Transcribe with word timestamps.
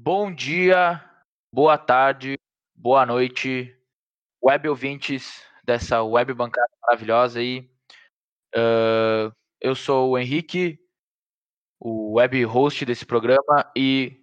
Bom 0.00 0.32
dia, 0.32 1.04
boa 1.52 1.76
tarde, 1.76 2.38
boa 2.72 3.04
noite, 3.04 3.76
web 4.40 4.68
ouvintes 4.68 5.44
dessa 5.64 6.04
web 6.04 6.32
bancada 6.34 6.70
maravilhosa 6.82 7.40
aí. 7.40 7.68
Uh, 8.54 9.34
eu 9.60 9.74
sou 9.74 10.10
o 10.10 10.18
Henrique, 10.18 10.78
o 11.80 12.12
web 12.12 12.44
host 12.44 12.84
desse 12.84 13.04
programa, 13.04 13.68
e 13.76 14.16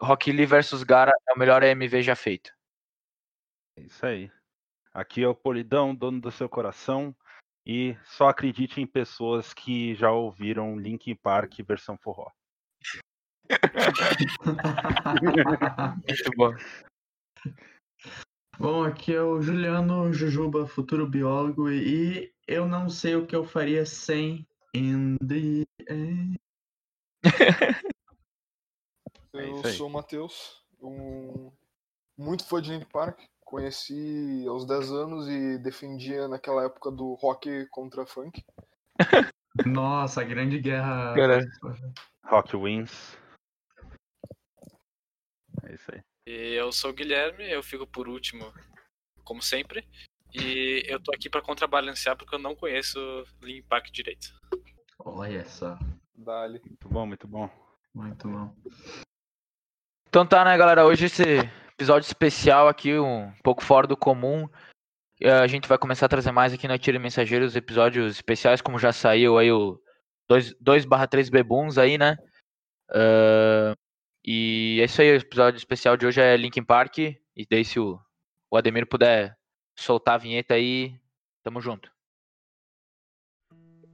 Rock 0.00 0.30
Lee 0.30 0.46
vs 0.46 0.84
Gara 0.84 1.12
é 1.28 1.32
o 1.32 1.38
melhor 1.38 1.64
AMV 1.64 2.02
já 2.02 2.14
feito. 2.14 2.52
É 3.76 3.82
isso 3.82 4.06
aí. 4.06 4.30
Aqui 4.94 5.24
é 5.24 5.28
o 5.28 5.34
Polidão, 5.34 5.92
dono 5.92 6.20
do 6.20 6.30
seu 6.30 6.48
coração, 6.48 7.14
e 7.66 7.96
só 8.04 8.28
acredite 8.28 8.80
em 8.80 8.86
pessoas 8.86 9.52
que 9.52 9.92
já 9.96 10.12
ouviram 10.12 10.78
Linkin 10.78 11.16
Park 11.16 11.58
versão 11.66 11.98
forró. 11.98 12.30
Muito 16.06 16.30
bom. 16.36 16.54
Bom, 18.58 18.84
aqui 18.84 19.14
é 19.14 19.22
o 19.22 19.42
Juliano 19.42 20.12
Jujuba, 20.12 20.66
futuro 20.66 21.06
biólogo, 21.06 21.70
e 21.70 22.32
eu 22.48 22.66
não 22.66 22.88
sei 22.88 23.14
o 23.14 23.26
que 23.26 23.36
eu 23.36 23.44
faria 23.44 23.84
sem 23.84 24.46
In 24.74 25.16
the 25.18 25.66
end. 25.92 26.40
É 29.34 29.50
Eu 29.50 29.60
aí. 29.64 29.72
sou 29.74 29.88
o 29.88 29.90
Matheus, 29.90 30.62
um 30.80 31.52
muito 32.16 32.46
fã 32.46 32.62
de 32.62 32.72
Linkin 32.72 32.88
Park. 32.90 33.20
Conheci 33.44 34.44
aos 34.48 34.66
10 34.66 34.90
anos 34.90 35.28
e 35.28 35.58
defendia 35.58 36.26
naquela 36.26 36.64
época 36.64 36.90
do 36.90 37.14
rock 37.14 37.66
contra 37.70 38.06
funk. 38.06 38.42
Nossa, 39.64 40.22
a 40.22 40.24
grande 40.24 40.58
guerra. 40.58 41.14
Cara. 41.14 41.46
Rock 42.24 42.56
Wins. 42.56 43.16
É 45.66 45.74
isso 45.74 45.90
aí. 45.92 46.00
E 46.28 46.54
eu 46.54 46.72
sou 46.72 46.90
o 46.90 46.94
Guilherme, 46.94 47.48
eu 47.50 47.62
fico 47.62 47.86
por 47.86 48.08
último, 48.08 48.52
como 49.24 49.42
sempre. 49.42 49.86
E 50.34 50.82
eu 50.86 51.00
tô 51.00 51.12
aqui 51.14 51.30
pra 51.30 51.42
contrabalancear 51.42 52.16
porque 52.16 52.34
eu 52.34 52.38
não 52.38 52.54
conheço 52.54 52.98
Linkin 53.40 53.62
Park 53.68 53.86
direito. 53.90 54.28
Olha 54.98 55.44
só, 55.44 55.78
Dali. 56.14 56.60
Muito 56.64 56.88
bom, 56.88 57.06
muito 57.06 57.28
bom. 57.28 57.50
muito 57.94 58.28
bom. 58.28 58.54
Então 60.08 60.26
tá, 60.26 60.44
né, 60.44 60.56
galera? 60.56 60.84
Hoje 60.84 61.06
esse 61.06 61.22
episódio 61.72 62.06
especial 62.06 62.68
aqui, 62.68 62.98
um 62.98 63.32
pouco 63.42 63.62
fora 63.62 63.86
do 63.86 63.96
comum. 63.96 64.48
Eh, 65.20 65.30
A 65.30 65.46
gente 65.46 65.68
vai 65.68 65.78
começar 65.78 66.06
a 66.06 66.08
trazer 66.08 66.32
mais 66.32 66.52
aqui 66.52 66.66
no 66.66 66.74
Atire 66.74 66.98
Mensageiros 66.98 67.56
episódios 67.56 68.16
especiais, 68.16 68.60
como 68.60 68.78
já 68.78 68.92
saiu 68.92 69.38
aí 69.38 69.50
o 69.52 69.80
2/3 70.28 71.30
Bebuns 71.30 71.78
aí, 71.78 71.96
né? 71.98 72.16
Ah, 72.90 73.74
e 74.26 74.78
é 74.80 74.84
isso 74.86 75.00
aí, 75.00 75.12
o 75.12 75.16
episódio 75.16 75.56
especial 75.56 75.96
de 75.96 76.04
hoje 76.04 76.20
é 76.20 76.36
Linkin 76.36 76.64
Park. 76.64 76.98
E 76.98 77.46
daí 77.48 77.64
se 77.64 77.78
o, 77.78 77.96
o 78.50 78.56
Ademir 78.56 78.84
puder 78.84 79.38
soltar 79.76 80.16
a 80.16 80.18
vinheta 80.18 80.54
aí, 80.54 80.98
tamo 81.44 81.60
junto. 81.60 81.88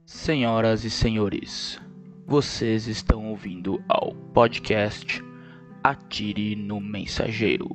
Senhoras 0.07 0.83
e 0.85 0.89
senhores, 0.89 1.79
vocês 2.25 2.87
estão 2.87 3.29
ouvindo 3.29 3.83
ao 3.87 4.15
podcast 4.33 5.21
Atire 5.83 6.55
no 6.55 6.81
Mensageiro. 6.81 7.69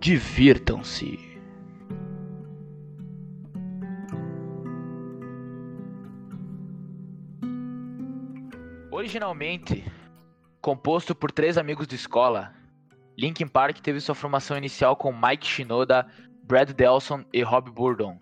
Divirtam-se. 0.00 1.18
Originalmente 8.90 9.84
composto 10.60 11.14
por 11.14 11.32
três 11.32 11.56
amigos 11.56 11.86
de 11.86 11.94
escola, 11.94 12.52
Linkin 13.16 13.46
Park 13.46 13.78
teve 13.78 14.00
sua 14.00 14.14
formação 14.14 14.56
inicial 14.56 14.94
com 14.94 15.12
Mike 15.12 15.46
Shinoda, 15.46 16.06
Brad 16.44 16.70
Delson 16.70 17.24
e 17.32 17.42
Rob 17.42 17.70
Burdon. 17.70 18.18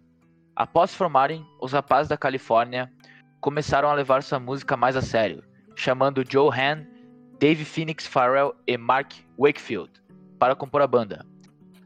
Após 0.54 0.94
formarem, 0.94 1.44
os 1.60 1.72
rapazes 1.72 2.08
da 2.08 2.16
Califórnia 2.16 2.92
começaram 3.40 3.88
a 3.88 3.94
levar 3.94 4.22
sua 4.22 4.38
música 4.38 4.76
mais 4.76 4.96
a 4.96 5.02
sério, 5.02 5.42
chamando 5.74 6.24
Joe 6.28 6.50
Han, 6.50 6.86
Dave 7.40 7.64
Phoenix 7.64 8.06
Farrell 8.06 8.54
e 8.66 8.76
Mark 8.76 9.12
Wakefield 9.38 9.92
para 10.38 10.54
compor 10.54 10.82
a 10.82 10.86
banda, 10.86 11.26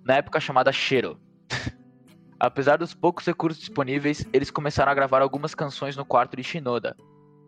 na 0.04 0.16
época 0.16 0.40
chamada 0.40 0.72
Shiro. 0.72 1.18
Apesar 2.38 2.76
dos 2.76 2.94
poucos 2.94 3.26
recursos 3.26 3.60
disponíveis, 3.60 4.26
eles 4.32 4.50
começaram 4.50 4.92
a 4.92 4.94
gravar 4.94 5.22
algumas 5.22 5.54
canções 5.54 5.96
no 5.96 6.04
quarto 6.04 6.36
de 6.36 6.42
Shinoda, 6.42 6.96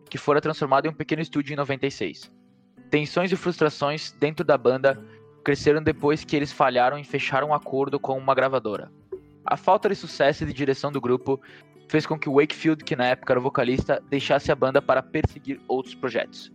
que 0.09 0.17
fora 0.17 0.41
transformado 0.41 0.85
em 0.85 0.89
um 0.89 0.93
pequeno 0.93 1.21
estúdio 1.21 1.53
em 1.53 1.57
96. 1.57 2.31
Tensões 2.95 3.29
e 3.29 3.35
frustrações 3.35 4.13
dentro 4.21 4.45
da 4.45 4.57
banda 4.57 4.97
cresceram 5.43 5.83
depois 5.83 6.23
que 6.23 6.33
eles 6.33 6.53
falharam 6.53 6.97
em 6.97 7.03
fechar 7.03 7.43
um 7.43 7.53
acordo 7.53 7.99
com 7.99 8.17
uma 8.17 8.33
gravadora. 8.33 8.89
A 9.45 9.57
falta 9.57 9.89
de 9.89 9.95
sucesso 9.95 10.43
e 10.43 10.45
de 10.45 10.53
direção 10.53 10.93
do 10.93 11.01
grupo 11.01 11.41
fez 11.89 12.05
com 12.05 12.17
que 12.17 12.29
Wakefield, 12.29 12.85
que 12.85 12.95
na 12.95 13.07
época 13.07 13.33
era 13.33 13.39
o 13.41 13.43
vocalista, 13.43 14.01
deixasse 14.09 14.49
a 14.49 14.55
banda 14.55 14.81
para 14.81 15.03
perseguir 15.03 15.59
outros 15.67 15.93
projetos. 15.93 16.49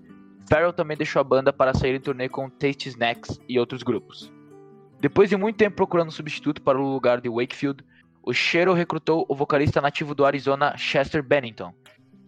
Farrell 0.49 0.73
também 0.73 0.97
deixou 0.97 1.21
a 1.21 1.25
banda 1.25 1.53
para 1.53 1.75
sair 1.75 1.95
em 1.95 2.01
turnê 2.01 2.27
com 2.27 2.49
Tasty 2.49 2.89
Snacks 2.89 3.39
e 3.47 3.59
outros 3.59 3.83
grupos. 3.83 4.33
Depois 4.99 5.29
de 5.29 5.37
muito 5.37 5.59
tempo 5.59 5.77
procurando 5.77 6.09
um 6.09 6.11
substituto 6.11 6.63
para 6.63 6.81
o 6.81 6.91
lugar 6.91 7.21
de 7.21 7.29
Wakefield, 7.29 7.85
o 8.23 8.33
Shero 8.33 8.73
recrutou 8.73 9.27
o 9.29 9.35
vocalista 9.35 9.83
nativo 9.83 10.15
do 10.15 10.25
Arizona 10.25 10.75
Chester 10.79 11.23
Bennington. 11.23 11.75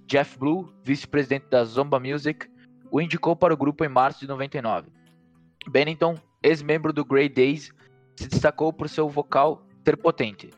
Jeff 0.06 0.38
Blue, 0.38 0.70
vice-presidente 0.84 1.46
da 1.48 1.64
Zomba 1.64 1.98
Music, 1.98 2.51
o 2.92 3.00
indicou 3.00 3.34
para 3.34 3.54
o 3.54 3.56
grupo 3.56 3.82
em 3.84 3.88
março 3.88 4.20
de 4.20 4.28
99. 4.28 4.92
Bennington, 5.66 6.18
ex-membro 6.42 6.92
do 6.92 7.02
Grey 7.02 7.26
Days, 7.26 7.72
se 8.14 8.28
destacou 8.28 8.70
por 8.70 8.86
seu 8.86 9.08
vocal 9.08 9.66
ter 9.82 9.96
potente. 9.96 10.50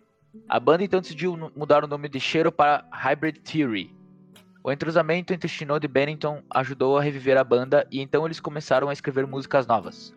A 0.48 0.58
banda 0.58 0.82
então 0.82 1.00
decidiu 1.00 1.36
mudar 1.54 1.84
o 1.84 1.86
nome 1.86 2.08
de 2.08 2.18
Shero 2.18 2.50
para 2.50 2.84
Hybrid 2.90 3.38
Theory. 3.38 3.94
O 4.64 4.72
entrosamento 4.72 5.32
entre 5.32 5.48
Shinoda 5.48 5.86
e 5.86 5.88
Bennington 5.88 6.42
ajudou 6.50 6.98
a 6.98 7.02
reviver 7.02 7.38
a 7.38 7.44
banda 7.44 7.86
e 7.88 8.00
então 8.00 8.26
eles 8.26 8.40
começaram 8.40 8.88
a 8.88 8.92
escrever 8.92 9.28
músicas 9.28 9.64
novas. 9.64 10.12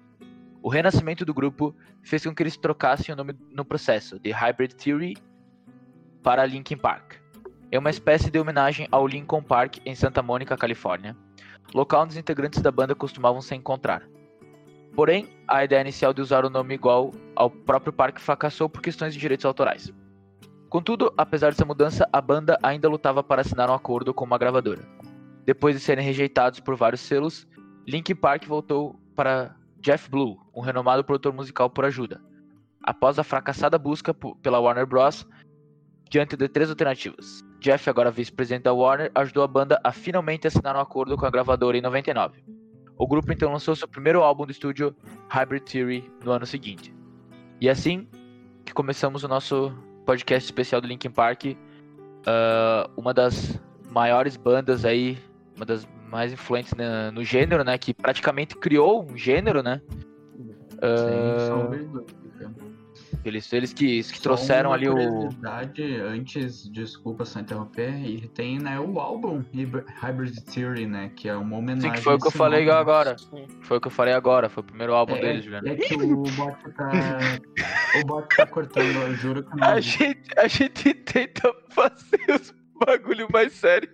O 0.64 0.70
renascimento 0.70 1.24
do 1.24 1.36
grupo 1.36 1.76
fez 2.02 2.26
com 2.26 2.34
que 2.34 2.42
eles 2.42 2.58
trocassem 2.58 3.14
o 3.14 3.16
nome 3.16 3.36
no 3.52 3.64
processo, 3.64 4.20
de 4.20 4.32
Hybrid 4.32 4.74
Theory 4.74 5.16
para 6.24 6.46
Linkin 6.48 6.78
Park. 6.78 7.18
É 7.72 7.78
uma 7.78 7.92
espécie 7.92 8.32
de 8.32 8.40
homenagem 8.40 8.88
ao 8.90 9.06
Lincoln 9.06 9.44
Park 9.44 9.78
em 9.86 9.94
Santa 9.94 10.24
Mônica, 10.24 10.58
Califórnia, 10.58 11.16
local 11.74 12.04
onde 12.04 12.12
os 12.12 12.18
integrantes 12.18 12.62
da 12.62 12.72
banda 12.72 12.96
costumavam 12.96 13.42
se 13.42 13.56
encontrar. 13.56 14.04
Porém, 14.96 15.30
a 15.48 15.64
ideia 15.64 15.82
inicial 15.82 16.14
de 16.14 16.22
usar 16.22 16.44
o 16.44 16.50
nome 16.50 16.74
igual 16.74 17.12
ao 17.36 17.50
próprio 17.50 17.94
parque 17.94 18.22
fracassou 18.22 18.68
por 18.68 18.82
questões 18.82 19.14
de 19.14 19.20
direitos 19.20 19.46
autorais. 19.46 19.94
Contudo, 20.70 21.14
apesar 21.18 21.52
dessa 21.52 21.64
mudança, 21.64 22.10
a 22.12 22.20
banda 22.20 22.58
ainda 22.62 22.90
lutava 22.90 23.24
para 23.24 23.42
assinar 23.42 23.70
um 23.70 23.74
acordo 23.74 24.14
com 24.14 24.26
uma 24.26 24.38
gravadora. 24.38 24.84
Depois 25.46 25.76
de 25.76 25.82
serem 25.82 26.04
rejeitados 26.04 26.60
por 26.60 26.76
vários 26.76 27.02
selos, 27.02 27.48
Linkin 27.88 28.16
Park 28.16 28.46
voltou 28.46 29.00
para 29.16 29.56
Jeff 29.80 30.10
Blue, 30.10 30.38
um 30.54 30.62
renomado 30.62 31.04
produtor 31.04 31.32
musical, 31.32 31.70
por 31.70 31.86
ajuda. 31.86 32.22
Após 32.84 33.18
a 33.18 33.24
fracassada 33.24 33.78
busca 33.78 34.14
pela 34.42 34.60
Warner 34.60 34.86
Bros., 34.86 35.26
diante 36.10 36.36
de 36.36 36.50
três 36.50 36.70
alternativas, 36.70 37.44
Jeff, 37.60 37.90
agora 37.90 38.12
vice-presidente 38.12 38.64
da 38.64 38.74
Warner, 38.74 39.12
ajudou 39.16 39.44
a 39.44 39.48
banda 39.48 39.80
a 39.84 39.92
finalmente 39.92 40.48
assinar 40.48 40.76
um 40.76 40.80
acordo 40.80 41.18
com 41.18 41.26
a 41.26 41.30
gravadora 41.30 41.78
em 41.78 41.82
99. 41.82 42.44
O 42.98 43.08
grupo 43.08 43.32
então 43.32 43.52
lançou 43.52 43.76
seu 43.76 43.88
primeiro 43.88 44.22
álbum 44.24 44.46
do 44.46 44.52
estúdio, 44.52 44.96
Hybrid 45.30 45.64
Theory, 45.64 46.12
no 46.24 46.32
ano 46.32 46.46
seguinte. 46.46 46.94
E 47.60 47.70
assim 47.70 48.08
que 48.66 48.74
começamos 48.74 49.24
o 49.24 49.28
nosso 49.28 49.72
podcast 50.06 50.46
especial 50.46 50.82
do 50.82 50.88
Linkin 50.88 51.10
Park, 51.10 51.46
ah, 52.26 52.90
uma 52.96 53.14
das 53.14 53.60
maiores 53.90 54.36
bandas 54.38 54.86
aí, 54.86 55.18
uma 55.56 55.66
das 55.66 55.88
mais 56.10 56.32
influentes 56.32 56.74
na- 56.74 57.12
no 57.12 57.24
gênero, 57.24 57.64
né, 57.64 57.78
que 57.78 57.94
praticamente 57.94 58.56
criou 58.56 59.04
um 59.04 59.18
gênero, 59.18 59.62
né? 59.64 59.82
Ah, 60.82 61.48
sombra 61.48 61.80
de 61.80 61.86
dúvida. 61.86 62.17
Eles, 63.26 63.52
eles 63.52 63.74
que, 63.74 63.98
que 64.04 64.18
Só 64.18 64.22
trouxeram 64.24 64.72
ali 64.72 64.88
o 64.88 64.94
curiosidade, 64.94 65.84
Antes, 66.02 66.70
desculpa 66.70 67.26
só 67.26 67.40
interromper, 67.40 67.92
e 68.06 68.28
tem 68.30 68.60
né, 68.60 68.80
o 68.80 69.00
álbum 69.00 69.44
Hybrid 70.02 70.40
Theory, 70.54 70.86
né? 70.88 71.12
Que 71.16 71.28
é 71.30 71.36
uma 71.36 71.50
Sim, 71.50 71.56
homenagem. 71.56 71.92
que 71.94 72.02
foi 72.02 72.16
o 72.16 72.20
que 72.20 72.28
eu 72.28 72.32
falei 72.32 72.66
nome. 72.66 72.72
agora. 72.80 73.18
Sim. 73.18 73.46
Foi 73.62 73.78
o 73.78 73.82
que 73.82 73.88
eu 73.88 73.92
falei 73.92 74.14
agora, 74.14 74.50
foi 74.50 74.62
o 74.62 74.66
primeiro 74.66 74.94
álbum 74.94 75.16
É, 75.16 75.22
deles, 75.22 75.44
Juliano. 75.44 75.68
é 75.68 75.76
que 75.76 75.96
o 75.96 76.24
bot 76.24 76.74
tá. 76.76 76.92
o 78.02 78.06
bot 78.06 78.36
tá 78.36 78.46
cortando, 78.46 78.86
eu 78.86 79.14
juro 79.16 79.44
que 79.44 79.56
não. 79.58 79.68
A 79.68 79.80
gente, 79.80 80.30
a 80.38 80.48
gente 80.48 80.94
tenta 80.94 81.54
fazer 81.70 82.22
os 82.34 82.54
bagulho 82.86 83.28
mais 83.32 83.54
sério. 83.54 83.90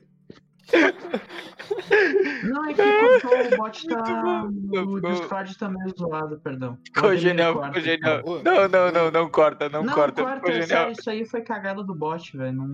Não, 2.44 2.66
é 2.70 2.74
que 2.74 2.82
cortou, 3.22 3.54
o 3.54 3.58
bot 3.58 3.88
tá. 3.88 4.44
O 4.46 5.02
Discord 5.02 5.58
tá 5.58 5.70
meio 5.70 5.94
zoado, 5.98 6.40
perdão. 6.40 6.78
Ficou 6.94 7.16
genial, 7.16 7.64
ficou 7.66 7.82
genial. 7.82 8.22
Não, 8.44 8.68
não, 8.70 8.92
não, 8.92 9.12
não 9.12 9.30
corta, 9.30 9.70
não, 9.70 9.84
Não, 9.84 9.94
corta. 9.94 10.22
corta, 10.24 10.38
Ficou 10.38 10.52
é 10.52 10.62
genial. 10.62 10.92
isso 10.92 11.10
aí 11.10 11.26
foi 11.26 11.42
cagada 11.42 11.84
do 11.84 11.94
bot, 11.94 12.36
velho. 12.38 12.54
Não... 12.54 12.72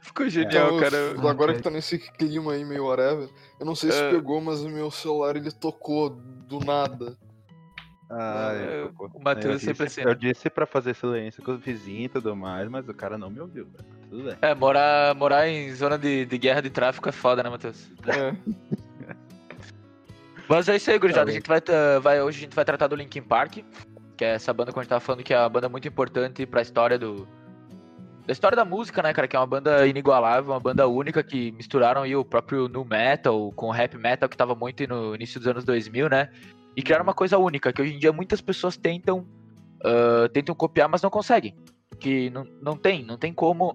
Ficou 0.00 0.28
genial, 0.28 0.68
Então, 0.68 0.80
cara. 0.80 0.96
eu- 0.96 1.28
agora 1.28 1.52
Ah, 1.52 1.54
que 1.54 1.62
tá 1.62 1.70
nesse 1.70 1.98
clima 1.98 2.52
aí 2.52 2.64
meio 2.64 2.86
whatever, 2.86 3.28
eu 3.60 3.66
não 3.66 3.74
sei 3.74 3.92
se 3.92 4.00
É. 4.02 4.10
pegou, 4.10 4.40
mas 4.40 4.62
o 4.62 4.68
meu 4.68 4.90
celular 4.90 5.36
ele 5.36 5.50
tocou 5.52 6.10
do 6.10 6.58
nada. 6.60 7.16
Ai, 8.10 8.84
Eu- 8.84 8.92
pô, 8.94 9.10
o 9.12 9.22
Matheus 9.22 9.54
eu 9.54 9.60
sempre 9.60 9.86
assim. 9.86 10.00
Eu 10.00 10.14
disse 10.14 10.48
pra 10.48 10.64
fazer 10.66 10.94
silêncio 10.94 11.42
com 11.42 11.52
os 11.52 11.60
vizinhos 11.60 12.06
e 12.06 12.08
tudo 12.08 12.34
mais, 12.34 12.66
mas 12.70 12.88
o 12.88 12.94
cara 12.94 13.18
não 13.18 13.28
me 13.28 13.38
ouviu, 13.40 13.66
velho. 13.66 13.97
Tudo 14.10 14.24
bem. 14.24 14.36
É, 14.40 14.54
morar, 14.54 15.14
morar 15.14 15.48
em 15.48 15.74
zona 15.74 15.98
de, 15.98 16.24
de 16.24 16.38
guerra 16.38 16.60
de 16.62 16.70
tráfico 16.70 17.08
é 17.08 17.12
foda, 17.12 17.42
né, 17.42 17.50
Matheus? 17.50 17.88
É. 18.06 18.34
Mas 20.48 20.68
é 20.68 20.76
isso 20.76 20.90
aí, 20.90 20.98
gurizada. 20.98 21.26
Tá 21.26 21.30
a 21.30 21.34
gente 21.34 21.46
vai, 21.48 21.60
tra- 21.60 21.98
vai- 22.00 22.22
hoje 22.22 22.38
a 22.38 22.40
gente 22.40 22.54
vai 22.56 22.64
tratar 22.64 22.86
do 22.86 22.96
Linkin 22.96 23.20
Park, 23.20 23.58
que 24.16 24.24
é 24.24 24.34
essa 24.34 24.52
banda 24.52 24.72
que 24.72 24.78
a 24.78 24.82
gente 24.82 24.88
tava 24.88 25.00
falando 25.00 25.22
que 25.22 25.34
é 25.34 25.38
uma 25.38 25.48
banda 25.48 25.68
muito 25.68 25.86
importante 25.86 26.46
pra 26.46 26.62
história 26.62 26.98
do. 26.98 27.28
Da 28.26 28.32
história 28.32 28.56
da 28.56 28.64
música, 28.64 29.02
né, 29.02 29.12
cara? 29.12 29.28
Que 29.28 29.36
é 29.36 29.38
uma 29.38 29.46
banda 29.46 29.86
inigualável, 29.86 30.52
uma 30.52 30.60
banda 30.60 30.86
única 30.86 31.22
que 31.22 31.52
misturaram 31.52 32.02
aí 32.02 32.14
o 32.16 32.24
próprio 32.24 32.68
nu 32.68 32.84
metal 32.84 33.52
com 33.52 33.66
o 33.68 33.70
rap 33.70 33.96
metal 33.96 34.28
que 34.28 34.36
tava 34.36 34.54
muito 34.54 34.86
no 34.86 35.14
início 35.14 35.38
dos 35.40 35.48
anos 35.48 35.64
2000, 35.64 36.08
né? 36.08 36.30
E 36.76 36.82
criaram 36.82 37.04
uma 37.04 37.14
coisa 37.14 37.38
única, 37.38 37.72
que 37.72 37.80
hoje 37.82 37.94
em 37.94 37.98
dia 37.98 38.12
muitas 38.12 38.40
pessoas 38.40 38.76
tentam 38.76 39.26
ah, 39.84 40.28
tentam 40.32 40.54
copiar, 40.54 40.88
mas 40.88 41.02
não 41.02 41.10
conseguem. 41.10 41.56
Que 41.98 42.30
não, 42.30 42.44
não 42.62 42.76
tem, 42.76 43.02
não 43.04 43.16
tem 43.16 43.32
como, 43.32 43.74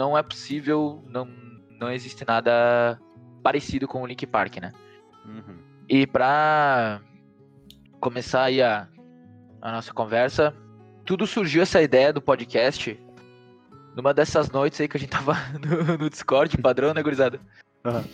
não 0.00 0.16
é 0.16 0.22
possível, 0.22 1.04
não, 1.08 1.28
não 1.78 1.92
existe 1.92 2.24
nada 2.26 2.98
parecido 3.42 3.86
com 3.86 4.00
o 4.02 4.06
Linkin 4.06 4.26
Park, 4.26 4.56
né? 4.56 4.72
Uhum. 5.26 5.58
E 5.86 6.06
pra 6.06 7.02
começar 8.00 8.44
aí 8.44 8.62
a, 8.62 8.88
a 9.60 9.72
nossa 9.72 9.92
conversa, 9.92 10.54
tudo 11.04 11.26
surgiu 11.26 11.60
essa 11.62 11.82
ideia 11.82 12.14
do 12.14 12.22
podcast 12.22 12.98
numa 13.94 14.14
dessas 14.14 14.50
noites 14.50 14.80
aí 14.80 14.88
que 14.88 14.96
a 14.96 15.00
gente 15.00 15.10
tava 15.10 15.34
no, 15.62 15.98
no 15.98 16.08
Discord, 16.08 16.56
padrão, 16.56 16.94
né, 16.94 17.02
gurizada? 17.02 17.38
Aham. 17.84 18.04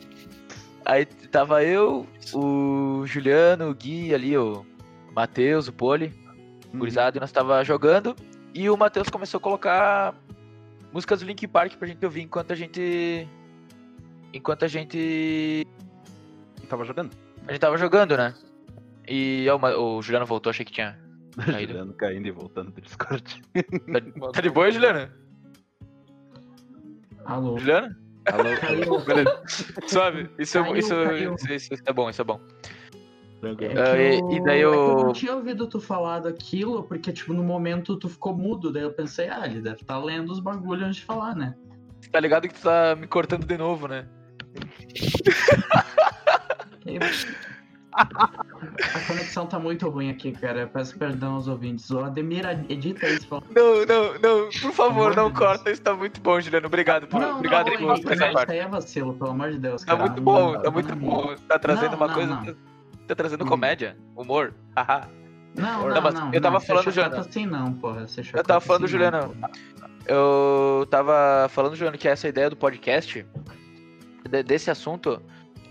Aí 0.84 1.04
tava 1.04 1.62
eu, 1.62 2.04
o 2.34 3.04
Juliano, 3.06 3.70
o 3.70 3.74
Gui 3.74 4.12
ali, 4.12 4.36
o 4.36 4.66
Matheus, 5.14 5.68
o 5.68 5.72
Poli, 5.72 6.12
Uhum. 6.72 6.80
gurizada, 6.80 7.16
e 7.16 7.20
nós 7.20 7.30
tava 7.30 7.62
jogando. 7.64 8.16
E 8.52 8.68
o 8.68 8.76
Matheus 8.76 9.08
começou 9.08 9.38
a 9.38 9.40
colocar 9.40 10.14
músicas 10.96 11.20
do 11.20 11.26
Linkin 11.26 11.46
Park 11.46 11.75
pra 11.75 11.87
gente 11.87 12.02
ouvir 12.02 12.22
enquanto 12.22 12.52
a 12.52 12.54
gente. 12.56 13.28
Enquanto 14.32 14.64
a 14.64 14.69
gente. 14.69 15.66
Tava 16.70 16.84
jogando? 16.84 17.10
A 17.46 17.52
gente 17.52 17.60
tava 17.60 17.76
jogando, 17.76 18.16
né? 18.16 18.34
E 19.06 19.46
ó, 19.50 19.58
o 19.78 20.02
Juliano 20.02 20.25
voltou, 20.25 20.48
achei 20.50 20.64
que 20.64 20.72
tinha. 20.72 20.98
Caído. 21.37 21.72
Juliano 21.72 21.93
caindo 21.93 22.26
e 22.26 22.31
voltando 22.31 22.70
do 22.70 22.81
Discord. 22.81 23.43
Tá, 23.52 24.32
tá 24.32 24.40
de 24.40 24.48
boa, 24.48 24.70
Juliano? 24.70 25.12
Alô? 27.26 27.58
Juliano? 27.58 27.94
Alô. 28.32 28.98
Beleza. 29.00 29.43
Suave. 29.87 30.31
Isso, 30.38 30.62
Caiu, 30.62 30.76
isso, 30.76 30.88
caiu. 30.94 31.34
isso, 31.34 31.52
isso, 31.52 31.75
isso 31.75 31.82
é 31.84 31.93
bom, 31.93 32.08
isso 32.08 32.22
é 32.22 32.25
bom. 32.25 32.40
É 33.42 33.54
que 33.54 33.64
Ah, 33.66 33.96
e- 33.96 34.18
eu- 34.20 34.30
e 34.32 34.40
daí 34.42 34.60
é 34.60 34.64
eu 34.64 34.70
o- 34.72 35.04
não 35.04 35.12
tinha 35.12 35.34
ouvido 35.34 35.66
tu 35.66 35.78
falar 35.80 36.20
daquilo, 36.20 36.82
porque, 36.84 37.12
tipo, 37.12 37.32
no 37.34 37.42
momento 37.44 37.96
tu 37.96 38.08
ficou 38.08 38.34
mudo, 38.36 38.72
daí 38.72 38.82
eu 38.82 38.92
pensei, 38.92 39.28
ah, 39.28 39.46
ele 39.46 39.60
deve 39.60 39.82
estar 39.82 39.98
lendo 39.98 40.32
os 40.32 40.40
bagulhos 40.40 40.84
antes 40.86 40.96
de 40.96 41.04
falar, 41.04 41.34
né? 41.36 41.54
Tá 42.10 42.18
ligado 42.20 42.48
que 42.48 42.54
tu 42.54 42.62
tá 42.62 42.96
me 42.96 43.06
cortando 43.06 43.44
de 43.46 43.56
novo, 43.58 43.88
né? 43.88 44.06
A 47.92 49.00
conexão 49.06 49.46
tá 49.46 49.58
muito 49.58 49.88
ruim 49.88 50.10
aqui, 50.10 50.32
cara. 50.32 50.60
Eu 50.60 50.68
peço 50.68 50.98
perdão 50.98 51.34
aos 51.34 51.48
ouvintes. 51.48 51.90
O 51.90 52.00
Ademir 52.00 52.44
edita 52.68 53.06
isso. 53.08 53.26
Fala... 53.26 53.42
Não, 53.54 53.86
não, 53.86 54.12
não, 54.18 54.48
por 54.60 54.72
favor, 54.72 55.16
não 55.16 55.28
de 55.28 55.34
Deus. 55.34 55.38
corta, 55.38 55.70
isso 55.70 55.80
tá 55.82 55.94
muito 55.94 56.20
bom, 56.20 56.38
Juliano. 56.40 56.66
Obrigado 56.66 57.06
por, 57.06 57.20
Não, 57.20 57.36
obrigado 57.36 57.66
não, 57.70 57.72
por 57.78 57.82
Henrique, 57.90 58.12
essa 58.12 58.26
não, 58.26 58.32
parte. 58.34 58.44
isso 58.44 58.52
aí 58.52 58.58
é 58.58 58.68
vacilo, 58.68 59.14
pelo 59.14 59.30
amor 59.30 59.50
de 59.50 59.58
Deus, 59.58 59.82
Tá 59.82 59.96
cara. 59.96 60.08
muito 60.08 60.22
bom, 60.22 60.52
Não, 60.52 60.62
tá 60.62 60.70
muito 60.70 60.88
não, 60.94 60.98
bom. 60.98 61.34
Tá 61.48 61.58
trazendo 61.58 61.90
Não, 61.92 61.96
uma 61.96 62.06
não, 62.06 62.14
coisa. 62.14 62.56
Tá 63.06 63.14
trazendo 63.14 63.44
Hum. 63.44 63.49
comédia, 63.49 63.97
humor. 64.14 64.53
haha. 64.76 65.08
Não, 65.55 65.64
Não, 65.64 65.79
não, 66.12 66.32
eu 66.35 66.41
tava 66.41 66.58
não, 66.58 66.61
falando, 66.61 66.91
Juliano. 66.91 67.17
assim 67.17 67.47
não, 67.47 67.73
porra. 67.73 68.05
Eu 68.35 68.44
tava 68.44 68.61
falando 68.61 68.81
do 68.82 68.85
assim 68.85 68.99
porra. 69.38 69.50
Eu 70.06 70.87
tava 70.91 71.49
falando, 71.49 71.75
Juliano, 71.76 71.97
que 71.97 72.06
essa 72.08 72.29
ideia 72.29 72.50
do 72.50 72.56
podcast, 72.56 73.26
de- 74.31 74.43
desse 74.43 74.70
assunto, 74.70 75.23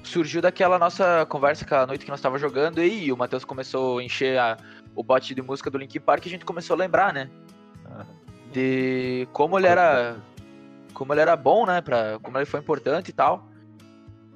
surgiu 0.02 0.42
daquela 0.42 0.80
nossa 0.80 1.26
conversa 1.30 1.64
aquela 1.66 1.86
noite 1.86 2.04
que 2.04 2.10
nós 2.12 2.20
tava 2.22 2.40
jogando 2.40 2.82
e 2.84 3.12
o 3.12 3.18
Matheus 3.18 3.46
começou 3.46 4.00
a 4.00 4.04
encher 4.04 4.40
a- 4.40 4.58
o 4.96 5.04
bote 5.04 5.36
de 5.36 5.42
música 5.42 5.70
do 5.70 5.78
Linkin 5.78 6.00
Park 6.00 6.26
e 6.26 6.30
a 6.30 6.32
gente 6.32 6.46
começou 6.46 6.74
a 6.74 6.78
lembrar, 6.80 7.14
né? 7.14 7.30
De 8.52 9.28
como 9.34 9.58
ele 9.60 9.68
era. 9.68 10.16
Como 10.94 11.14
ele 11.14 11.22
era 11.22 11.36
bom, 11.36 11.66
né? 11.66 11.82
Pra, 11.82 12.18
como 12.24 12.38
ele 12.38 12.46
foi 12.46 12.60
importante 12.60 13.10
e 13.10 13.14
tal. 13.14 13.48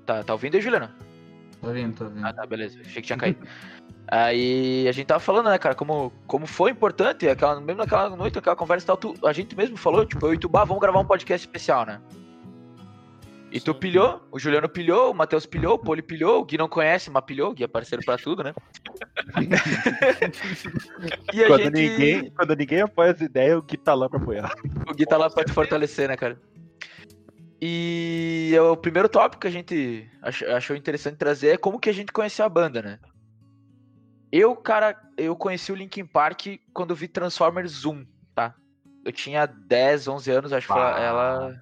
Tá, 0.06 0.24
tá 0.24 0.34
ouvindo 0.34 0.56
aí, 0.56 0.62
Juliano? 0.62 0.90
Tô 1.62 1.68
ouvindo, 1.68 1.96
tô 1.96 2.04
ouvindo. 2.06 2.26
Ah, 2.26 2.34
tá, 2.34 2.46
beleza. 2.46 2.80
Achei 2.82 3.02
que 3.02 3.08
tinha 3.08 3.18
caído. 3.18 3.46
Aí 4.08 4.88
a 4.88 4.92
gente 4.92 5.06
tava 5.08 5.20
falando, 5.20 5.50
né, 5.50 5.58
cara, 5.58 5.76
como, 5.76 6.12
como 6.26 6.48
foi 6.48 6.72
importante, 6.72 7.28
aquela, 7.28 7.60
mesmo 7.62 7.78
naquela 7.82 8.10
noite, 8.10 8.36
naquela 8.36 8.56
conversa 8.56 8.86
e 8.86 8.88
tal, 8.88 8.98
tu- 8.98 9.16
a 9.24 9.32
gente 9.32 9.56
mesmo 9.56 9.78
falou, 9.78 10.06
tipo, 10.06 10.26
eu 10.26 10.34
e 10.34 10.38
tu, 10.38 10.50
bah, 10.50 10.64
vamos 10.64 10.82
gravar 10.82 11.00
um 11.00 11.06
podcast 11.06 11.46
especial, 11.46 11.86
né? 11.86 12.02
E 13.52 13.60
tu 13.60 13.74
pilhou, 13.74 14.22
o 14.32 14.40
Juliano 14.40 14.70
pilhou, 14.70 15.12
o 15.12 15.14
Matheus 15.14 15.46
pilhou, 15.46 15.74
o 15.74 15.80
Poli 15.80 16.04
pilhou, 16.04 16.42
o 16.42 16.46
Gui 16.46 16.58
não 16.58 16.70
conhece, 16.70 17.10
mas 17.10 17.24
pilhou, 17.26 17.50
o 17.50 17.54
Gui 17.54 17.64
é 17.64 17.68
parceiro 17.68 18.04
pra 18.06 18.16
tudo, 18.18 18.44
né? 18.44 18.54
e 21.34 21.44
a 21.44 21.48
Quando, 21.48 21.64
gente... 21.64 21.72
ninguém, 21.74 22.30
quando 22.32 22.56
ninguém 22.56 22.82
apoia 22.82 23.12
as 23.12 23.22
ideias, 23.22 23.58
o 23.58 23.62
Gui 23.64 23.78
tá 23.78 23.94
lá 23.96 24.08
pra 24.08 24.20
apoiar. 24.20 24.54
O 24.88 24.94
Gui 24.94 25.06
tá 25.06 25.18
lá 25.18 25.30
pra 25.30 25.44
te 25.44 25.52
fortalecer, 25.52 26.08
né, 26.08 26.16
cara? 26.16 26.40
E 27.62 28.54
é 28.56 28.62
o 28.62 28.78
primeiro 28.78 29.10
tópico 29.10 29.42
que 29.42 29.48
a 29.48 29.52
gente 29.52 30.10
ach- 30.22 30.44
achou 30.44 30.76
interessante 30.76 31.18
trazer 31.18 31.50
é 31.50 31.58
como 31.58 31.80
que 31.80 31.90
a 31.90 31.94
gente 31.94 32.12
conheceu 32.12 32.46
a 32.46 32.50
banda, 32.50 32.82
né? 32.82 33.00
Eu, 34.32 34.56
cara, 34.56 34.96
eu 35.18 35.36
conheci 35.36 35.72
o 35.72 35.76
Linkin 35.76 36.06
Park 36.06 36.46
quando 36.74 36.92
eu 36.92 36.96
vi 36.96 37.08
Transformers 37.08 37.84
1, 37.86 38.06
tá? 38.36 38.54
Eu 39.04 39.12
tinha 39.12 39.46
10, 39.46 40.08
11 40.08 40.32
anos, 40.32 40.54
acho 40.54 40.68
que 40.68 40.74
foi 40.74 40.82
ela... 40.82 41.56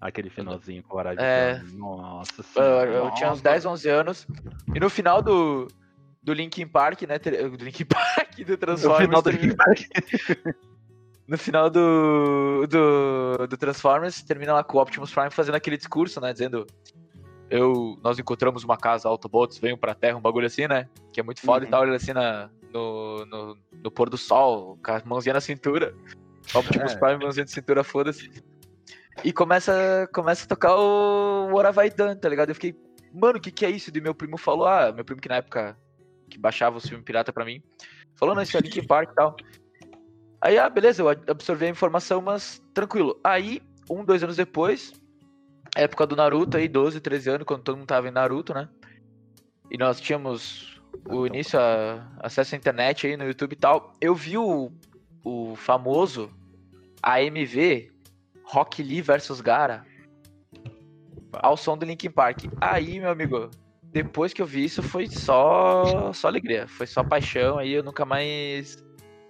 Aquele 0.00 0.28
finalzinho 0.30 0.82
com 0.82 0.96
o 0.98 1.00
É. 1.00 1.62
Nossa 1.72 2.40
Eu, 2.40 2.44
senhora. 2.44 2.90
eu 2.90 3.10
tinha 3.14 3.32
uns 3.32 3.40
10, 3.40 3.64
11 3.66 3.88
anos. 3.88 4.26
E 4.74 4.78
no 4.78 4.90
final 4.90 5.22
do, 5.22 5.66
do 6.22 6.32
Linkin 6.34 6.66
Park, 6.66 7.02
né? 7.02 7.18
Do 7.18 7.64
Linkin 7.64 7.84
Park, 7.88 8.36
do 8.36 8.52
No 8.52 8.56
Transformers... 8.58 9.04
final 9.06 9.22
do 9.22 9.30
Linkin 9.30 9.56
Park. 9.56 9.80
no 11.26 11.38
final 11.38 11.70
do, 11.70 12.66
do, 12.66 13.46
do 13.46 13.56
Transformers, 13.56 14.22
termina 14.22 14.52
lá 14.52 14.64
com 14.64 14.78
o 14.78 14.80
Optimus 14.80 15.12
Prime 15.12 15.30
fazendo 15.30 15.54
aquele 15.54 15.76
discurso, 15.76 16.20
né? 16.20 16.32
Dizendo. 16.32 16.66
Eu, 17.50 17.98
nós 18.02 18.18
encontramos 18.18 18.64
uma 18.64 18.76
casa, 18.76 19.06
Autobots, 19.08 19.58
venham 19.58 19.76
pra 19.76 19.94
Terra, 19.94 20.16
um 20.16 20.20
bagulho 20.20 20.46
assim, 20.46 20.66
né? 20.66 20.88
Que 21.12 21.20
é 21.20 21.22
muito 21.22 21.40
foda 21.40 21.64
Uhum. 21.64 21.68
e 21.68 21.70
tal, 21.70 21.86
ele 21.86 21.94
assim 21.94 22.12
na, 22.12 22.50
no, 22.72 23.24
no, 23.26 23.58
no 23.82 23.90
pôr 23.90 24.08
do 24.10 24.16
sol, 24.16 24.78
com 24.84 24.90
a 24.92 25.02
mãozinha 25.04 25.34
na 25.34 25.40
cintura. 25.40 25.94
Optimus 26.54 26.92
É. 26.92 26.96
Prime, 26.98 27.22
mãozinha 27.22 27.44
de 27.44 27.50
cintura, 27.52 27.84
foda-se. 27.84 28.30
E 29.22 29.32
começa, 29.32 30.08
começa 30.12 30.44
a 30.44 30.48
tocar 30.48 30.74
o 30.74 31.48
What 31.52 31.66
Have 31.68 31.86
I 31.86 31.90
Done, 31.90 32.16
tá 32.16 32.28
ligado? 32.28 32.48
Eu 32.48 32.54
fiquei, 32.54 32.74
mano, 33.12 33.38
o 33.38 33.40
que 33.40 33.50
que 33.52 33.64
é 33.64 33.70
isso? 33.70 33.90
E 33.94 34.00
meu 34.00 34.14
primo 34.14 34.36
falou, 34.36 34.66
ah, 34.66 34.90
meu 34.90 35.04
primo 35.04 35.20
que 35.20 35.28
na 35.28 35.36
época 35.36 35.76
que 36.28 36.38
baixava 36.38 36.78
os 36.78 36.86
filmes 36.86 37.04
pirata 37.04 37.32
pra 37.32 37.44
mim, 37.44 37.62
falou, 38.16 38.34
não, 38.34 38.42
isso 38.42 38.56
é 38.56 38.60
Linkin 38.60 38.86
Park 38.86 39.10
e 39.12 39.14
tal. 39.14 39.36
Aí, 40.44 40.58
ah, 40.58 40.68
beleza, 40.68 41.00
eu 41.00 41.08
absorvi 41.08 41.64
a 41.64 41.70
informação, 41.70 42.20
mas 42.20 42.62
tranquilo. 42.74 43.18
Aí, 43.24 43.62
um, 43.88 44.04
dois 44.04 44.22
anos 44.22 44.36
depois, 44.36 44.92
época 45.74 46.06
do 46.06 46.14
Naruto 46.14 46.58
aí, 46.58 46.68
12, 46.68 47.00
13 47.00 47.30
anos, 47.30 47.46
quando 47.46 47.62
todo 47.62 47.78
mundo 47.78 47.86
tava 47.86 48.08
em 48.08 48.10
Naruto, 48.10 48.52
né? 48.52 48.68
E 49.70 49.78
nós 49.78 49.98
tínhamos 49.98 50.78
o 51.08 51.26
início, 51.26 51.58
a, 51.58 52.06
acesso 52.18 52.54
à 52.54 52.58
internet 52.58 53.06
aí 53.06 53.16
no 53.16 53.24
YouTube 53.24 53.54
e 53.54 53.56
tal. 53.56 53.94
Eu 53.98 54.14
vi 54.14 54.36
o, 54.36 54.70
o 55.24 55.56
famoso 55.56 56.30
AMV 57.02 57.90
Rock 58.44 58.82
Lee 58.82 59.00
versus 59.00 59.40
Gara 59.40 59.82
ao 61.32 61.56
som 61.56 61.74
do 61.74 61.86
Linkin 61.86 62.10
Park. 62.10 62.44
Aí, 62.60 63.00
meu 63.00 63.08
amigo, 63.10 63.48
depois 63.82 64.34
que 64.34 64.42
eu 64.42 64.46
vi 64.46 64.66
isso, 64.66 64.82
foi 64.82 65.06
só, 65.06 66.12
só 66.12 66.28
alegria, 66.28 66.68
foi 66.68 66.86
só 66.86 67.02
paixão. 67.02 67.56
Aí 67.56 67.72
eu 67.72 67.82
nunca 67.82 68.04
mais 68.04 68.84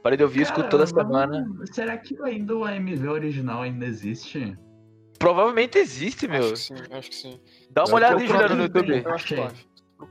parei 0.05 0.17
de 0.19 0.23
ouvir, 0.23 0.41
eu 0.41 0.43
escuto 0.45 0.69
toda 0.69 0.87
semana. 0.87 1.43
vamos- 1.49 1.71
Será 1.73 1.97
que 1.97 2.17
ainda 2.23 2.55
o 2.55 2.63
AMV 2.65 3.09
original 3.09 3.63
ainda 3.63 3.87
existe? 3.87 4.57
Provavelmente 5.19 5.79
existe, 5.79 6.29
meu. 6.29 6.43
Acho 6.53 6.53
que 6.53 6.59
sim, 6.59 6.75
acho 6.93 7.11
que 7.11 7.17
sim. 7.17 7.41
Dá 7.71 7.85
uma 7.85 7.95
olhada 7.97 8.21
aí, 8.21 8.27
Juliano, 8.27 8.55
no 8.57 8.65
aqui, 8.65 8.79
YouTube. 8.79 9.03
Eu 9.05 9.15
acho 9.15 9.27
que 9.27 9.35
Achei. 9.35 9.57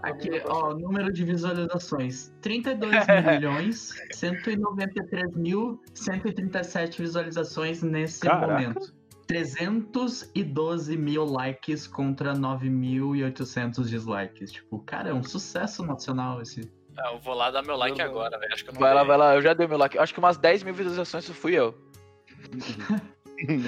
Aqui, 0.01 0.27
eu 0.29 0.43
ó, 0.47 0.73
número 0.73 1.13
de 1.13 1.23
visualizações: 1.23 2.33
32 2.41 2.91
milhões 3.35 3.93
193 4.13 5.35
mil 5.35 5.79
137 5.93 6.99
visualizações 6.99 7.83
nesse 7.83 8.21
Caraca. 8.21 8.47
momento. 8.47 8.93
312 9.27 10.97
mil 10.97 11.23
likes 11.25 11.85
contra 11.85 12.33
9.800 12.33 13.87
dislikes. 13.87 14.51
Tipo, 14.51 14.79
cara, 14.79 15.09
é 15.09 15.13
um 15.13 15.23
sucesso 15.23 15.85
nacional 15.85 16.41
esse. 16.41 16.61
Ah, 16.97 17.11
eu 17.13 17.19
vou 17.19 17.33
lá 17.33 17.51
dar 17.51 17.63
meu 17.63 17.75
like 17.75 17.97
Verdade. 17.97 18.17
agora, 18.17 18.39
velho. 18.39 18.53
Acho 18.53 18.63
que 18.63 18.69
eu 18.69 18.73
não 18.73 18.81
Vai 18.81 18.93
lá, 18.93 19.03
vai 19.03 19.17
lá, 19.17 19.35
eu 19.35 19.41
já 19.41 19.53
dei 19.53 19.67
meu 19.67 19.77
like. 19.77 19.97
Acho 19.97 20.13
que 20.13 20.19
umas 20.19 20.37
10 20.37 20.63
mil 20.63 20.73
visualizações 20.73 21.23
isso 21.23 21.33
fui 21.33 21.53
eu. 21.53 21.73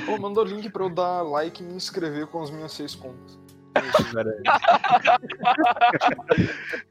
Pô, 0.05 0.17
manda 0.17 0.41
o 0.41 0.43
link 0.43 0.69
pra 0.69 0.83
eu 0.83 0.89
dar 0.89 1.21
like 1.23 1.63
e 1.63 1.65
me 1.65 1.73
inscrever 1.73 2.27
com 2.27 2.41
as 2.41 2.51
minhas 2.51 2.71
seis 2.71 2.95
contas. 2.95 3.37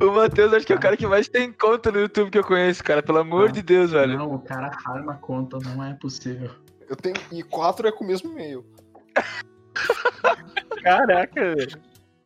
O 0.00 0.10
Matheus 0.10 0.52
acho 0.52 0.66
que 0.66 0.72
é 0.72 0.76
o 0.76 0.80
cara 0.80 0.96
que 0.96 1.06
mais 1.06 1.28
tem 1.28 1.52
conta 1.52 1.92
no 1.92 2.00
YouTube 2.00 2.30
que 2.32 2.38
eu 2.38 2.42
conheço, 2.44 2.82
cara. 2.82 3.00
Pelo 3.00 3.18
amor 3.18 3.46
Não. 3.46 3.52
de 3.52 3.62
Deus, 3.62 3.92
velho. 3.92 4.18
Não, 4.18 4.34
o 4.34 4.40
cara 4.40 4.72
arma 4.84 5.12
a 5.12 5.16
conta, 5.16 5.56
não 5.58 5.84
é 5.84 5.94
possível. 5.94 6.50
Eu 6.88 6.96
tenho. 6.96 7.14
E 7.30 7.44
quatro 7.44 7.86
é 7.86 7.92
com 7.92 8.02
o 8.02 8.06
mesmo 8.06 8.32
e-mail. 8.32 8.66
Caraca, 10.82 11.54
velho. 11.54 11.80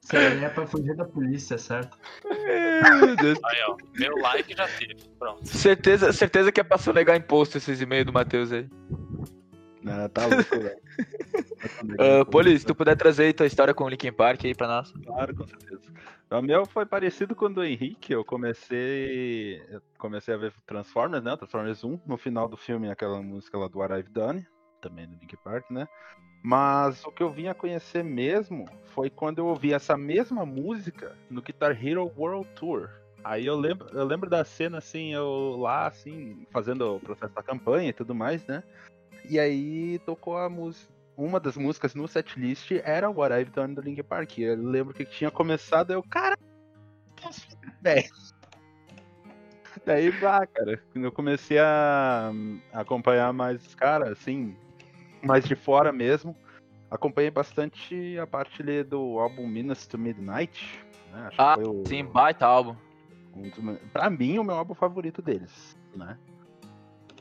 Isso 0.07 0.17
aí 0.17 0.45
é 0.45 0.49
pra 0.49 0.65
fugir 0.69 0.95
da 0.95 1.05
polícia, 1.05 1.59
certo? 1.59 1.99
Meu 2.25 3.17
Deus. 3.17 3.41
Aí, 3.45 3.59
ó. 3.67 3.77
Meu 3.99 4.17
like 4.19 4.55
já 4.57 4.69
teve. 4.69 4.95
Pronto. 5.19 5.45
Certeza, 5.45 6.13
certeza 6.13 6.53
que 6.53 6.61
é 6.61 6.63
pra 6.63 6.79
sonegar 6.79 7.17
imposto 7.17 7.59
esses 7.59 7.81
e-mails 7.81 8.07
do 8.07 8.13
Matheus 8.13 8.53
aí. 8.53 8.69
Não, 9.83 10.09
tá 10.09 10.27
louco, 10.27 10.61
velho. 10.61 10.79
Uh, 11.99 12.25
Poli, 12.31 12.59
se 12.59 12.65
tu 12.65 12.75
puder 12.75 12.97
trazer 12.97 13.25
aí 13.25 13.33
tua 13.33 13.47
história 13.47 13.75
com 13.75 13.85
o 13.85 13.89
Linkin 13.89 14.13
Park 14.13 14.45
aí 14.45 14.55
pra 14.55 14.69
nós. 14.69 14.93
Claro, 15.05 15.35
com 15.35 15.47
certeza. 15.47 15.83
O 16.31 16.41
meu 16.41 16.65
foi 16.65 16.87
parecido 16.87 17.35
com 17.35 17.47
o 17.47 17.53
do 17.53 17.65
Henrique. 17.65 18.13
Eu 18.13 18.25
comecei. 18.25 19.61
Eu 19.69 19.83
comecei 19.99 20.35
a 20.35 20.37
ver 20.37 20.53
Transformers, 20.67 21.25
né? 21.25 21.37
Transformers 21.37 21.83
1. 21.83 22.01
No 22.07 22.17
final 22.17 22.49
do 22.49 22.57
filme, 22.57 22.91
aquela 22.91 23.21
música 23.21 23.59
lá 23.59 23.69
do 23.69 23.79
What 23.79 23.95
I've 23.95 24.11
Done, 24.11 24.47
também 24.88 25.07
do 25.07 25.16
Linkin 25.16 25.37
Park, 25.43 25.71
né? 25.71 25.88
Mas 26.43 27.05
o 27.05 27.11
que 27.11 27.23
eu 27.23 27.31
vim 27.31 27.49
a 27.49 27.55
conhecer 27.55 28.05
mesmo 28.05 28.66
foi 28.95 29.11
quando 29.11 29.38
eu 29.38 29.47
ouvi 29.47 29.73
essa 29.73 29.97
mesma 29.97 30.47
música 30.47 31.16
no 31.28 31.43
Guitar 31.43 31.73
Hero 31.73 32.12
World 32.16 32.49
Tour. 32.55 32.88
Aí 33.25 33.45
eu 33.45 33.57
lembro, 33.57 33.88
eu 33.93 34.05
lembro 34.05 34.31
da 34.31 34.45
cena 34.45 34.78
assim, 34.78 35.12
eu 35.12 35.57
lá 35.59 35.88
assim, 35.88 36.47
fazendo 36.52 36.97
o 36.97 37.00
processo 37.00 37.35
da 37.35 37.43
campanha 37.43 37.90
e 37.90 37.93
tudo 37.93 38.14
mais, 38.14 38.47
né? 38.47 38.62
E 39.28 39.40
aí 39.40 39.99
tocou 40.00 40.37
a 40.38 40.49
música. 40.49 40.95
Uma 41.16 41.40
das 41.40 41.57
músicas 41.57 41.95
no 41.95 42.07
setlist 42.07 42.71
era 42.85 43.11
What 43.11 43.35
I've 43.35 43.50
Done 43.50 43.75
do 43.75 43.81
Linkin 43.81 44.05
Park. 44.05 44.38
Eu 44.38 44.57
lembro 44.57 44.95
que 44.95 45.05
tinha 45.05 45.31
começado, 45.31 45.93
eu, 45.93 46.02
cara, 46.02 46.37
velho. 47.83 48.09
Daí, 49.85 50.11
vá, 50.11 50.47
cara, 50.47 50.81
eu 50.95 51.12
comecei 51.12 51.59
a 51.59 52.33
acompanhar 52.73 53.33
mais 53.33 53.64
os 53.66 53.75
caras, 53.75 54.11
assim, 54.11 54.57
mais 55.23 55.45
de 55.45 55.55
fora 55.55 55.93
mesmo. 55.93 56.37
Acompanhei 56.91 57.31
bastante 57.31 58.17
a 58.19 58.27
parte 58.27 58.63
ali 58.63 58.83
do 58.85 59.19
álbum 59.19 59.47
Minas 59.47 59.87
to 59.87 59.99
Midnight. 59.99 60.81
Né? 61.13 61.21
Acho 61.27 61.37
que 61.37 61.43
Ah, 61.43 61.55
foi 61.55 61.65
o- 61.65 61.83
sim, 61.87 62.05
baita 62.05 62.47
álbum. 62.47 62.77
um 63.35 63.43
dos 63.51 63.79
pra 63.93 64.09
mim, 64.09 64.39
o 64.39 64.45
meu 64.45 64.55
álbum 64.55 64.75
favorito 64.75 65.21
deles, 65.21 65.77
né? 65.95 66.17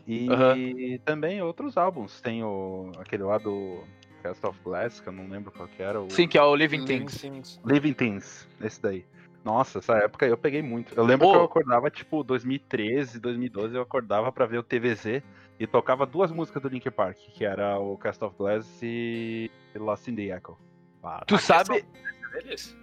E 0.07 0.29
Aham. 0.29 0.55
também 1.03 1.41
outros 1.41 1.77
álbuns. 1.77 2.21
Tem 2.21 2.43
o, 2.43 2.91
aquele 2.99 3.23
lá 3.23 3.37
do 3.37 3.83
Cast 4.21 4.45
of 4.45 4.59
Glass, 4.63 4.99
que 4.99 5.09
eu 5.09 5.13
não 5.13 5.27
lembro 5.27 5.51
qual 5.51 5.67
que 5.67 5.81
era. 5.81 5.99
O 5.99 6.09
Sim, 6.09 6.27
que 6.27 6.37
é 6.37 6.43
o 6.43 6.55
Living 6.55 6.85
Things. 6.85 7.19
Things. 7.19 7.59
Living 7.65 7.93
Things, 7.93 8.47
esse 8.61 8.81
daí. 8.81 9.03
Nossa, 9.43 9.79
essa 9.79 9.93
época 9.97 10.25
eu 10.25 10.37
peguei 10.37 10.61
muito. 10.61 10.93
Eu 10.95 11.03
lembro 11.03 11.27
Ô. 11.27 11.31
que 11.31 11.37
eu 11.37 11.43
acordava, 11.43 11.89
tipo, 11.89 12.23
2013, 12.23 13.19
2012, 13.19 13.75
eu 13.75 13.81
acordava 13.81 14.31
pra 14.31 14.45
ver 14.45 14.59
o 14.59 14.63
TVZ 14.63 15.21
e 15.59 15.65
tocava 15.65 16.05
duas 16.05 16.31
músicas 16.31 16.61
do 16.61 16.69
Linkin 16.69 16.91
Park, 16.91 17.17
que 17.17 17.45
era 17.45 17.79
o 17.79 17.97
Cast 17.97 18.23
of 18.23 18.35
Glass 18.37 18.79
e 18.81 19.49
Lost 19.75 20.07
in 20.07 20.15
the 20.15 20.35
Echo. 20.35 20.57
Ah, 21.03 21.23
Tu 21.25 21.37
sabe. 21.37 21.85
É 22.33 22.41
deles? 22.41 22.75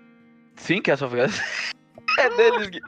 Sim, 0.57 0.81
que 0.81 0.91
é 0.91 0.97
só 0.97 1.09
É 2.19 2.31
deles, 2.37 2.69
Gui. 2.69 2.81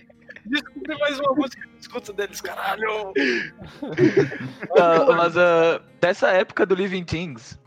Descobri 0.46 0.98
mais 0.98 1.18
uma 1.20 1.34
música 1.34 1.62
que 1.62 1.68
eu 1.74 1.78
escuto 1.78 2.12
deles, 2.12 2.40
caralho! 2.40 3.12
Ah, 4.78 5.12
mas 5.16 5.36
ah, 5.36 5.80
dessa 6.00 6.30
época 6.30 6.66
do 6.66 6.74
Living 6.74 7.04
Things, 7.04 7.58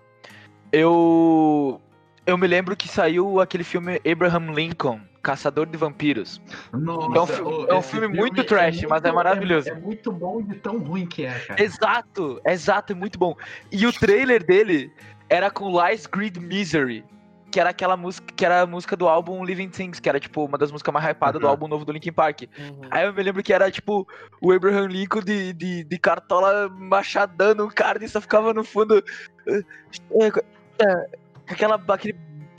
eu. 0.71 1.81
Eu 2.25 2.37
me 2.37 2.45
lembro 2.45 2.75
que 2.75 2.89
saiu 2.89 3.39
aquele 3.39 3.63
filme 3.63 4.01
Abraham 4.05 4.51
Lincoln, 4.53 5.01
Caçador 5.27 5.65
de 5.65 5.77
Vampiros. 5.77 6.41
Nossa, 6.71 7.17
É 7.17 7.21
um 7.21 7.27
fi- 7.27 7.41
ô, 7.41 7.67
é 7.67 7.75
um 7.75 7.81
filme 7.81 8.07
muito 8.07 8.45
trash, 8.45 8.81
mas 8.89 9.03
é 9.03 9.11
maravilhoso. 9.11 9.67
É, 9.67 9.73
muito 9.75 10.09
bom 10.09 10.41
de 10.41 10.55
tão 10.55 10.77
ruim 10.77 11.05
que 11.05 11.25
é, 11.25 11.37
cara. 11.37 11.61
Exato, 11.61 12.39
exato, 12.45 12.93
é 12.93 12.95
muito 12.95 13.19
bom. 13.19 13.35
E 13.69 13.85
o 13.85 13.91
trailer 13.91 14.41
dele 14.45 14.89
era 15.29 15.51
com 15.51 15.69
Lies, 15.69 16.05
Greed, 16.05 16.37
Misery. 16.37 17.03
Que 17.51 17.59
era 17.59 17.71
aquela 17.71 17.97
música, 17.97 18.25
que 18.35 18.45
era 18.45 18.61
a 18.61 18.65
música 18.65 18.95
do 18.95 19.05
álbum 19.07 19.43
Living 19.43 19.67
Things, 19.69 19.99
que 19.99 20.07
era 20.07 20.17
tipo 20.19 20.45
uma 20.45 20.57
das 20.57 20.71
músicas 20.71 20.93
mais 20.93 21.05
hypadas 21.05 21.39
do 21.41 21.45
Aham. 21.45 21.51
álbum 21.51 21.67
novo 21.67 21.83
do 21.83 21.91
Linkin 21.91 22.11
Park. 22.13 22.43
Uhum. 22.57 22.81
Aí 22.91 23.05
eu 23.05 23.13
me 23.13 23.21
lembro 23.23 23.43
que 23.43 23.51
era 23.53 23.69
tipo 23.69 24.07
o 24.41 24.51
Abraham 24.53 24.87
Lincoln 24.87 25.21
de, 25.21 25.51
de, 25.53 25.83
de 25.83 25.97
cartola 25.99 26.69
machadando 26.69 27.65
o 27.65 27.73
cara 27.73 28.03
e 28.03 28.07
só 28.07 28.21
ficava 28.21 28.53
no 28.53 28.63
fundo. 28.63 29.03
eh, 29.47 29.61
eh, 30.79 31.09
aquela, 31.47 31.81
aquele, 31.87 32.17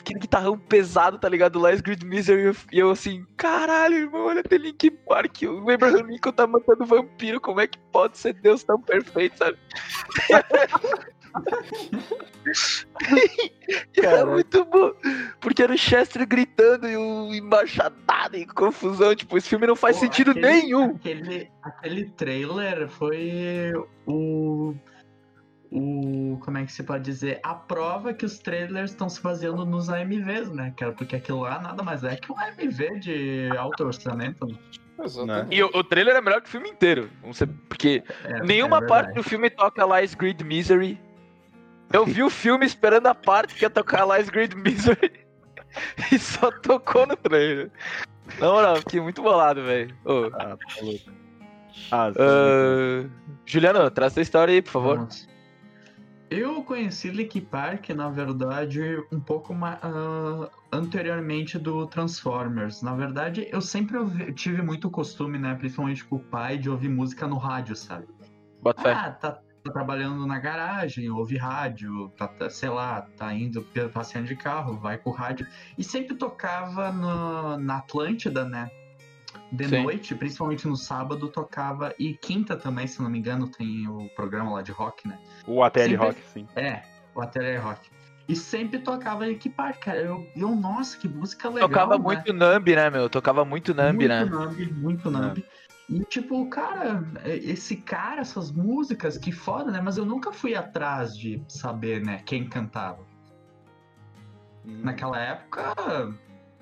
aquele 0.09 0.21
guitarrão 0.21 0.59
pesado, 0.59 1.19
tá 1.19 1.29
ligado? 1.29 1.59
Last 1.59 1.83
Grid 1.83 2.05
Misery. 2.05 2.57
e 2.73 2.79
eu- 2.79 2.91
assim, 2.91 3.25
caralho, 3.37 3.97
irmão, 3.97 4.27
olha 4.27 4.43
tem 4.43 4.59
Linkin 4.59 4.91
Park. 4.91 5.43
O 5.43 5.71
Abraham 5.71 6.03
Lincoln 6.07 6.33
tá 6.33 6.47
matando 6.47 6.85
vampiro. 6.87 7.41
Como 7.41 7.61
é 7.61 7.67
que 7.67 7.79
pode 7.93 8.17
ser 8.19 8.33
Deus 8.35 8.65
tão 8.65 8.81
perfeito, 8.81 9.37
sabe? 9.39 9.59
Era 13.97 14.25
muito 14.27 14.65
bom. 14.65 14.93
Porque 15.41 15.63
era 15.63 15.73
o 15.75 15.79
Chester 15.79 16.27
gritando 16.27 16.89
e 16.89 16.97
o 16.97 17.35
e 17.35 17.41
machadada 17.41 18.37
e 18.37 18.47
confusão. 18.47 19.15
Tipo, 19.15 19.37
esse 19.37 19.49
filme 19.49 19.67
não 19.67 19.77
faz 19.77 19.97
Pô, 19.97 20.03
sentido 20.05 20.31
aquele- 20.31 20.47
nenhum. 20.47 20.95
Aquele, 20.97 21.51
aquele 21.63 22.11
trailer 22.11 22.89
foi 22.89 23.73
o. 24.07 24.75
O. 25.71 26.39
Como 26.43 26.57
é 26.59 26.65
que 26.65 26.73
se 26.73 26.83
pode 26.83 27.05
dizer? 27.05 27.41
A 27.43 27.55
prova 27.55 28.15
que 28.15 28.25
os 28.25 28.39
trailers 28.39 28.91
estão 28.93 29.09
se 29.09 29.23
baseando 29.23 29.67
nos 29.67 29.89
AMVs, 29.91 30.51
né, 30.51 30.73
cara? 30.77 30.93
Porque 30.93 31.17
aquilo 31.17 31.41
lá 31.41 31.61
nada 31.61 31.83
mais 31.83 32.03
é 32.05 32.17
que 32.17 32.33
um 32.33 32.37
AMV 32.39 32.99
de 33.01 33.49
alto 33.57 33.85
orçamento. 33.85 34.47
né? 34.47 34.55
Exatamente. 35.05 35.55
E 35.55 35.63
o, 35.63 35.71
o 35.75 35.85
trailer 35.85 36.17
é 36.17 36.21
melhor 36.21 36.41
que 36.41 36.49
o 36.49 36.51
filme 36.51 36.71
inteiro. 36.71 37.11
Vamos 37.21 37.37
ser- 37.37 37.49
Porque 37.69 38.03
É, 38.25 38.43
nenhuma 38.43 38.79
é 38.79 38.87
parte 38.87 39.15
do 39.15 39.23
filme 39.23 39.51
toca 39.51 39.85
Lies 40.01 40.15
Greed 40.15 40.41
Misery. 40.43 40.99
Eu 41.93 42.05
vi 42.05 42.23
o 42.23 42.31
filme 42.31 42.67
esperando 42.67 43.07
a 43.07 43.15
parte 43.15 43.55
que 43.55 43.65
ia 43.65 43.71
tocar 43.71 44.07
Lies 44.07 44.29
Greed 44.31 44.55
Misery. 44.55 45.13
E 46.11 46.19
só 46.19 46.51
tocou 46.51 47.07
no 47.07 47.15
trailer. 47.15 47.71
Na 48.41 48.49
moral, 48.51 48.77
fiquei 48.77 49.01
muito 49.03 49.23
bolado, 49.23 49.63
velho. 49.63 49.95
Ô, 50.05 50.25
Ah, 50.33 50.57
tá 50.57 50.57
louco. 50.83 51.11
Ah, 51.93 52.11
ah, 52.19 53.09
Juliano, 53.45 53.91
traz 53.91 54.15
tua 54.15 54.23
história 54.23 54.53
aí, 54.55 54.63
por 54.63 54.71
favor. 54.73 54.97
Vamos. 54.97 55.29
Eu 56.31 56.63
conheci 56.63 57.09
Linkin 57.11 57.41
Park, 57.41 57.89
na 57.91 58.11
verdade, 58.11 58.83
um 59.11 59.19
pouco 59.19 59.55
mais 59.55 59.79
anteriormente 60.71 61.59
do 61.59 61.87
Transformers. 61.87 62.83
Na 62.83 62.95
verdade, 62.95 63.49
eu 63.51 63.63
sempre 63.63 63.97
ouvi- 63.97 64.33
tive 64.35 64.61
muito 64.61 64.91
costume, 64.91 65.39
né, 65.39 65.55
principalmente 65.55 66.05
com 66.05 66.17
o 66.17 66.21
pai, 66.21 66.59
de 66.59 66.69
ouvir 66.69 66.91
música 66.91 67.27
no 67.27 67.39
rádio, 67.39 67.75
sabe? 67.75 68.07
Bota. 68.61 68.91
Ah, 68.93 69.11
tá, 69.11 69.33
tá 69.65 69.73
trabalhando 69.73 70.27
na 70.27 70.39
garagem, 70.39 71.09
ouve 71.09 71.39
rádio, 71.39 72.11
tá, 72.11 72.29
tá, 72.29 72.51
sei 72.51 72.69
lá, 72.69 73.03
tá 73.17 73.33
indo 73.33 73.67
passeando 73.93 74.29
de 74.29 74.37
carro, 74.37 74.77
vai 74.79 74.99
com 74.99 75.09
o 75.11 75.15
rádio. 75.15 75.47
E 75.79 75.85
sempre 75.85 76.15
tocava 76.15 76.93
no- 76.93 77.57
na 77.57 77.79
Atlântida, 77.79 78.45
né? 78.45 78.71
De 79.51 79.67
Sim. 79.67 79.83
noite, 79.83 80.15
principalmente 80.15 80.69
no 80.69 80.77
sábado, 80.77 81.29
tocava. 81.29 81.95
E 81.99 82.15
quinta 82.15 82.57
também, 82.57 82.87
se 82.87 83.01
não 83.01 83.09
me 83.09 83.19
engano, 83.19 83.49
tem 83.49 83.89
o 83.89 84.09
programa 84.11 84.53
lá 84.53 84.63
de 84.63 84.73
rock, 84.73 85.09
né? 85.09 85.19
O 85.47 85.63
ATL 85.63 85.81
sempre- 85.91 85.97
Rock, 85.97 86.21
sim. 86.27 86.47
É, 86.55 86.83
o 87.15 87.21
Ateliê 87.21 87.57
Rock. 87.57 87.91
E 88.29 88.37
sempre 88.37 88.79
tocava 88.79 89.27
Linkin 89.27 89.51
Park, 89.51 89.79
cara. 89.85 89.99
Eu, 90.01 90.29
eu 90.37 90.55
nossa, 90.55 90.99
que 90.99 91.09
música 91.09 91.49
legal. 91.49 91.67
Tocava 91.69 91.97
né? 91.97 92.05
muito 92.05 92.33
Nambi, 92.35 92.77
né, 92.77 92.91
meu? 92.91 93.09
Tocava 93.09 93.43
muito 93.43 93.75
Nambi, 93.75 94.07
muito 94.07 94.09
né? 94.09 94.25
Nambi, 94.27 94.73
muito 94.73 95.11
Nambi. 95.11 95.45
E 95.89 96.05
tipo, 96.05 96.47
cara, 96.51 97.03
esse 97.25 97.77
cara, 97.77 98.21
essas 98.21 98.51
músicas, 98.53 99.17
que 99.17 99.33
foda, 99.33 99.71
né? 99.71 99.81
Mas 99.81 99.97
eu 99.97 100.05
nunca 100.05 100.31
fui 100.31 100.55
atrás 100.55 101.17
de 101.17 101.43
saber, 101.49 102.05
né, 102.05 102.21
quem 102.27 102.47
cantava. 102.47 103.03
Hum. 104.67 104.83
Naquela 104.85 105.19
época, 105.19 105.75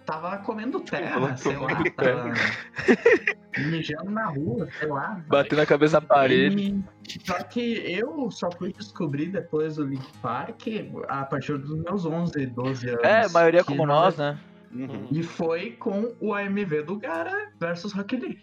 tava 0.06 0.38
comendo 0.38 0.80
terra, 0.80 1.10
Tava 1.20 1.36
sei 1.36 1.56
lá, 1.56 1.68
tava 1.96 2.32
mijando 3.58 4.10
na 4.10 4.26
rua, 4.26 4.68
sei 4.78 4.88
lá. 4.88 5.20
Batendo 5.28 5.62
a 5.62 5.66
cabeça 5.66 6.00
na 6.00 6.06
parede. 6.06 6.75
E- 7.06 7.20
Só 7.26 7.34
que 7.42 7.82
eu 7.90 8.30
só 8.30 8.50
fui 8.50 8.72
descobrir 8.72 9.26
depois 9.26 9.76
do 9.76 9.84
Link 9.84 10.06
Park 10.22 10.62
a 11.08 11.25
partir 11.25 11.58
dos 11.58 11.76
meus 11.82 12.04
11, 12.06 12.46
12 12.46 12.88
anos. 12.88 13.02
É, 13.04 13.22
a 13.25 13.28
maioria 13.28 13.64
como 13.64 13.84
na 13.86 13.94
nós, 13.94 14.16
né? 14.16 14.38
Uhum. 14.72 15.08
E 15.10 15.22
foi 15.22 15.70
com 15.72 16.14
o 16.20 16.34
AMV 16.34 16.82
do 16.82 16.98
Gara 16.98 17.50
versus 17.58 17.92
Rock 17.92 18.16
Lee. 18.16 18.38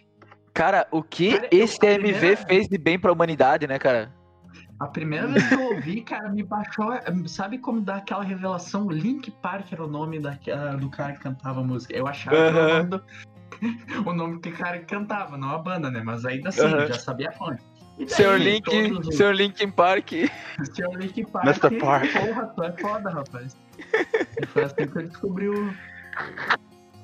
Cara, 0.52 0.86
o 0.90 1.02
que 1.02 1.32
Cara, 1.32 1.48
esse 1.50 1.78
AMV 1.86 2.12
primeira- 2.12 2.36
fez 2.36 2.68
de 2.68 2.78
bem 2.78 2.98
pra 2.98 3.12
humanidade, 3.12 3.66
né, 3.66 3.78
cara? 3.78 4.12
A 4.84 4.88
primeira 4.88 5.26
vez 5.26 5.48
que 5.48 5.54
eu 5.54 5.62
ouvi, 5.62 6.02
cara, 6.02 6.28
me 6.28 6.42
baixou. 6.42 6.92
Sabe 7.26 7.58
como 7.58 7.80
dá 7.80 7.96
aquela 7.96 8.22
revelação? 8.22 8.90
Link 8.90 9.30
Park 9.30 9.72
era 9.72 9.82
o 9.82 9.88
nome 9.88 10.20
da, 10.20 10.36
do 10.78 10.90
cara 10.90 11.14
que 11.14 11.20
cantava 11.20 11.60
a 11.60 11.64
música. 11.64 11.94
Eu 11.96 12.06
achava 12.06 12.36
que 12.36 12.42
era 12.42 12.64
o 12.64 12.68
nome 12.78 12.90
do. 12.90 13.02
O 14.04 14.12
nome 14.12 14.40
cara 14.40 14.78
que 14.80 14.84
cantava, 14.84 15.38
não 15.38 15.48
a 15.50 15.58
banda, 15.58 15.90
né? 15.90 16.02
Mas 16.04 16.26
ainda 16.26 16.50
assim, 16.50 16.60
Aham. 16.62 16.86
já 16.86 16.94
sabia 16.98 17.30
a 17.30 17.32
fonte. 17.32 17.62
Daí, 17.96 18.08
Senhor 18.08 18.38
Link, 18.38 18.68
os- 18.68 19.16
Senhor 19.16 19.34
Linkin 19.34 19.70
Park. 19.70 20.10
Senhor 20.74 20.94
Link 20.96 21.24
Park. 21.30 21.46
Mr. 21.46 21.78
Park. 21.78 22.12
Porra, 22.12 22.46
tu 22.46 22.62
é 22.62 22.72
foda, 22.72 23.10
rapaz. 23.10 23.56
E 24.42 24.46
foi 24.46 24.64
assim 24.64 24.86
que 24.88 24.98
eu 24.98 25.08
descobri 25.08 25.48
o. 25.48 25.72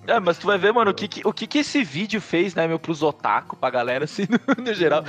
É, 0.07 0.19
mas 0.19 0.39
tu 0.39 0.47
vai 0.47 0.57
ver, 0.59 0.73
mano, 0.73 0.91
o 0.91 0.95
que, 0.95 1.07
que- 1.07 1.23
o 1.27 1.33
que, 1.33 1.47
que 1.47 1.59
esse 1.59 1.85
vídeo 1.85 2.21
fez, 2.21 2.55
né, 2.55 2.67
meu, 2.67 2.79
pros 2.79 3.03
otaku, 3.03 3.55
pra 3.57 3.71
galera, 3.71 4.05
assim, 4.05 4.27
no, 4.59 4.65
no 4.65 4.75
geral. 4.75 5.05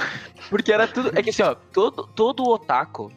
Porque 0.50 0.72
era 0.72 0.88
tudo. 0.88 1.12
É 1.18 1.24
que 1.24 1.30
assim, 1.30 1.44
ó, 1.44 1.56
todo, 1.56 2.06
todo 2.08 2.44
otaku 2.44 3.12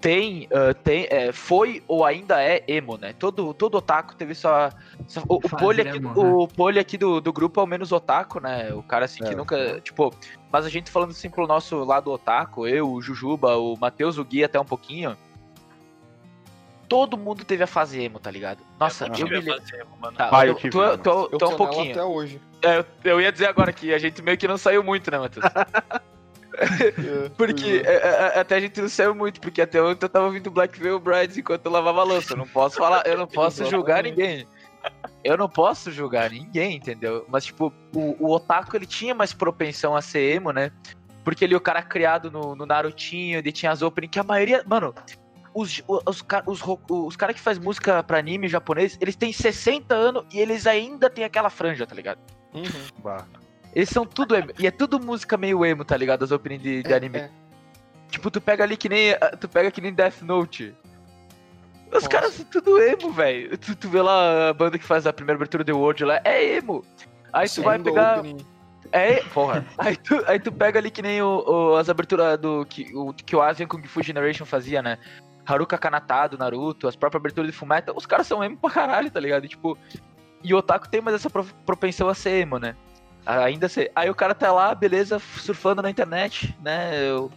tem. 0.00 0.48
ah, 0.52 0.72
tem 0.74 1.06
é, 1.10 1.32
foi 1.32 1.82
ou 1.86 2.04
ainda 2.04 2.42
é 2.42 2.64
emo, 2.66 2.96
né? 2.96 3.12
Todo, 3.12 3.52
todo 3.54 3.76
otaku 3.76 4.14
teve 4.16 4.34
sua. 4.34 4.70
sua- 5.06 5.22
o, 5.28 5.36
o 5.36 5.40
pole 5.48 5.82
aqui, 5.82 5.96
emo, 5.98 6.42
o 6.42 6.48
pole 6.48 6.78
aqui 6.78 6.96
do, 6.98 7.20
do 7.20 7.32
grupo 7.32 7.60
é 7.60 7.62
o 7.62 7.66
menos 7.66 7.92
otaku, 7.92 8.40
né? 8.40 8.72
O 8.72 8.82
cara 8.82 9.04
assim 9.04 9.22
que 9.22 9.32
É. 9.32 9.36
nunca. 9.36 9.80
Tipo, 9.82 10.12
mas 10.50 10.64
a 10.64 10.68
gente 10.70 10.90
falando 10.90 11.10
assim 11.10 11.28
pelo 11.30 11.46
nosso 11.46 11.76
lado 11.84 12.10
otaku, 12.10 12.66
eu, 12.66 12.90
o 12.90 13.02
Jujuba, 13.02 13.56
o 13.56 13.76
Matheus, 13.78 14.16
o 14.18 14.24
Gui 14.24 14.42
até 14.42 14.58
um 14.58 14.64
pouquinho. 14.64 15.16
Todo 16.88 17.16
mundo 17.16 17.44
teve 17.44 17.64
a 17.64 17.66
fase 17.66 18.00
emo, 18.00 18.18
tá 18.18 18.30
ligado? 18.30 18.60
Nonossa, 18.78 19.06
eu 19.06 19.14
eu, 19.18 19.28
me 19.28 19.40
lembro. 19.40 19.62
Tá, 20.16 20.46
eu 20.46 20.54
tu, 20.54 20.60
tive, 20.60 20.70
tu, 20.70 20.78
mano. 20.78 20.98
tu, 20.98 21.10
Eu 21.10 21.28
tu 21.30 21.38
tô 21.38 21.48
um 21.48 21.56
pouquinho. 21.56 21.90
até 21.92 22.04
hoje. 22.04 22.40
É, 22.62 22.78
eu, 22.78 22.86
eu 23.04 23.20
ia 23.20 23.32
dizer 23.32 23.46
agora 23.46 23.72
que 23.72 23.92
a 23.92 23.98
gente 23.98 24.22
meio 24.22 24.38
que 24.38 24.46
não 24.46 24.56
saiu 24.56 24.82
muito, 24.82 25.10
né, 25.10 25.18
Matheus? 25.18 25.44
É, 26.58 27.28
Porque 27.36 27.82
é. 27.84 28.32
é, 28.34 28.40
até 28.40 28.56
a 28.56 28.60
gente 28.60 28.80
não 28.80 28.88
saiu 28.88 29.14
muito, 29.14 29.40
porque 29.40 29.60
até 29.60 29.82
ontem 29.82 30.06
eu 30.06 30.08
tava 30.08 30.24
ouvindo 30.24 30.50
Black 30.50 30.80
Veil 30.80 30.98
Brides 30.98 31.36
enquanto 31.36 31.66
eu 31.66 31.70
lavava 31.72 32.00
a 32.00 32.04
louça. 32.04 32.32
Eu 32.32 32.38
não 32.38 32.48
posso 32.48 32.76
falar, 32.76 33.06
eu 33.06 33.18
não 33.18 33.26
posso 33.28 33.64
julgar 33.66 34.02
ninguém. 34.02 34.46
Eu 35.22 35.36
não 35.36 35.48
posso 35.48 35.90
julgar 35.90 36.30
ninguém, 36.30 36.76
entendeu? 36.76 37.26
Mas, 37.28 37.44
tipo, 37.44 37.72
o, 37.94 38.16
o 38.18 38.32
Otaku 38.32 38.76
ele 38.76 38.86
tinha 38.86 39.14
mais 39.14 39.32
propensão 39.32 39.96
a 39.96 40.00
ser 40.00 40.36
emo, 40.36 40.52
né? 40.52 40.70
Porque 41.24 41.44
ele 41.44 41.54
é 41.54 41.56
o 41.56 41.60
cara 41.60 41.82
criado 41.82 42.30
no, 42.30 42.54
no 42.54 42.64
Narutinho, 42.64 43.38
ele 43.38 43.50
tinha 43.50 43.72
as 43.72 43.82
opening, 43.82 44.08
que 44.08 44.18
a 44.18 44.22
maioria. 44.22 44.62
Mano, 44.64 44.94
os, 45.56 45.82
os, 45.88 46.22
os, 46.46 46.62
os, 46.88 47.16
caras 47.16 47.34
que 47.34 47.40
faz 47.40 47.58
música 47.58 48.02
pra 48.02 48.18
anime 48.18 48.46
japonês, 48.48 48.98
eles 49.00 49.16
têm 49.16 49.32
60 49.32 49.94
anos 49.94 50.24
e 50.32 50.38
eles 50.38 50.66
ainda 50.66 51.08
têm 51.08 51.24
aquela 51.24 51.48
franja, 51.50 51.86
tá 51.86 51.94
ligado? 51.94 52.18
Uhum. 52.54 52.62
Bah. 53.02 53.24
Eles 53.74 53.88
são 53.88 54.04
tudo 54.06 54.34
emo. 54.36 54.50
E 54.58 54.66
é 54.66 54.70
tudo 54.70 55.00
música 55.00 55.36
meio 55.36 55.64
emo, 55.64 55.84
tá 55.84 55.96
ligado? 55.96 56.22
As 56.24 56.30
openings 56.30 56.62
de, 56.62 56.82
de 56.82 56.92
É, 56.92 56.96
anime. 56.96 57.18
é. 57.18 57.30
Tipo, 58.10 58.30
tu 58.30 58.40
pega 58.40 58.64
ali 58.64 58.76
que 58.76 58.88
nem. 58.88 59.12
ah, 59.12 59.36
Tu 59.38 59.48
pega 59.48 59.70
que 59.70 59.80
nem 59.80 59.92
Death 59.92 60.22
Note. 60.22 60.74
Os 61.88 61.92
Nossa. 61.92 62.08
caras 62.08 62.34
são 62.34 62.44
tudo 62.46 62.80
emo, 62.80 63.12
velho. 63.12 63.56
Tu, 63.58 63.74
tu 63.76 63.88
vê 63.88 64.00
lá 64.02 64.48
a 64.50 64.52
banda 64.52 64.78
que 64.78 64.84
faz 64.84 65.06
a 65.06 65.12
primeira 65.12 65.36
abertura 65.36 65.62
do 65.64 65.76
World 65.78 66.04
lá, 66.04 66.20
é 66.24 66.56
emo. 66.56 66.84
Aí 67.32 67.46
tu 67.48 67.54
Sim, 67.56 67.62
vai 67.62 67.78
pegar. 67.78 68.18
opening. 68.18 68.38
É, 68.92 69.16
porra. 69.34 69.64
Aí 69.76 69.96
tu, 69.96 70.22
aí 70.28 70.38
tu 70.38 70.52
pega 70.52 70.78
ali 70.78 70.90
que 70.92 71.02
nem 71.02 71.20
o, 71.20 71.42
o- 71.44 71.76
as 71.76 71.88
aberturas 71.88 72.38
do. 72.38 72.64
Que 72.66 72.94
o, 72.94 73.12
que 73.12 73.34
o 73.34 73.42
Asian 73.42 73.66
Kung 73.66 73.82
Fu 73.86 74.00
Generation 74.02 74.46
fazia, 74.46 74.80
né? 74.80 74.96
Haruka 75.46 75.78
Kanata 75.78 76.28
do 76.30 76.38
Naruto, 76.38 76.88
as 76.88 76.96
próprias 76.96 77.22
aberturas 77.22 77.50
de 77.50 77.56
Fullmetal, 77.56 77.94
os 77.96 78.04
caras 78.06 78.26
são 78.26 78.42
emo 78.42 78.56
pra 78.56 78.70
caralho, 78.70 79.10
tá 79.10 79.20
ligado? 79.20 79.44
E, 79.44 79.48
tipo, 79.48 79.78
e 80.42 80.52
o 80.52 80.58
Otaku 80.58 80.88
tem 80.88 81.00
mais 81.00 81.14
essa 81.16 81.30
pro- 81.30 81.46
propensão 81.64 82.08
a 82.08 82.14
ser 82.14 82.40
emo, 82.40 82.58
né? 82.58 82.74
Ainda 83.24 83.68
ser. 83.68 83.90
Aí 83.94 84.08
o 84.10 84.14
cara 84.14 84.34
tá 84.34 84.52
lá, 84.52 84.74
beleza, 84.74 85.18
surfando 85.18 85.82
na 85.82 85.90
internet, 85.90 86.56
né? 86.62 87.08
Eu- 87.08 87.30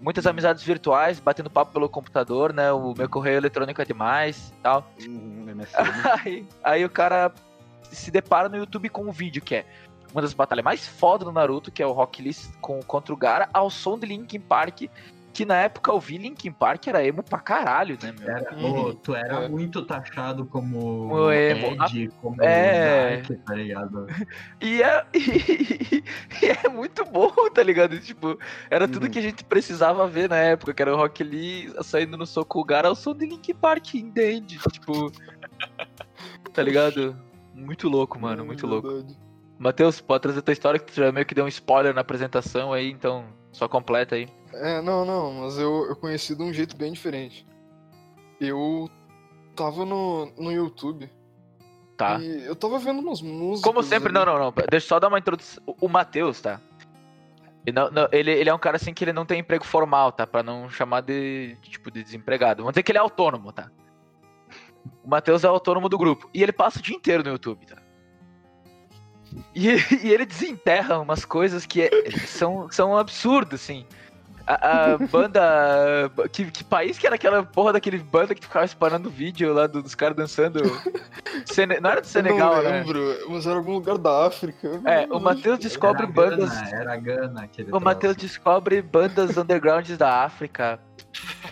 muitas 0.00 0.26
amizades 0.26 0.62
virtuais, 0.64 1.20
batendo 1.20 1.48
papo 1.48 1.72
pelo 1.72 1.88
computador, 1.88 2.52
né? 2.52 2.72
O 2.72 2.94
meu 2.96 3.08
correio 3.08 3.36
eletrônico 3.36 3.80
é 3.80 3.84
demais 3.84 4.48
e 4.58 4.62
tal. 4.62 4.88
Hum. 5.00 5.46
Aí, 6.24 6.46
aí 6.64 6.84
o 6.84 6.90
cara 6.90 7.32
se 7.90 8.10
depara 8.10 8.48
no 8.48 8.56
YouTube 8.56 8.88
com 8.88 9.02
um 9.04 9.12
vídeo 9.12 9.42
que 9.42 9.56
é 9.56 9.66
uma 10.12 10.20
das 10.22 10.32
batalhas 10.32 10.64
mais 10.64 10.86
fodas 10.86 11.26
do 11.26 11.32
Naruto, 11.32 11.70
que 11.70 11.82
é 11.82 11.86
o 11.86 11.92
Rock 11.92 12.22
Lee 12.22 12.34
com, 12.60 12.80
contra 12.82 13.12
o 13.14 13.16
Gara, 13.16 13.48
ao 13.52 13.70
som 13.70 13.98
de 13.98 14.06
Linkin 14.06 14.40
Park, 14.40 14.82
que 15.32 15.44
na 15.44 15.56
época 15.56 15.90
eu 15.90 15.98
vi 15.98 16.18
Linkin 16.18 16.52
Park 16.52 16.86
era 16.88 17.04
emo 17.04 17.22
pra 17.22 17.38
caralho, 17.40 17.96
né, 18.02 18.12
meu? 18.18 18.28
Era, 18.28 18.54
Uhum. 18.54 18.88
ô, 18.88 18.94
tu 18.94 19.14
era 19.14 19.44
É. 19.44 19.48
muito 19.48 19.82
taxado 19.84 20.44
como 20.46 21.12
O 21.12 21.32
emo. 21.32 21.74
Ed, 21.84 22.08
como 22.20 22.42
É. 22.42 23.16
Dark, 23.22 23.30
tá 23.44 23.54
ligado? 23.54 24.06
E 24.60 24.82
é, 24.82 25.04
e, 25.14 26.04
é 26.64 26.68
muito 26.68 27.04
bom, 27.04 27.32
tá 27.52 27.62
ligado? 27.62 27.98
Tipo, 27.98 28.38
era 28.70 28.86
tudo 28.86 29.04
Uhum. 29.06 29.10
que 29.10 29.18
a 29.18 29.22
gente 29.22 29.42
precisava 29.44 30.06
ver 30.06 30.28
na 30.28 30.36
época, 30.36 30.72
que 30.74 30.82
era 30.82 30.92
o 30.92 30.96
Rock 30.96 31.24
Lee 31.24 31.72
saindo 31.82 32.16
no 32.16 32.26
soco 32.26 32.60
o 32.60 32.64
Gara 32.64 32.88
ao 32.88 32.94
som 32.94 33.14
de 33.14 33.26
Linkin 33.26 33.54
Park, 33.54 33.94
entende? 33.94 34.58
Tipo, 34.70 35.10
tá 36.52 36.62
ligado? 36.62 37.16
Muito 37.54 37.88
louco, 37.88 38.18
mano, 38.18 38.42
Hum, 38.42 38.46
muito 38.46 38.66
louco. 38.66 39.06
Matheus, 39.58 40.00
pode 40.00 40.22
trazer 40.22 40.42
tua 40.42 40.52
história, 40.52 40.78
que 40.80 40.86
tu 40.92 40.94
já 40.96 41.12
meio 41.12 41.24
que 41.26 41.34
deu 41.34 41.44
um 41.44 41.48
spoiler 41.48 41.94
na 41.94 42.00
apresentação 42.00 42.72
aí, 42.72 42.90
então 42.90 43.24
só 43.52 43.68
completa 43.68 44.14
aí. 44.16 44.28
É, 44.54 44.80
não, 44.82 45.04
não, 45.04 45.32
mas 45.32 45.56
eu, 45.58 45.86
eu 45.86 45.96
conheci 45.96 46.34
de 46.34 46.42
um 46.42 46.52
jeito 46.52 46.76
bem 46.76 46.92
diferente. 46.92 47.46
Eu 48.40 48.88
tava 49.54 49.84
no, 49.84 50.26
no 50.38 50.50
YouTube 50.50 51.08
Tá. 51.96 52.18
e 52.18 52.44
eu 52.46 52.56
tava 52.56 52.78
vendo 52.78 53.00
umas 53.00 53.22
músicas. 53.22 53.62
Como 53.62 53.82
sempre, 53.82 54.08
ali. 54.08 54.14
não, 54.18 54.24
não, 54.24 54.38
não. 54.38 54.52
Deixa 54.70 54.86
eu 54.86 54.88
só 54.88 54.98
dar 54.98 55.08
uma 55.08 55.18
introdução. 55.18 55.62
O- 55.80 55.88
Matheus, 55.88 56.40
tá? 56.40 56.60
Ele, 57.64 57.76
não- 57.76 57.90
não, 57.90 58.08
ele, 58.10 58.30
ele 58.32 58.50
é 58.50 58.54
um 58.54 58.58
cara 58.58 58.76
assim 58.76 58.92
que 58.92 59.04
ele 59.04 59.12
não 59.12 59.24
tem 59.24 59.38
emprego 59.40 59.64
formal, 59.64 60.10
tá? 60.10 60.26
Pra 60.26 60.42
não 60.42 60.68
chamar 60.68 61.02
de, 61.02 61.56
de, 61.62 61.70
tipo, 61.70 61.90
de 61.90 62.02
desempregado. 62.02 62.62
Vamos 62.62 62.72
dizer 62.72 62.82
que 62.82 62.90
ele 62.90 62.98
é 62.98 63.00
autônomo, 63.02 63.52
tá? 63.52 63.70
O 65.04 65.08
Matheus 65.08 65.44
é 65.44 65.46
autônomo 65.46 65.88
do 65.88 65.96
grupo. 65.98 66.28
E 66.34 66.42
ele 66.42 66.52
passa 66.52 66.80
o 66.80 66.82
dia 66.82 66.96
inteiro 66.96 67.22
no 67.22 67.30
YouTube, 67.30 67.64
tá? 67.66 67.76
E, 69.54 69.68
e 70.02 70.10
ele 70.12 70.24
desenterra 70.24 70.98
umas 70.98 71.24
coisas 71.24 71.66
que 71.66 71.82
é- 71.82 71.90
são, 72.26 72.70
são 72.70 72.96
absurdas, 72.96 73.60
assim. 73.60 73.84
A, 74.46 74.94
a 74.94 74.98
banda. 74.98 75.40
Que, 76.32 76.50
que 76.50 76.64
país 76.64 76.98
que 76.98 77.06
era 77.06 77.14
aquela 77.14 77.44
porra 77.44 77.74
daquele 77.74 77.98
banda 77.98 78.34
que 78.34 78.42
ficava 78.42 78.64
disparando 78.64 79.08
vídeo 79.08 79.52
lá 79.54 79.66
do- 79.66 79.82
dos 79.82 79.94
caras 79.94 80.16
dançando? 80.16 80.60
Sene- 81.46 81.78
não 81.80 81.90
era 81.90 82.00
do 82.00 82.06
Eu 82.06 82.10
Senegal, 82.10 82.56
não 82.56 82.62
né? 82.62 82.70
lembro, 82.80 83.16
mas 83.28 83.46
era 83.46 83.56
algum 83.56 83.74
lugar 83.74 83.98
da 83.98 84.26
África. 84.26 84.66
eu 84.66 84.82
É, 84.88 85.06
o 85.10 85.20
Matheus 85.20 85.58
descobre 85.60 86.02
era 86.04 86.12
bandas. 86.12 86.50
Gana, 86.50 86.70
era 86.80 86.96
Gana 86.96 87.42
aquele 87.42 87.70
O 87.72 87.78
Matheus 87.80 88.16
descobre 88.16 88.82
bandas 88.82 89.36
undergrounds 89.36 89.96
da 89.96 90.24
África. 90.24 90.80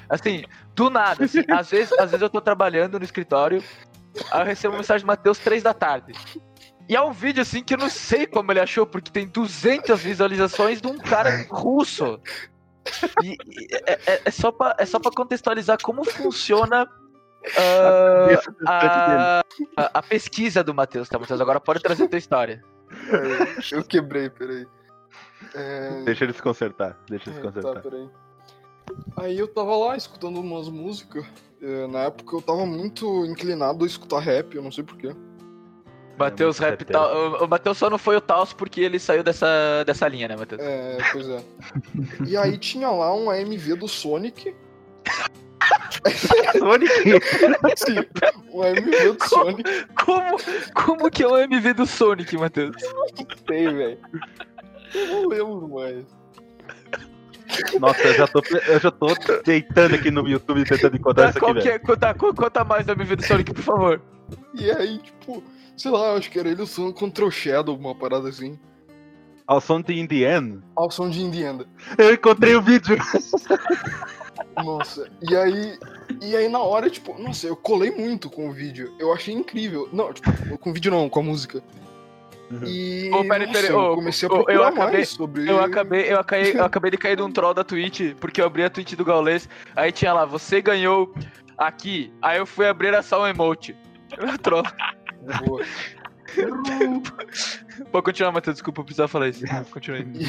Assim, 0.09 0.45
do 0.75 0.91
nada. 0.91 1.25
assim, 1.27 1.45
às, 1.49 1.71
vezes, 1.71 1.93
às 1.93 2.11
vezes 2.11 2.23
eu 2.23 2.31
tô 2.31 2.41
trabalhando 2.41 2.99
no 2.99 3.05
escritório, 3.05 3.63
aí 4.33 4.41
eu 4.41 4.47
recebo 4.47 4.75
uma 4.75 4.79
mensagem 4.79 5.05
do 5.05 5.09
Matheus 5.09 5.39
3 5.39 5.63
da 5.63 5.73
tarde. 5.73 6.13
E 6.91 6.97
é 6.97 7.01
um 7.01 7.13
vídeo 7.13 7.41
assim 7.41 7.63
que 7.63 7.73
eu 7.75 7.79
não 7.79 7.89
sei 7.89 8.27
como 8.27 8.51
ele 8.51 8.59
achou, 8.59 8.85
porque 8.85 9.13
tem 9.13 9.25
200 9.29 10.01
visualizações 10.01 10.81
de 10.81 10.89
um 10.89 10.99
cara 10.99 11.47
russo. 11.49 12.19
E, 13.23 13.37
e 13.47 13.69
é, 13.87 13.93
é- 14.07 14.23
é 14.25 14.31
só 14.33 14.51
pra, 14.51 14.75
é 14.77 14.85
só 14.85 14.99
pra 14.99 15.13
contextualizar 15.13 15.79
como 15.81 16.03
funciona 16.05 16.87
dele. 18.27 18.41
a, 18.67 19.43
a, 19.77 19.91
a 19.99 20.03
pesquisa 20.03 20.65
do 20.65 20.75
Matheus, 20.75 21.09
tá, 21.09 21.17
Matheus? 21.17 21.41
Agora 21.41 21.61
pode 21.61 21.81
trazer 21.81 22.05
a 22.05 22.09
tua 22.09 22.19
história. 22.19 22.61
É, 22.91 23.77
eu 23.77 23.85
quebrei, 23.85 24.29
peraí. 24.29 24.67
É, 25.55 26.03
Deixa 26.05 26.25
ele 26.25 26.33
se 26.33 26.43
consertar. 26.43 26.99
Deixa 27.09 27.31
ele 27.31 27.37
se 27.37 27.41
É, 27.41 27.45
consertar. 27.45 27.75
Tá, 27.75 27.81
peraí. 27.83 28.09
Aí 29.17 29.39
eu 29.39 29.47
tava 29.47 29.77
lá 29.77 29.97
escutando 29.97 30.41
umas 30.41 30.69
músicas. 30.69 31.25
Na 31.91 32.01
época 32.01 32.35
eu 32.37 32.43
tava 32.43 32.67
muito 32.67 33.25
inclinado 33.27 33.85
a 33.85 33.87
escutar 33.87 34.19
rap, 34.19 34.55
eu 34.57 34.63
não 34.63 34.73
sei 34.73 34.83
porquê. 34.83 35.15
Matheus 36.21 36.61
muito 36.61 36.71
Rap 36.85 36.97
O, 36.97 37.45
o 37.45 37.49
Matheus 37.49 37.79
só 37.79 37.91
não 37.91 37.99
foi 37.99 38.17
o 38.17 38.21
Taos 38.21 38.53
porque 38.53 38.81
ele 38.81 38.99
saiu 38.99 39.23
dessa, 39.23 39.83
dessa 39.85 40.07
linha, 40.09 40.29
né, 40.29 40.37
Matheus? 40.37 40.61
É, 40.63 40.99
pois 41.13 41.29
é. 41.29 41.43
E 42.27 42.37
aí 42.37 42.57
tinha 42.59 42.89
lá 42.91 43.15
um 43.15 43.29
AMV 43.31 43.75
do 43.77 43.89
Sonic. 43.89 44.55
Sonic! 46.59 46.91
Sim, 47.77 47.99
um 48.53 48.63
AMV 48.63 49.13
do 49.13 49.25
Sonic. 49.29 49.87
Como, 50.05 50.37
como 50.75 51.11
que 51.11 51.23
é 51.23 51.27
o 51.29 51.37
MV 51.39 51.75
do 51.75 51.87
Sonic, 51.87 52.37
Matheus? 52.37 52.77
Tem, 53.47 53.75
velho. 53.75 53.99
Eu 54.95 55.07
não 55.07 55.29
lembro 55.29 55.69
mais. 55.69 56.05
Nossa, 57.81 58.01
eu 58.03 58.15
já 58.15 58.27
tô, 58.29 58.43
eu 58.69 58.79
já 58.81 58.91
tô 58.91 59.07
deitando 59.45 59.95
aqui 59.97 60.11
no 60.11 60.27
YouTube 60.29 60.65
tentando 60.65 60.97
encontrar 60.97 61.25
Tá, 61.25 61.31
isso 61.31 61.39
qual 61.41 61.51
aqui, 61.53 61.61
que 61.63 61.69
velho. 61.69 61.77
é, 61.83 61.85
conta, 61.87 62.15
co- 62.15 62.35
conta 62.35 62.65
mais 62.65 62.87
do 62.87 62.93
MV 62.93 63.17
do 63.17 63.25
Sonic, 63.27 63.53
por 63.53 63.63
favor. 63.63 64.01
E 64.55 64.71
aí, 64.71 64.99
tipo, 64.99 65.43
sei 65.81 65.91
lá, 65.91 66.13
acho 66.13 66.31
que 66.31 66.39
era 66.39 66.51
ele 66.51 66.61
usando 66.63 66.93
contra 66.93 67.25
o 67.25 67.31
Shadow, 67.31 67.75
uma 67.75 67.95
parada 67.95 68.29
assim. 68.29 68.59
Ao 69.47 69.61
som 69.61 69.81
de 69.81 69.99
Indiana. 69.99 70.63
Ao 70.77 70.91
som 70.91 71.09
de 71.09 71.23
Indiana. 71.23 71.65
Eu 71.97 72.13
encontrei 72.13 72.55
o 72.55 72.61
vídeo. 72.63 72.97
Nossa, 74.63 75.11
e 75.23 75.35
aí. 75.35 75.79
E 76.21 76.37
aí 76.37 76.49
na 76.49 76.59
hora, 76.59 76.91
tipo, 76.91 77.21
nossa, 77.21 77.47
eu 77.47 77.57
colei 77.57 77.91
muito 77.91 78.29
com 78.29 78.49
o 78.49 78.53
vídeo. 78.53 78.93
Eu 78.99 79.13
achei 79.13 79.35
incrível. 79.35 79.89
Não, 79.93 80.13
tipo, 80.13 80.31
com 80.59 80.71
o 80.71 80.73
vídeo 80.73 80.91
não, 80.93 81.09
com 81.09 81.21
a 81.21 81.23
música. 81.23 81.63
Uhum. 82.51 82.65
E. 82.67 83.11
Ô, 83.13 83.27
peraí, 83.27 83.47
nossa, 83.47 83.67
eu 83.67 83.95
comecei 83.95 84.29
a 84.29 84.33
ô, 84.33 84.37
eu 84.37 84.45
procurar 84.45 84.69
acabei- 84.69 84.93
mais 84.93 85.09
sobre. 85.09 85.49
Eu 85.51 85.61
acabei, 85.61 86.13
eu, 86.13 86.21
acabei, 86.21 86.53
eu 86.53 86.65
acabei 86.65 86.91
de 86.91 86.99
cair 86.99 87.17
num 87.17 87.33
troll 87.33 87.55
da 87.55 87.65
Twitch, 87.65 88.15
porque 88.21 88.41
eu 88.41 88.47
abri 88.47 88.65
a 88.65 88.71
Twitch 88.71 88.93
do 88.95 89.05
Gaules, 89.05 89.49
aí 89.75 89.91
tinha 89.91 90.13
lá, 90.13 90.27
você 90.27 90.61
ganhou 90.61 91.13
aqui. 91.57 92.13
Aí 92.21 92.39
eu 92.39 92.47
fui 92.47 92.69
abrir 92.69 92.89
era 92.89 93.03
só 93.03 93.23
um 93.23 93.27
emote. 93.27 93.75
troll. 94.43 94.65
Boa. 95.45 95.65
Pode 97.91 98.05
continuar, 98.05 98.33
Matheus, 98.33 98.57
desculpa, 98.57 98.81
eu 98.81 98.85
precisava 98.85 99.09
falar 99.09 99.29
isso. 99.29 99.45
Continue. 99.71 100.27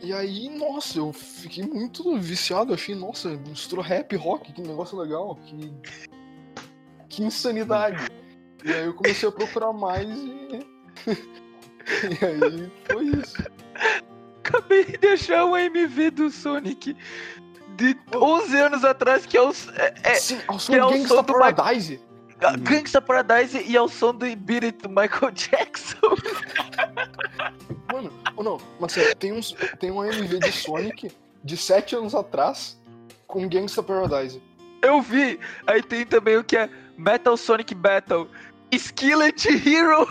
E 0.00 0.12
aí, 0.12 0.48
nossa, 0.48 0.98
eu 0.98 1.12
fiquei 1.12 1.64
muito 1.64 2.16
viciado. 2.18 2.72
Achei, 2.72 2.94
nossa, 2.94 3.30
misturou 3.48 3.84
rap 3.84 4.14
rock, 4.16 4.52
que 4.52 4.62
negócio 4.62 4.98
legal. 4.98 5.38
Que, 5.44 5.72
que 7.08 7.22
insanidade. 7.22 8.06
E 8.64 8.72
aí 8.72 8.86
eu 8.86 8.94
comecei 8.94 9.28
a 9.28 9.32
procurar 9.32 9.72
mais 9.72 10.08
e. 10.08 10.66
e 11.06 12.24
aí 12.24 12.72
foi 12.84 13.04
isso. 13.06 13.36
Acabei 14.38 14.84
de 14.84 15.08
achar 15.08 15.44
um 15.44 15.56
MV 15.56 16.10
do 16.10 16.30
Sonic 16.30 16.96
de 17.76 17.96
11 18.14 18.56
anos 18.56 18.84
atrás, 18.84 19.26
que 19.26 19.36
é 19.36 19.42
o 19.42 19.50
é, 19.50 19.94
é, 20.02 20.14
Sim, 20.14 20.38
é 20.38 20.84
o 20.84 20.90
Gangsta 20.90 21.08
som 21.08 21.22
do 21.22 21.32
Michael- 21.34 21.54
Paradise. 21.54 22.00
A 22.40 22.56
Gangsta 22.56 23.00
Paradise 23.00 23.58
e 23.58 23.76
é 23.76 23.80
o 23.80 23.88
som 23.88 24.12
do 24.12 24.26
Beat 24.36 24.64
It 24.64 24.78
do 24.82 24.88
Michael 24.88 25.32
Jackson. 25.32 26.16
Mano, 27.92 28.12
ou 28.36 28.44
não, 28.44 28.58
mas 28.78 28.92
sério, 28.92 29.14
tem, 29.16 29.32
uns, 29.32 29.54
tem 29.78 29.90
um 29.90 30.04
MV 30.04 30.38
de 30.40 30.52
Sonic 30.52 31.12
de 31.42 31.56
7 31.56 31.96
anos 31.96 32.14
atrás 32.14 32.78
com 33.26 33.48
Gangsta 33.48 33.82
Paradise. 33.82 34.42
Eu 34.82 35.00
vi. 35.00 35.40
Aí 35.66 35.82
tem 35.82 36.04
também 36.04 36.36
o 36.36 36.44
que 36.44 36.56
é 36.56 36.68
Metal 36.96 37.36
Sonic 37.36 37.74
Battle. 37.74 38.28
Skillet 38.70 39.48
Hero. 39.48 40.08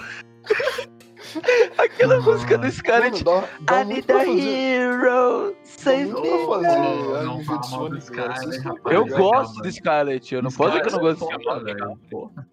Aquela 1.78 2.18
Nossa. 2.18 2.32
música 2.32 2.58
do 2.58 2.62
Mano, 2.62 2.74
Scarlet. 2.74 3.24
dá, 3.24 3.44
dá 3.62 3.82
I 3.82 3.86
need 3.86 4.12
a 4.12 4.24
hero. 4.26 5.56
Save 5.64 6.06
me. 6.06 6.46
fazer 6.46 6.68
Não, 6.68 7.16
a 7.16 7.24
não 7.24 7.44
fala 7.44 7.62
de 7.62 7.72
mal 7.72 7.90
do. 7.90 8.02
Scarlet. 8.02 8.62
Eu 8.86 9.06
gosto 9.08 9.62
do 9.62 9.72
Scarlet. 9.72 10.34
Eu 10.36 10.42
não 10.42 10.52
posso 10.52 10.72
dizer 10.72 10.82
que 10.82 10.88
eu 10.88 10.92
não 10.94 11.00
gosto. 11.00 11.26
Scarlet 11.26 11.42
é 11.42 11.44
foda, 11.44 11.64
velho, 11.74 12.00
porra. 12.10 12.48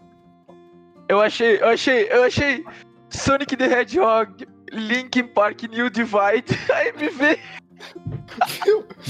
Eu 1.09 1.21
achei, 1.21 1.57
eu 1.61 1.69
achei, 1.69 2.09
eu 2.11 2.23
achei 2.25 2.65
Sonic 3.11 3.57
the 3.57 3.67
Hedgehog, 3.67 4.47
Linkin 4.73 5.25
Park 5.25 5.63
New 5.65 5.91
Divide, 5.91 6.59
AMV. 6.73 7.39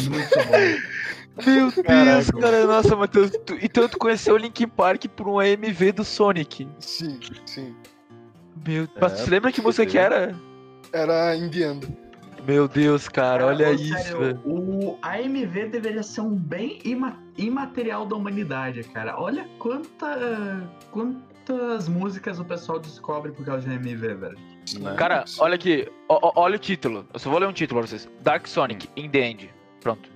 Muito 0.09 0.37
bom. 0.37 0.93
Meu 1.47 1.71
Deus, 1.71 1.75
Caraca. 1.77 2.41
cara, 2.41 2.67
nossa, 2.67 2.95
Matheus. 2.97 3.31
Tu, 3.47 3.57
então 3.63 3.89
tu 3.89 3.97
conheceu 3.99 4.35
o 4.35 4.37
Linkin 4.37 4.69
Park 4.69 5.07
por 5.17 5.29
um 5.29 5.39
AMV 5.39 5.93
do 5.93 6.05
Sonic. 6.05 6.69
Sim, 6.81 7.19
sim. 7.47 7.75
Meu, 8.67 8.89
mas 9.01 9.21
É, 9.21 9.25
tu 9.25 9.31
lembra 9.31 9.53
que 9.53 9.61
música 9.61 9.85
que 9.87 9.99
era? 9.99 10.35
Era 10.93 11.35
In 11.37 11.49
The 11.51 11.59
End. 11.73 11.99
Meu 12.47 12.67
Deus, 12.67 13.09
cara, 13.09 13.47
olha 13.47 13.69
Ô, 13.71 13.73
isso, 13.73 13.95
sério, 13.97 14.19
velho. 14.19 14.41
O 14.45 14.99
AMV 15.01 15.69
deveria 15.69 16.03
ser 16.03 16.23
um 16.23 16.35
bem 16.35 16.81
ima- 16.85 17.17
imaterial 17.39 18.05
da 18.05 18.17
humanidade, 18.17 18.83
cara. 18.85 19.17
Olha 19.21 19.47
quanta, 19.61 20.69
quantas 20.91 21.89
músicas 21.89 22.41
o 22.41 22.45
pessoal 22.45 22.81
descobre 22.81 23.31
por 23.31 23.45
causa 23.47 23.69
de 23.69 23.73
AMV, 23.75 24.15
velho. 24.15 24.39
Né? 24.81 24.95
Cara, 24.97 25.25
olha 25.39 25.55
aqui, 25.55 25.89
ó- 26.09 26.33
olha 26.35 26.57
o 26.57 26.59
título. 26.59 27.07
Eu 27.13 27.19
só 27.21 27.31
vou 27.31 27.39
ler 27.39 27.47
um 27.47 27.53
título 27.53 27.81
pra 27.81 27.87
vocês. 27.89 28.09
Dark 28.23 28.47
Sonic, 28.49 28.89
In 28.97 29.09
The 29.09 29.21
End. 29.21 29.55
Pronto, 29.81 30.09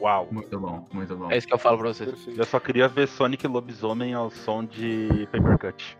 Uau. 0.00 0.28
Muito 0.30 0.58
bom, 0.60 0.84
muito 0.92 1.16
bom. 1.16 1.30
é 1.30 1.36
isso 1.38 1.46
que 1.46 1.54
eu 1.54 1.58
falo 1.58 1.78
pra 1.78 1.88
vocês. 1.88 2.10
Perfeito. 2.10 2.40
Eu 2.40 2.44
só 2.44 2.58
queria 2.60 2.88
ver 2.88 3.06
Sonic 3.08 3.46
Lobisomem 3.46 4.14
ao 4.14 4.30
som 4.30 4.64
de 4.64 5.28
Paper 5.32 5.58
Cut. 5.58 5.98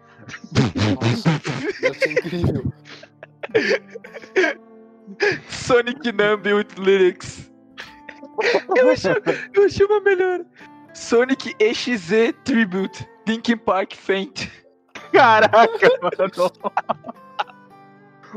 Nossa, 0.94 1.94
ser 1.94 2.10
incrível. 2.12 2.72
Sonic 5.48 6.12
Numb 6.12 6.46
with 6.52 6.68
Lyrics. 6.78 7.50
Eu 8.76 8.90
achei, 8.90 9.12
eu 9.54 9.64
achei 9.64 9.86
uma 9.86 10.00
melhor. 10.00 10.44
Sonic 10.94 11.54
EXZ 11.60 12.34
Tribute, 12.44 13.08
Linkin 13.26 13.56
Park 13.56 13.94
Faint. 13.94 14.48
Caraca, 15.12 15.58
mano. 16.02 16.52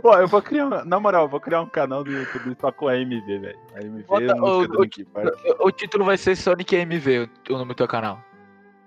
Ó, 0.03 0.17
eu 0.19 0.27
vou 0.27 0.41
criar, 0.41 0.85
na 0.85 0.99
moral, 0.99 1.23
eu 1.23 1.29
vou 1.29 1.39
criar 1.39 1.61
um 1.61 1.65
canal 1.67 2.03
do 2.03 2.11
YouTube 2.11 2.55
só 2.59 2.71
com 2.71 2.87
AMV, 2.87 3.39
velho. 3.39 3.59
AMV 3.75 4.03
Bota 4.03 4.23
é 4.23 4.33
o- 4.35 4.63
o-. 4.63 5.67
O 5.67 5.71
título 5.71 6.05
vai 6.05 6.17
ser 6.17 6.35
Sonic 6.35 6.75
AMV, 6.75 7.29
o 7.49 7.53
o 7.53 7.57
nome 7.57 7.69
do 7.69 7.75
teu 7.75 7.87
canal. 7.87 8.23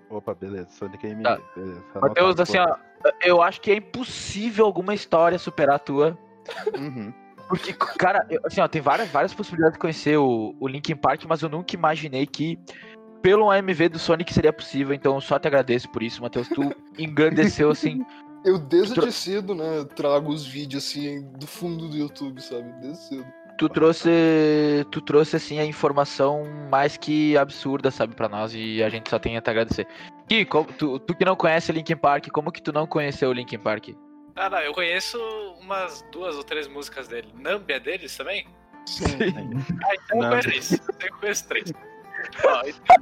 Opa, 0.08 0.34
beleza, 0.34 0.68
Sonic 0.70 1.06
AMV, 1.06 1.22
Tá. 1.22 1.38
beleza. 1.54 1.82
Matheus, 2.00 2.40
assim, 2.40 2.58
ó, 2.58 2.76
eu 3.22 3.42
acho 3.42 3.60
que 3.60 3.70
é 3.70 3.76
impossível 3.76 4.64
alguma 4.64 4.94
história 4.94 5.38
superar 5.38 5.76
a 5.76 5.78
tua. 5.78 6.18
Uhum. 6.76 7.12
Porque, 7.48 7.72
cara, 7.98 8.26
eu- 8.30 8.40
assim, 8.44 8.60
ó, 8.60 8.68
tem 8.68 8.80
várias, 8.80 9.08
várias 9.10 9.34
possibilidades 9.34 9.74
de 9.74 9.80
conhecer 9.80 10.16
o, 10.16 10.54
o 10.58 10.66
Linkin 10.68 10.96
Park, 10.96 11.24
mas 11.28 11.42
eu 11.42 11.48
nunca 11.48 11.74
imaginei 11.74 12.26
que 12.26 12.58
pelo 13.20 13.50
AMV 13.50 13.88
do 13.90 13.98
Sonic 13.98 14.32
seria 14.32 14.52
possível, 14.52 14.94
então 14.94 15.14
eu 15.14 15.20
só 15.20 15.38
te 15.38 15.46
agradeço 15.48 15.88
por 15.90 16.02
isso, 16.02 16.22
Matheus. 16.22 16.48
Tu 16.48 16.74
engrandeceu, 16.98 17.70
assim, 17.70 18.04
Eu 18.44 18.58
desde 18.58 18.92
Tro- 18.94 19.10
cedo, 19.10 19.54
né, 19.54 19.86
trago 19.96 20.30
os 20.30 20.46
vídeos 20.46 20.84
assim 20.84 21.22
do 21.38 21.46
fundo 21.46 21.88
do 21.88 21.96
YouTube, 21.96 22.42
sabe? 22.42 22.70
Desde 22.80 22.98
cedo. 23.08 23.26
Tu 23.58 23.68
trouxe, 23.68 24.08
tu 24.90 25.00
trouxe, 25.00 25.36
assim, 25.36 25.58
a 25.58 25.64
informação 25.64 26.44
mais 26.70 26.96
que 26.96 27.36
absurda, 27.36 27.90
sabe, 27.90 28.14
pra 28.14 28.28
nós, 28.28 28.54
e 28.54 28.82
a 28.82 28.88
gente 28.88 29.08
só 29.10 29.18
tem 29.18 29.36
a 29.36 29.40
te 29.40 29.50
agradecer. 29.50 29.86
Como- 30.48 30.72
tu, 30.72 30.98
tu 30.98 31.14
que 31.14 31.24
não 31.24 31.36
conhece 31.36 31.70
o 31.70 31.74
Linkin 31.74 31.96
Park, 31.96 32.28
como 32.32 32.50
que 32.50 32.62
tu 32.62 32.72
não 32.72 32.86
conheceu 32.86 33.30
o 33.30 33.32
Linkin 33.32 33.58
Park? 33.58 33.90
Cara, 34.34 34.64
eu 34.64 34.72
conheço 34.72 35.18
umas 35.60 36.04
duas 36.10 36.36
ou 36.36 36.42
três 36.42 36.66
músicas 36.66 37.06
dele. 37.06 37.28
Numb 37.34 37.70
é 37.70 37.78
deles 37.78 38.16
também? 38.16 38.46
Sim. 38.86 39.04
Ah, 39.84 39.94
então 39.94 40.18
eu 40.18 40.30
Numb. 40.30 40.42
conheço 40.42 40.78
três. 40.78 40.80
Eu 41.04 41.18
conheço 41.18 41.48
três. 41.48 41.72
Ó, 42.44 42.62
então, 42.66 42.96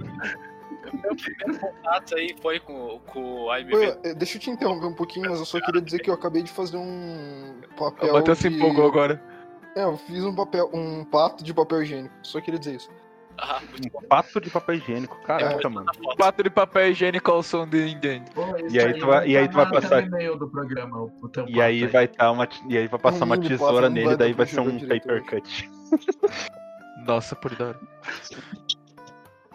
o 0.92 0.96
meu 0.96 1.16
primeiro 1.16 1.58
contato 1.60 2.14
aí 2.16 2.34
foi 2.42 2.58
com, 2.60 3.00
com 3.06 3.44
o 3.44 3.54
eh, 3.54 4.14
deixa 4.14 4.36
eu 4.36 4.40
te 4.40 4.50
interromper 4.50 4.86
um 4.86 4.94
pouquinho, 4.94 5.30
mas 5.30 5.38
eu 5.38 5.44
só 5.46 5.60
queria 5.60 5.80
dizer 5.80 6.00
que 6.00 6.10
eu 6.10 6.14
acabei 6.14 6.42
de 6.42 6.50
fazer 6.50 6.76
um 6.76 7.60
papel. 7.76 8.10
O 8.10 8.12
Matheus 8.14 8.38
se 8.38 8.48
empolgou 8.48 8.86
agora. 8.86 9.31
É, 9.74 9.84
eu 9.84 9.96
fiz 9.96 10.22
um 10.24 10.34
papel, 10.34 10.70
um 10.72 11.04
pato 11.04 11.42
de 11.42 11.52
papel 11.54 11.82
higiênico. 11.82 12.14
Só 12.22 12.40
queria 12.40 12.58
dizer 12.58 12.76
isso. 12.76 12.90
Ah. 13.38 13.60
Um 13.82 14.06
pato 14.08 14.40
de 14.40 14.50
papel 14.50 14.74
higiênico, 14.74 15.18
caraca, 15.22 15.68
mano. 15.70 15.86
Na 15.86 15.94
foto. 15.94 16.16
Pato 16.18 16.42
de 16.42 16.50
papel 16.50 16.90
higiênico 16.90 17.30
ao 17.30 17.42
som 17.42 17.66
de 17.66 17.88
Indian. 17.88 18.22
Pô, 18.34 18.42
E 18.70 18.78
aí 18.78 18.98
tu 18.98 19.06
vai- 19.06 19.28
e 19.28 19.36
aí 19.36 19.48
tu 19.48 19.54
vai 19.54 19.64
tá 19.64 19.70
passar- 19.72 20.02
tá 20.10 20.46
programa, 20.50 21.02
o 21.22 21.28
teu 21.30 21.48
E 21.48 21.60
aí 21.60 21.80
pato 21.80 21.92
vai 21.92 22.08
tá 22.08 22.30
uma, 22.30 22.48
e 22.68 22.76
aí 22.76 22.86
vai 22.86 23.00
passar 23.00 23.24
Um 23.24 23.28
uma 23.28 23.38
tesoura 23.38 23.88
nele, 23.88 24.08
vai 24.08 24.16
daí 24.18 24.32
vai 24.34 24.46
ser 24.46 24.60
um 24.60 24.78
paper 24.78 25.24
cut. 25.24 25.70
Nossa, 27.06 27.34
por 27.34 27.54
da 27.56 27.68
hora. 27.68 27.80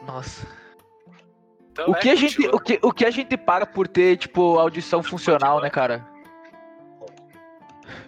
Nossa. 0.05 0.47
Então, 1.71 1.89
O 1.91 1.95
é, 1.95 1.99
que, 1.99 2.09
a 2.09 2.15
gente, 2.15 2.35
continua. 2.35 2.55
o, 2.55 2.59
que, 2.59 2.79
o 2.81 2.91
que 2.91 3.05
a 3.05 3.11
gente 3.11 3.37
paga 3.37 3.65
por 3.65 3.87
ter, 3.87 4.17
tipo, 4.17 4.57
audição 4.57 5.03
funcional, 5.03 5.61
né, 5.61 5.69
cara? 5.69 6.03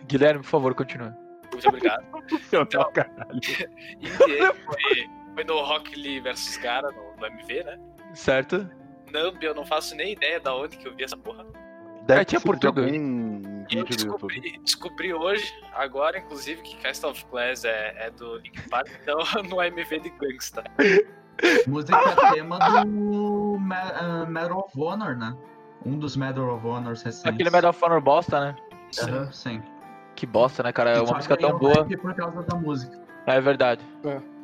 Guilherme, 0.07 0.41
por 0.41 0.49
favor, 0.49 0.73
continua. 0.73 1.15
Muito 1.63 1.67
obrigado. 1.69 2.91
Caralho. 2.93 3.39
Indie 3.99 4.53
foi, 4.65 5.09
foi 5.33 5.43
no 5.43 5.61
Rock 5.61 5.95
Lee 5.95 6.19
vs 6.19 6.57
Gara, 6.57 6.91
no, 6.91 7.15
no 7.17 7.25
MV, 7.25 7.63
né? 7.63 7.79
Certo? 8.13 8.69
Numb, 9.11 9.43
eu 9.43 9.55
não 9.55 9.65
faço 9.65 9.95
nem 9.95 10.13
ideia 10.13 10.39
da 10.39 10.55
onde 10.55 10.77
que 10.77 10.87
eu 10.87 10.95
vi 10.95 11.03
essa 11.03 11.17
porra. 11.17 11.45
Deve 12.05 12.21
É, 12.21 12.25
tinha 12.25 12.39
ter 12.39 12.45
por 12.45 12.57
tudo. 12.57 12.81
algum 12.81 13.65
E 13.69 13.77
eu 13.77 13.85
descobri, 13.85 14.59
descobri 14.63 15.13
hoje, 15.13 15.53
agora, 15.73 16.17
inclusive, 16.17 16.61
que 16.61 16.75
Cast 16.77 17.05
of 17.05 17.23
Clans 17.25 17.63
é, 17.63 17.95
é 17.97 18.11
do 18.11 18.37
Linkin 18.37 18.67
Park, 18.69 18.89
então 19.01 19.19
no 19.47 19.61
MV 19.61 19.99
de 19.99 20.09
Gangsta. 20.09 20.63
Música 21.67 21.97
tema 22.33 22.57
do 22.59 23.57
ah, 23.71 24.25
Medal 24.27 24.59
of 24.59 24.79
Honor, 24.79 25.15
né? 25.15 25.35
Um 25.85 25.97
dos 25.97 26.17
Medal 26.17 26.55
of 26.55 26.65
Honors 26.65 27.01
recentes. 27.03 27.33
Aquele 27.33 27.49
Medal 27.49 27.69
of 27.69 27.85
Honor 27.85 28.01
bosta, 28.01 28.39
né? 28.39 28.55
Aham, 29.03 29.31
sim. 29.31 29.61
Que 30.19 30.25
bosta, 30.25 30.61
né, 30.61 30.73
cara? 30.73 30.89
É 30.91 30.93
Que 30.95 30.99
uma 30.99 31.15
música 31.15 31.37
tão 31.37 31.57
boa. 31.57 31.73
hype 31.75 31.95
Por 31.97 32.13
causa 32.13 32.43
da 32.43 32.55
música. 32.57 32.99
É 33.25 33.39
verdade. 33.39 33.81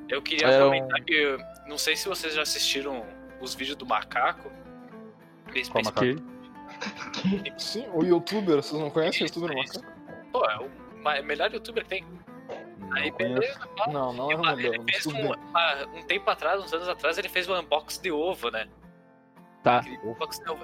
Eu 0.07 0.21
queria 0.21 0.47
É 0.47 0.63
um- 0.63 0.67
comentar 0.67 1.01
que, 1.03 1.13
eu- 1.13 1.37
não 1.67 1.77
sei 1.77 1.97
se 1.97 2.07
vocês 2.07 2.33
já 2.33 2.43
assistiram 2.43 3.05
os 3.41 3.53
vídeos 3.53 3.75
do 3.75 3.85
macaco. 3.85 4.49
Space 5.49 5.69
Qual 5.69 5.83
macaco? 5.83 6.05
Que- 7.13 7.53
Sim, 7.57 7.85
o 7.93 8.03
youtuber, 8.03 8.55
vocês 8.57 8.79
não 8.81 8.89
conhecem 8.89 9.23
o 9.23 9.27
youtuber 9.27 9.57
Isso, 9.59 9.79
Macaco? 9.81 9.95
Pô, 10.31 10.45
é 10.49 10.57
o 10.59 10.69
ma- 11.01 11.21
melhor 11.21 11.51
youtuber 11.53 11.83
que 11.83 11.89
tem. 11.89 12.05
Aí 12.93 13.09
Não 13.09 13.17
conheço. 13.17 13.39
beleza, 13.39 13.67
pá. 13.75 13.87
Não, 13.91 14.13
não 14.13 14.31
é 14.31 14.35
o 14.35 14.41
melhor, 14.41 14.75
ele 14.75 14.83
fez 14.91 15.05
um, 15.07 15.31
um 15.97 16.01
tempo 16.03 16.29
atrás, 16.29 16.61
uns 16.63 16.71
anos 16.71 16.87
atrás, 16.87 17.17
ele 17.17 17.27
fez 17.29 17.49
um 17.49 17.59
unbox 17.59 17.97
de 17.97 18.11
ovo, 18.11 18.49
né? 18.49 18.67
Tá, 19.63 19.79
de 19.79 19.97
ovo. 20.03 20.17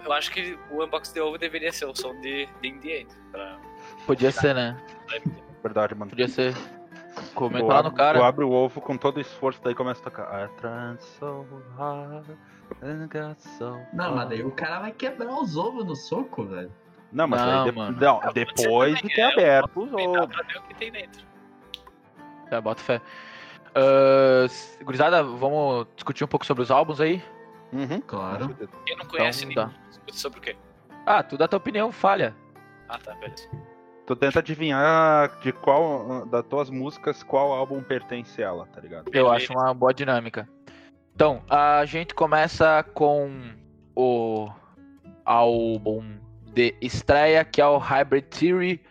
Eu 0.05 0.13
acho 0.13 0.31
que 0.31 0.57
o 0.69 0.83
unbox 0.83 1.11
de 1.11 1.19
ovo 1.19 1.37
deveria 1.37 1.71
ser 1.73 1.85
o 1.85 1.95
som 1.95 2.13
de, 2.21 2.47
de 2.61 2.67
In 2.67 2.79
The 2.79 2.99
End. 3.01 3.07
Pra... 3.31 3.57
podia 4.05 4.31
ser, 4.31 4.53
né? 4.53 4.77
Verdade, 5.63 5.95
mano. 5.95 6.09
Podia 6.09 6.27
ser. 6.27 6.55
Comenta 7.35 7.65
Tu 7.65 7.67
lá 7.67 7.73
no 7.73 7.79
abre- 7.79 7.91
Tu 7.91 7.95
cara. 7.97 8.25
abre 8.25 8.45
o 8.45 8.51
ovo 8.51 8.79
com 8.81 8.97
todo 8.97 9.19
esforço, 9.19 9.61
daí 9.63 9.75
começa 9.75 9.99
a 10.01 10.03
tocar. 10.03 10.45
I 10.45 10.47
tried 10.59 11.01
so 11.03 11.45
hard 11.77 12.25
and 12.81 13.07
got 13.11 13.37
so 13.39 13.77
Não, 13.93 14.05
far. 14.05 14.15
mas 14.15 14.29
daí 14.29 14.43
o 14.43 14.51
cara 14.51 14.79
vai 14.79 14.91
quebrar 14.91 15.29
os 15.41 15.57
ovos 15.57 15.85
no 15.85 15.95
soco, 15.95 16.45
velho. 16.45 16.71
Não, 17.11 17.27
mas 17.27 17.41
Não, 17.41 17.63
aí 17.65 17.69
de- 17.71 17.77
mano. 17.77 17.97
não, 17.99 18.21
Não, 18.21 18.33
depois 18.33 18.93
você 18.99 19.07
de 19.07 19.15
também 19.15 19.35
ter 19.35 19.41
é, 19.41 19.57
aberto 19.57 19.83
os 19.83 19.93
ovos. 19.93 20.35
pra 20.35 20.43
ver 20.43 20.57
o 20.57 20.61
que 20.63 20.73
tem 20.75 20.91
dentro. 20.91 21.25
Tá, 22.49 22.61
bota 22.61 22.81
fé. 22.81 23.01
S- 24.45 24.81
gurizada, 24.83 25.21
vamos 25.23 25.87
discutir 25.95 26.23
um 26.23 26.27
pouco 26.27 26.45
sobre 26.45 26.63
os 26.63 26.71
álbuns 26.71 26.99
aí? 27.01 27.21
Uhum. 27.73 28.01
Claro. 28.01 28.55
Quem 28.85 28.97
não 28.97 29.05
conhece 29.05 29.45
Então, 29.45 29.65
ninguém, 29.67 29.81
discute 29.89 30.15
sobre 30.17 30.39
o 30.39 30.41
quê? 30.41 30.55
Ah, 31.05 31.23
tu 31.23 31.37
dá 31.37 31.47
tua 31.47 31.57
opinião, 31.57 31.91
falha. 31.91 32.35
Ah, 32.87 32.97
tá, 32.97 33.13
beleza. 33.15 33.49
Tu 34.11 34.15
tenta 34.17 34.39
adivinhar 34.39 35.39
de 35.39 35.53
qual 35.53 36.25
das 36.25 36.45
tuas 36.45 36.69
músicas 36.69 37.23
qual 37.23 37.53
álbum 37.53 37.81
pertence 37.81 38.43
a 38.43 38.47
ela, 38.47 38.65
tá 38.65 38.81
ligado? 38.81 39.07
Eu 39.07 39.11
Beleza. 39.11 39.31
acho 39.31 39.53
uma 39.53 39.73
boa 39.73 39.93
dinâmica. 39.93 40.49
Então, 41.15 41.41
a 41.49 41.85
gente 41.85 42.13
começa 42.13 42.83
com 42.93 43.31
o 43.95 44.49
álbum 45.23 46.03
de 46.53 46.75
estreia, 46.81 47.45
que 47.45 47.61
é 47.61 47.65
o 47.65 47.77
Hybrid 47.77 48.25
Theory 48.25 48.81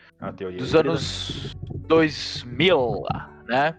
dos 0.56 0.70
híbrida. 0.70 0.80
anos 0.80 1.54
2000, 1.86 3.02
né? 3.46 3.76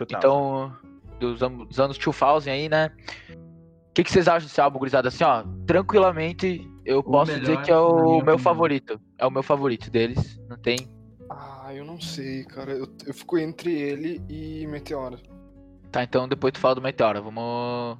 Então, 0.00 0.76
dos, 1.20 1.38
dos 1.38 1.78
anos 1.78 1.98
2000 1.98 2.52
aí, 2.52 2.68
né? 2.68 2.90
O 3.30 3.92
que, 3.94 4.02
que 4.02 4.10
vocês 4.10 4.26
acham 4.26 4.48
desse 4.48 4.60
álbum, 4.60 4.80
gurizada? 4.80 5.06
Assim, 5.06 5.22
ó, 5.22 5.44
tranquilamente, 5.68 6.68
eu 6.90 7.02
posso 7.02 7.38
dizer 7.38 7.60
que 7.62 7.70
é 7.70 7.76
o 7.76 7.94
meu 8.04 8.16
opinião. 8.16 8.38
favorito. 8.38 9.00
É 9.18 9.26
o 9.26 9.30
meu 9.30 9.42
favorito 9.42 9.90
deles. 9.90 10.40
Não 10.48 10.56
tem. 10.56 10.88
Ah, 11.30 11.70
eu 11.74 11.84
não 11.84 12.00
sei, 12.00 12.44
cara. 12.44 12.72
Eu, 12.72 12.86
eu 13.06 13.14
fico 13.14 13.38
entre 13.38 13.72
ele 13.72 14.20
e 14.28 14.66
Meteora. 14.66 15.18
Tá, 15.92 16.02
então 16.02 16.28
depois 16.28 16.52
tu 16.52 16.58
fala 16.60 16.74
do 16.76 16.82
Meteora. 16.82 17.20
Vamos 17.20 17.98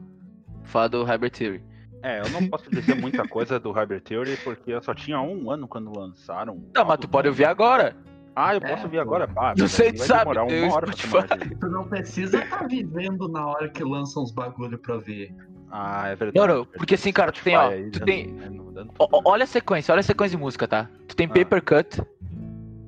falar 0.65 0.89
do 0.89 1.05
Hybrid 1.05 1.33
Theory. 1.37 1.63
É, 2.03 2.21
eu 2.21 2.31
não 2.31 2.49
posso 2.49 2.71
dizer 2.71 2.95
muita 2.95 3.29
coisa 3.29 3.61
do 3.61 3.73
Hybrid 3.73 4.03
Theory 4.03 4.37
porque 4.43 4.73
eu 4.73 4.83
só 4.83 4.95
tinha 4.95 5.21
um 5.21 5.51
ano 5.51 5.69
quando 5.69 5.97
lançaram. 5.97 6.55
Não, 6.55 6.63
mas 6.83 6.91
álbum, 6.93 6.97
tu 7.03 7.09
pode 7.09 7.29
ouvir 7.29 7.45
agora. 7.45 7.97
Ah, 8.35 8.55
eu 8.55 8.61
É, 8.63 8.71
posso 8.71 8.85
ouvir 8.85 8.97
pô. 8.97 9.03
agora? 9.03 9.29
Pá, 9.29 9.55
Não 9.57 9.65
mas 9.65 9.73
sei, 9.73 9.93
tu 9.93 10.03
sabe, 10.05 10.31
uma 10.39 10.75
hora 10.75 10.87
Spotify. 10.93 11.27
Tu 11.61 11.67
não 11.69 11.87
precisa 11.89 12.39
estar 12.43 12.67
vivendo 12.69 13.29
na 13.29 13.45
hora 13.47 13.69
que 13.69 13.83
lançam 13.85 14.23
os 14.23 14.31
bagulho 14.33 14.79
pra 14.79 14.97
ver. 14.99 15.35
Ah, 15.71 16.09
é 16.09 16.17
verdade. 16.17 16.37
Não, 16.39 16.47
não, 16.47 16.55
verdade. 16.63 16.79
porque 16.79 16.95
assim, 16.95 17.13
cara, 17.13 17.31
tu 17.33 17.43
tem, 17.43 17.57
ó, 17.57 17.71
tu 17.93 18.01
tem- 18.05 18.35
tudo. 18.35 18.91
olha 19.25 19.45
a 19.45 19.47
sequência, 19.47 19.93
olha 19.93 20.01
a 20.01 20.03
sequência 20.05 20.37
de 20.37 20.43
música, 20.43 20.67
tá? 20.67 20.89
Tu 21.07 21.15
tem 21.15 21.27
Ah. 21.27 21.33
Paper 21.33 21.63
Cut, 21.63 22.03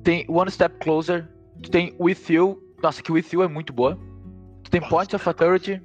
tem 0.03 0.25
One 0.29 0.51
Step 0.51 0.77
Closer, 0.83 1.27
tu 1.61 1.71
tem 1.71 1.95
With 1.99 2.17
You. 2.29 2.61
Nossa, 2.81 3.01
que 3.01 3.11
With 3.11 3.25
You 3.31 3.43
é 3.43 3.47
muito 3.47 3.71
boa. 3.71 3.97
Tu 4.63 4.69
tem 4.71 4.81
Point 4.81 5.15
of 5.15 5.27
Authority. 5.29 5.81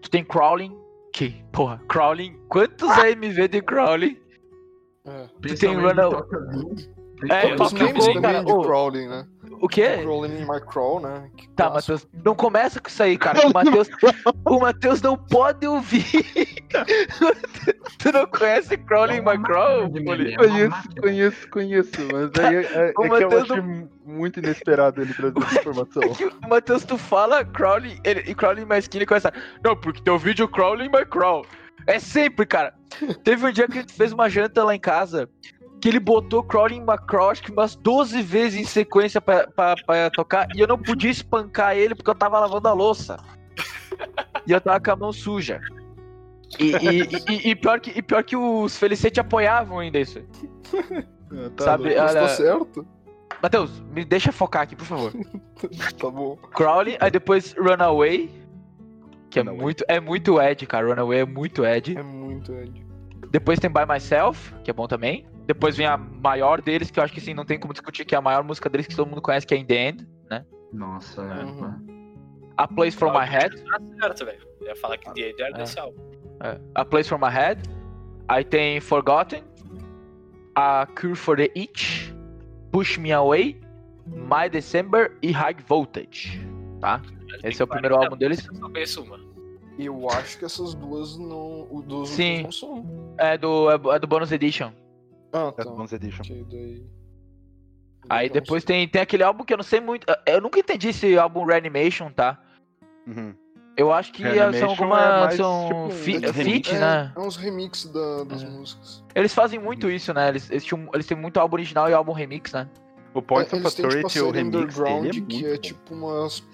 Tu 0.00 0.10
tem 0.10 0.24
Crawling. 0.24 0.74
Que, 1.12 1.44
porra, 1.52 1.80
Crawling. 1.88 2.36
Quantos 2.48 2.90
AMV 2.90 3.48
de 3.48 3.60
Crawling? 3.62 4.16
É. 5.06 5.28
Principalmente 5.40 6.00
Run- 6.00 6.10
Tokyo 6.10 6.40
Ghoul. 6.50 6.76
É, 7.30 7.56
Ghoul, 7.56 7.68
também 7.68 8.20
cara, 8.22 8.42
de 8.44 8.52
ô. 8.52 8.62
Crawling, 8.62 9.08
né? 9.08 9.26
O 9.60 9.68
quê? 9.68 9.98
Crawling 10.02 10.36
in 10.40 10.44
my 10.46 10.60
crawl, 10.60 11.00
né? 11.00 11.30
Que 11.36 11.48
Tá. 11.50 11.70
Matheus, 11.70 12.06
não 12.24 12.34
começa 12.34 12.80
com 12.80 12.88
isso 12.88 13.02
aí, 13.02 13.16
cara. 13.16 13.46
O 13.46 13.52
Matheus, 13.52 13.88
o 14.44 14.58
Matheus 14.60 15.00
não 15.02 15.16
pode 15.16 15.66
ouvir. 15.66 16.04
tu 17.98 18.12
não 18.12 18.26
conhece 18.26 18.76
É 19.96 20.00
Molly? 20.00 20.24
meme. 20.24 20.32
É 20.34 20.36
uma 20.36 20.48
Conheço, 20.48 20.88
conheço, 21.00 21.50
conheço, 21.50 21.90
mas 22.12 22.44
aí 22.44 22.56
é, 22.56 22.60
é- 22.60 22.88
é 22.88 22.90
O 22.90 22.94
que 22.94 23.02
eu 23.02 23.08
Matheus 23.08 23.50
achei 23.50 23.62
muito 24.04 24.38
inesperado 24.40 25.00
ele 25.00 25.14
trazer 25.14 25.38
essa 25.38 25.60
informação. 25.60 26.02
que 26.14 26.24
o 26.26 26.32
Matheus, 26.48 26.84
tu 26.84 26.98
fala 26.98 27.44
crawling, 27.44 27.98
ele, 28.04 28.20
e 28.26 28.34
crawling 28.34 28.64
my 28.64 28.78
skin, 28.78 28.98
ele 28.98 29.06
começa. 29.06 29.32
Não, 29.64 29.76
porque 29.76 30.02
teu 30.02 30.18
vídeo 30.18 30.48
crawling 30.48 30.88
my 30.88 31.04
crawl. 31.08 31.46
É 31.86 31.98
sempre, 31.98 32.46
cara. 32.46 32.74
Teve 33.22 33.46
um 33.46 33.52
dia 33.52 33.66
que 33.66 33.78
a 33.78 33.80
gente 33.80 33.92
fez 33.92 34.12
uma 34.12 34.28
janta 34.28 34.64
lá 34.64 34.74
em 34.74 34.80
casa 34.80 35.28
que 35.84 35.88
ele 35.90 36.00
botou 36.00 36.42
crawling 36.42 36.82
crawl, 37.06 37.28
acho 37.28 37.42
que 37.42 37.52
umas 37.52 37.76
12 37.76 38.22
vezes 38.22 38.58
em 38.58 38.64
sequência 38.64 39.20
pra, 39.20 39.46
pra, 39.48 39.74
pra 39.84 40.08
tocar, 40.08 40.48
e 40.56 40.60
eu 40.60 40.66
não 40.66 40.78
podia 40.78 41.10
espancar 41.10 41.76
ele 41.76 41.94
porque 41.94 42.08
eu 42.08 42.14
tava 42.14 42.38
lavando 42.40 42.66
a 42.68 42.72
louça. 42.72 43.18
E 44.46 44.52
eu 44.52 44.58
tava 44.62 44.80
com 44.80 44.90
a 44.92 44.96
mão 44.96 45.12
suja. 45.12 45.60
E, 46.58 46.70
e- 46.70 47.02
e- 47.28 47.50
e 47.50 47.54
pior, 47.54 47.78
que, 47.80 47.90
e 47.98 48.00
pior 48.00 48.24
que 48.24 48.34
os 48.34 48.78
Felicete 48.78 49.20
apoiavam 49.20 49.78
ainda 49.80 49.98
isso. 49.98 50.20
Ah, 50.72 51.50
tá 51.54 51.64
Sabe. 51.64 51.94
Mas 51.94 52.14
tá 52.14 52.28
certo? 52.28 52.86
Matheus, 53.42 53.78
me 53.94 54.06
deixa 54.06 54.32
focar 54.32 54.62
aqui, 54.62 54.74
por 54.74 54.86
favor. 54.86 55.12
Tá 56.00 56.08
bom. 56.10 56.36
Crawling, 56.54 56.96
aí 56.98 57.10
depois 57.10 57.54
Runaway, 57.58 58.30
que 59.28 59.38
é 59.38 59.42
Runaway. 59.42 59.60
muito, 59.60 59.84
é 59.86 60.00
muito 60.00 60.40
Ed, 60.40 60.66
cara. 60.66 60.86
Runaway 60.88 61.18
é 61.20 61.26
muito 61.26 61.62
Ed. 61.62 61.94
É 61.98 62.02
muito, 62.02 62.54
Ed. 62.54 62.86
Depois 63.30 63.58
tem 63.58 63.68
By 63.70 63.84
Myself, 63.86 64.54
que 64.64 64.70
é 64.70 64.72
bom 64.74 64.86
também. 64.88 65.26
Depois 65.46 65.76
vem 65.76 65.86
a 65.86 65.96
maior 65.96 66.60
deles, 66.62 66.90
que 66.90 66.98
eu 66.98 67.04
acho 67.04 67.12
que 67.12 67.20
assim, 67.20 67.34
não 67.34 67.44
tem 67.44 67.58
como 67.58 67.72
discutir, 67.72 68.04
que 68.04 68.14
é 68.14 68.18
a 68.18 68.22
maior 68.22 68.42
música 68.42 68.68
deles 68.70 68.86
que 68.86 68.96
todo 68.96 69.06
mundo 69.08 69.20
conhece, 69.22 69.46
que 69.46 69.54
é 69.54 69.58
In 69.58 69.64
The 69.66 69.88
End. 69.88 70.08
Nossa, 70.72 71.22
Uhum. 71.22 71.94
A 72.56 72.66
Place 72.66 72.96
From 72.96 73.12
My 73.12 73.24
Head. 73.26 73.62
Tá 73.64 73.78
certo, 74.00 74.24
velho. 74.24 74.38
Eu 74.60 74.66
ia 74.68 74.76
falar 74.76 74.96
que 74.98 75.12
The 75.12 75.30
End 75.30 75.42
era 75.42 75.50
É. 75.50 75.58
desse 75.58 75.78
álbum. 75.78 75.98
é, 76.40 76.58
a 76.74 76.84
Place 76.84 77.08
From 77.08 77.18
My 77.18 77.30
Head. 77.32 77.62
Aí 78.28 78.44
tem 78.44 78.80
Forgotten. 78.80 79.44
A 80.54 80.86
Cure 80.98 81.14
For 81.14 81.36
The 81.36 81.50
Itch. 81.54 82.12
Push 82.72 82.98
Me 82.98 83.12
Away. 83.12 83.60
My 84.06 84.48
December 84.50 85.16
e 85.22 85.30
High 85.30 85.56
Voltage. 85.66 86.40
Tá? 86.80 87.00
Esse 87.42 87.62
é 87.62 87.64
o 87.64 87.68
primeiro 87.68 87.96
álbum 87.96 88.16
deles. 88.16 88.44
Eu 88.46 88.54
só 88.54 88.68
conheço 88.68 89.02
uma. 89.02 89.18
Eu 89.78 90.08
acho 90.10 90.38
que 90.38 90.44
essas 90.44 90.74
duas 90.74 91.16
não. 91.18 91.66
O 91.70 91.82
dos 91.86 92.10
Sim. 92.10 92.42
não 92.44 92.52
são. 92.52 92.84
É 93.18 93.36
do, 93.38 93.70
é 93.92 93.98
do 93.98 94.06
Bonus 94.06 94.30
Edition. 94.32 94.70
Ah, 95.34 95.48
É 95.48 95.52
tá. 95.52 95.62
Advanced 95.70 95.92
Edition. 96.02 96.22
Ok, 96.22 96.46
daí. 96.50 96.86
Aí 98.08 98.30
depois 98.30 98.62
tem, 98.64 98.86
tem 98.88 99.02
aquele 99.02 99.22
álbum 99.22 99.44
que 99.44 99.52
eu 99.52 99.56
não 99.56 99.64
sei 99.64 99.80
muito. 99.80 100.06
Eu 100.26 100.40
nunca 100.40 100.58
entendi 100.60 100.88
esse 100.90 101.18
álbum 101.18 101.44
Reanimation, 101.44 102.10
tá? 102.10 102.38
Uhum. 103.06 103.34
Eu 103.76 103.92
acho 103.92 104.12
que 104.12 104.22
Reanimation 104.22 104.58
são 104.60 104.68
é 104.68 104.70
algumas. 104.70 105.20
mais 105.24 105.34
são 105.36 105.64
tipo 105.66 105.78
um 105.80 105.90
fi- 105.90 106.18
remix. 106.18 106.36
feat, 106.36 106.74
é, 106.76 106.78
né? 106.78 107.12
É 107.16 107.20
uns 107.20 107.36
remix 107.36 107.86
da- 107.86 108.24
das 108.24 108.42
É. 108.44 108.48
músicas. 108.48 109.02
Eles 109.14 109.34
fazem 109.34 109.58
muito 109.58 109.90
isso, 109.90 110.14
né? 110.14 110.28
Eles, 110.28 110.48
eles, 110.50 110.64
tinham- 110.64 110.88
eles 110.94 111.06
têm 111.06 111.16
muito 111.16 111.40
álbum 111.40 111.56
original 111.56 111.90
e 111.90 111.92
álbum 111.94 112.12
remix, 112.12 112.52
né? 112.52 112.68
O 113.12 113.20
Point 113.22 113.52
É, 113.52 113.56
of 113.58 113.62
têm 113.62 113.70
tipo 113.70 113.86
Authority, 113.86 114.06
o 114.20 114.24
série 114.26 114.36
remix 114.38 114.56
Underground, 114.56 115.02
dele 115.02 115.08
é 115.08 115.12
que 115.12 115.20
muito 115.34 115.46
é 115.46 115.54
bom. 115.54 115.60
tipo 115.60 115.94
umas. 115.94 116.44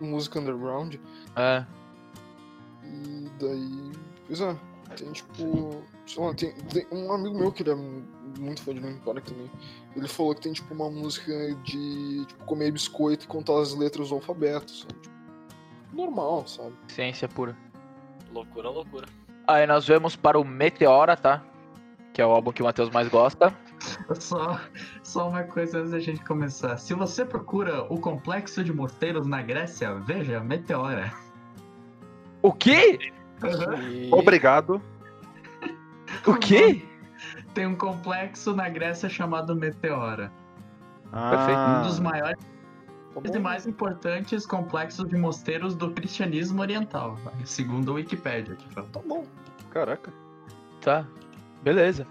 música 0.00 0.38
underground. 0.38 0.94
É. 1.34 1.64
E 2.84 3.28
daí. 3.40 3.92
Pois 4.26 4.40
é, 4.40 4.56
tem 4.96 5.10
tipo. 5.12 5.82
Sei 6.08 6.24
lá, 6.24 6.32
tem, 6.32 6.54
tem 6.54 6.86
um 6.90 7.12
amigo 7.12 7.36
meu 7.36 7.52
que 7.52 7.62
ele 7.62 7.70
é 7.70 7.74
muito 7.74 8.62
fã 8.62 8.72
de 8.72 8.80
Linkin 8.80 8.98
Park 9.00 9.26
também. 9.26 9.50
Ele 9.94 10.08
falou 10.08 10.34
que 10.34 10.40
tem 10.40 10.54
tipo 10.54 10.72
uma 10.72 10.90
música 10.90 11.54
de 11.64 12.24
tipo, 12.24 12.44
comer 12.46 12.72
biscoito 12.72 13.26
e 13.26 13.28
contar 13.28 13.60
as 13.60 13.74
letras 13.74 14.08
do 14.08 14.14
alfabeto, 14.14 14.72
sabe? 14.72 14.94
Tipo, 14.94 15.16
normal, 15.92 16.46
sabe? 16.46 16.72
Ciência 16.88 17.28
pura. 17.28 17.54
Loucura, 18.32 18.70
loucura. 18.70 19.06
Aí 19.46 19.66
nós 19.66 19.86
vamos 19.86 20.16
para 20.16 20.40
o 20.40 20.44
Meteora, 20.44 21.14
tá? 21.14 21.44
Que 22.14 22.22
é 22.22 22.26
o 22.26 22.30
álbum 22.30 22.52
que 22.52 22.62
o 22.62 22.64
Matheus 22.64 22.88
mais 22.88 23.06
gosta. 23.08 23.54
Só, 24.18 24.58
só 25.02 25.28
uma 25.28 25.44
coisa 25.44 25.78
antes 25.78 25.90
da 25.90 26.00
gente 26.00 26.24
começar. 26.24 26.78
Se 26.78 26.94
você 26.94 27.22
procura 27.22 27.82
o 27.92 28.00
complexo 28.00 28.64
de 28.64 28.72
morteiros 28.72 29.26
na 29.26 29.42
Grécia, 29.42 29.94
veja 29.94 30.40
Meteora. 30.40 31.12
O 32.40 32.50
quê? 32.50 32.98
E... 33.90 34.08
Obrigado. 34.10 34.82
O 36.30 36.38
quê? 36.38 36.82
Tem 37.54 37.66
um 37.66 37.74
complexo 37.74 38.54
na 38.54 38.68
Grécia 38.68 39.08
chamado 39.08 39.54
Meteora. 39.56 40.30
Ah, 41.12 41.80
Um 41.82 41.88
dos 41.88 41.98
maiores 41.98 42.38
e 43.24 43.30
bom. 43.32 43.40
mais 43.40 43.66
importantes 43.66 44.46
complexos 44.46 45.08
de 45.08 45.16
mosteiros 45.16 45.74
do 45.74 45.90
cristianismo 45.90 46.60
oriental, 46.60 47.18
segundo 47.44 47.92
a 47.92 47.94
Wikipédia. 47.94 48.54
que 48.54 48.68
fala. 48.72 48.86
Tá 48.92 49.00
bom. 49.04 49.24
Caraca. 49.70 50.12
Tá. 50.80 51.04
Beleza. 51.62 52.06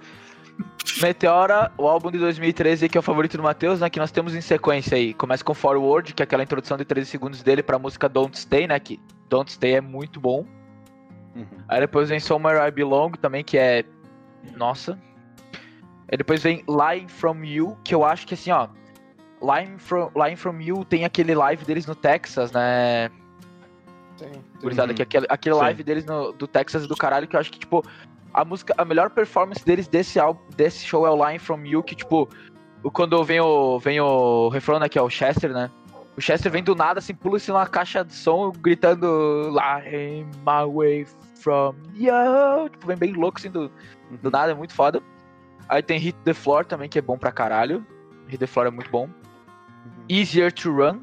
Meteora, 1.01 1.71
o 1.77 1.88
álbum 1.88 2.10
de 2.10 2.17
2013 2.17 2.89
que 2.89 2.97
é 2.97 2.99
o 2.99 3.03
favorito 3.03 3.38
do 3.38 3.43
Matheus, 3.43 3.80
né? 3.80 3.89
Que 3.89 3.99
nós 3.99 4.12
temos 4.12 4.34
em 4.34 4.41
sequência 4.41 4.97
aí. 4.97 5.13
Começa 5.13 5.43
com 5.43 5.53
Forward, 5.53 6.13
que 6.13 6.23
é 6.23 6.25
aquela 6.25 6.43
introdução 6.43 6.75
de 6.77 6.84
13 6.84 7.10
segundos 7.10 7.43
dele 7.43 7.62
pra 7.62 7.77
música 7.77 8.10
Don't 8.10 8.38
Stay, 8.38 8.67
né? 8.67 8.80
Que 8.80 8.99
Don't 9.30 9.51
Stay 9.51 9.75
é 9.75 9.82
muito 9.82 10.19
bom. 10.19 10.45
Uhum. 11.36 11.45
Aí 11.67 11.80
depois 11.82 12.10
vem 12.10 12.19
Somewhere 12.19 12.67
I 12.67 12.71
Belong 12.71 13.12
também, 13.12 13.43
que 13.43 13.58
é. 13.58 13.86
Nossa. 14.55 14.97
Aí 16.10 16.17
depois 16.17 16.41
vem 16.41 16.63
Lying 16.67 17.07
From 17.07 17.43
You, 17.43 17.77
que 17.83 17.93
eu 17.93 18.05
acho 18.05 18.25
que 18.25 18.33
assim, 18.33 18.51
ó. 18.51 18.67
Lying 19.41 19.77
From, 19.77 20.10
Lying 20.15 20.36
From 20.36 20.60
You 20.62 20.86
tem 20.86 21.05
aquele 21.05 21.36
live 21.36 21.63
deles 21.65 21.86
no 21.86 21.93
Texas, 21.93 22.51
né? 22.51 23.10
Tem. 24.17 24.31
tem. 24.31 24.43
Gurizada, 24.62 24.89
Uhum. 24.91 24.95
que 24.95 25.01
aquele, 25.03 25.27
aquele 25.29 25.55
Sim. 25.55 25.62
live 25.62 25.83
deles 25.83 26.05
no, 26.05 26.31
do 26.31 26.47
Texas 26.47 26.88
do 26.88 26.95
caralho, 26.95 27.27
que 27.27 27.36
eu 27.36 27.39
acho 27.39 27.51
que, 27.51 27.60
tipo, 27.60 27.83
a 28.33 28.43
música, 28.43 28.73
a 28.77 28.83
melhor 28.86 29.10
performance 29.12 29.63
deles 29.63 29.88
desse 29.88 30.19
álbum, 30.19 30.41
desse 30.55 30.83
show 30.86 31.05
é 31.05 31.10
o 31.12 31.27
Line 31.27 31.39
From 31.39 31.63
You, 31.65 31.83
que, 31.83 31.95
tipo, 31.95 32.27
quando 32.93 33.23
vem 33.23 33.39
o, 33.39 33.77
vem 33.79 33.99
o 33.99 34.49
refrão, 34.49 34.79
né, 34.79 34.89
que 34.89 34.97
é 34.97 35.01
o 35.01 35.10
Chester, 35.10 35.51
né? 35.51 35.69
O 36.17 36.21
Chester 36.21 36.51
vem 36.51 36.63
do 36.63 36.73
nada, 36.73 36.97
assim, 36.97 37.13
pula 37.13 37.38
assim 37.38 37.51
numa 37.51 37.67
caixa 37.67 38.03
de 38.03 38.13
som, 38.13 38.51
gritando 38.51 39.49
Line 39.51 40.23
my 40.38 40.65
way 40.73 41.05
from 41.41 41.76
you. 41.93 42.69
Tipo, 42.71 42.88
vem 42.88 42.97
bem 42.97 43.13
louco, 43.13 43.38
assim, 43.38 43.50
do, 43.50 43.71
do 44.21 44.32
nada, 44.32 44.52
é 44.52 44.56
muito 44.56 44.73
foda. 44.73 45.02
Aí 45.69 45.82
tem 45.82 46.00
Hit 46.00 46.17
the 46.23 46.34
Floor 46.34 46.65
também, 46.65 46.89
que 46.89 47.00
é 47.00 47.02
bom 47.02 47.17
pra 47.17 47.32
caralho. 47.32 47.86
Hit 48.28 48.38
the 48.38 48.47
Floor 48.47 48.67
é 48.67 48.71
muito 48.71 48.89
bom. 48.89 49.10
Easier 50.10 50.52
to 50.52 50.71
Run, 50.71 51.02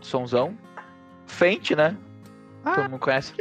sonzão. 0.00 0.56
Faint, 1.26 1.70
né? 1.72 1.96
Todo 2.62 2.90
mundo 2.90 3.00
conhece. 3.00 3.34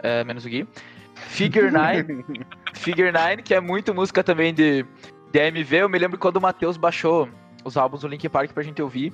É, 0.00 0.22
menos 0.24 0.44
o 0.44 0.48
Gui. 0.48 0.68
Figure 1.14 1.70
9, 1.70 2.24
Figure 2.74 3.10
9, 3.10 3.42
que 3.42 3.54
é 3.54 3.60
muito 3.60 3.94
música 3.94 4.22
também 4.22 4.52
de, 4.52 4.84
de 5.32 5.40
AMV. 5.40 5.76
Eu 5.76 5.88
me 5.88 5.98
lembro 5.98 6.18
quando 6.18 6.36
o 6.36 6.40
Matheus 6.40 6.76
baixou 6.76 7.28
os 7.66 7.76
álbuns 7.76 8.02
do 8.02 8.08
Linkin 8.08 8.28
Park 8.28 8.52
pra 8.52 8.62
gente 8.62 8.80
ouvir. 8.80 9.12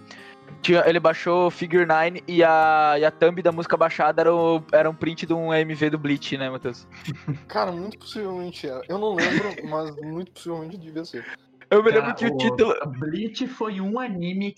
Tinha, 0.61 0.85
ele 0.87 1.01
baixou 1.01 1.51
Figure 1.51 1.87
9 1.87 2.23
e 2.29 2.45
a, 2.45 2.97
e 2.99 3.05
a 3.05 3.11
thumb 3.11 3.41
da 3.43 3.51
música 3.51 3.77
baixada 3.77 4.21
era, 4.21 4.35
o, 4.35 4.63
era 4.71 4.89
um 4.91 4.95
print 4.95 5.25
de 5.25 5.33
um 5.33 5.51
AMV 5.51 5.91
do 5.91 5.99
Bleach, 5.99 6.37
né, 6.37 6.51
Matheus? 6.51 6.87
Cara, 7.49 7.73
muito 7.73 7.99
possivelmente 7.99 8.69
era. 8.69 8.83
Eu 8.89 8.99
não 8.99 9.15
lembro, 9.15 9.49
mas 9.69 9.97
muito 9.97 10.31
possivelmente 10.33 10.77
devia 10.77 11.05
ser. 11.05 11.25
Eu 11.71 11.83
me 11.83 11.91
Cara, 11.91 12.03
lembro 12.03 12.15
que 12.17 12.27
o 12.27 12.37
título 12.37 12.75
Bleach 12.99 13.47
foi 13.47 13.81
um 13.81 13.99
anime 13.99 14.55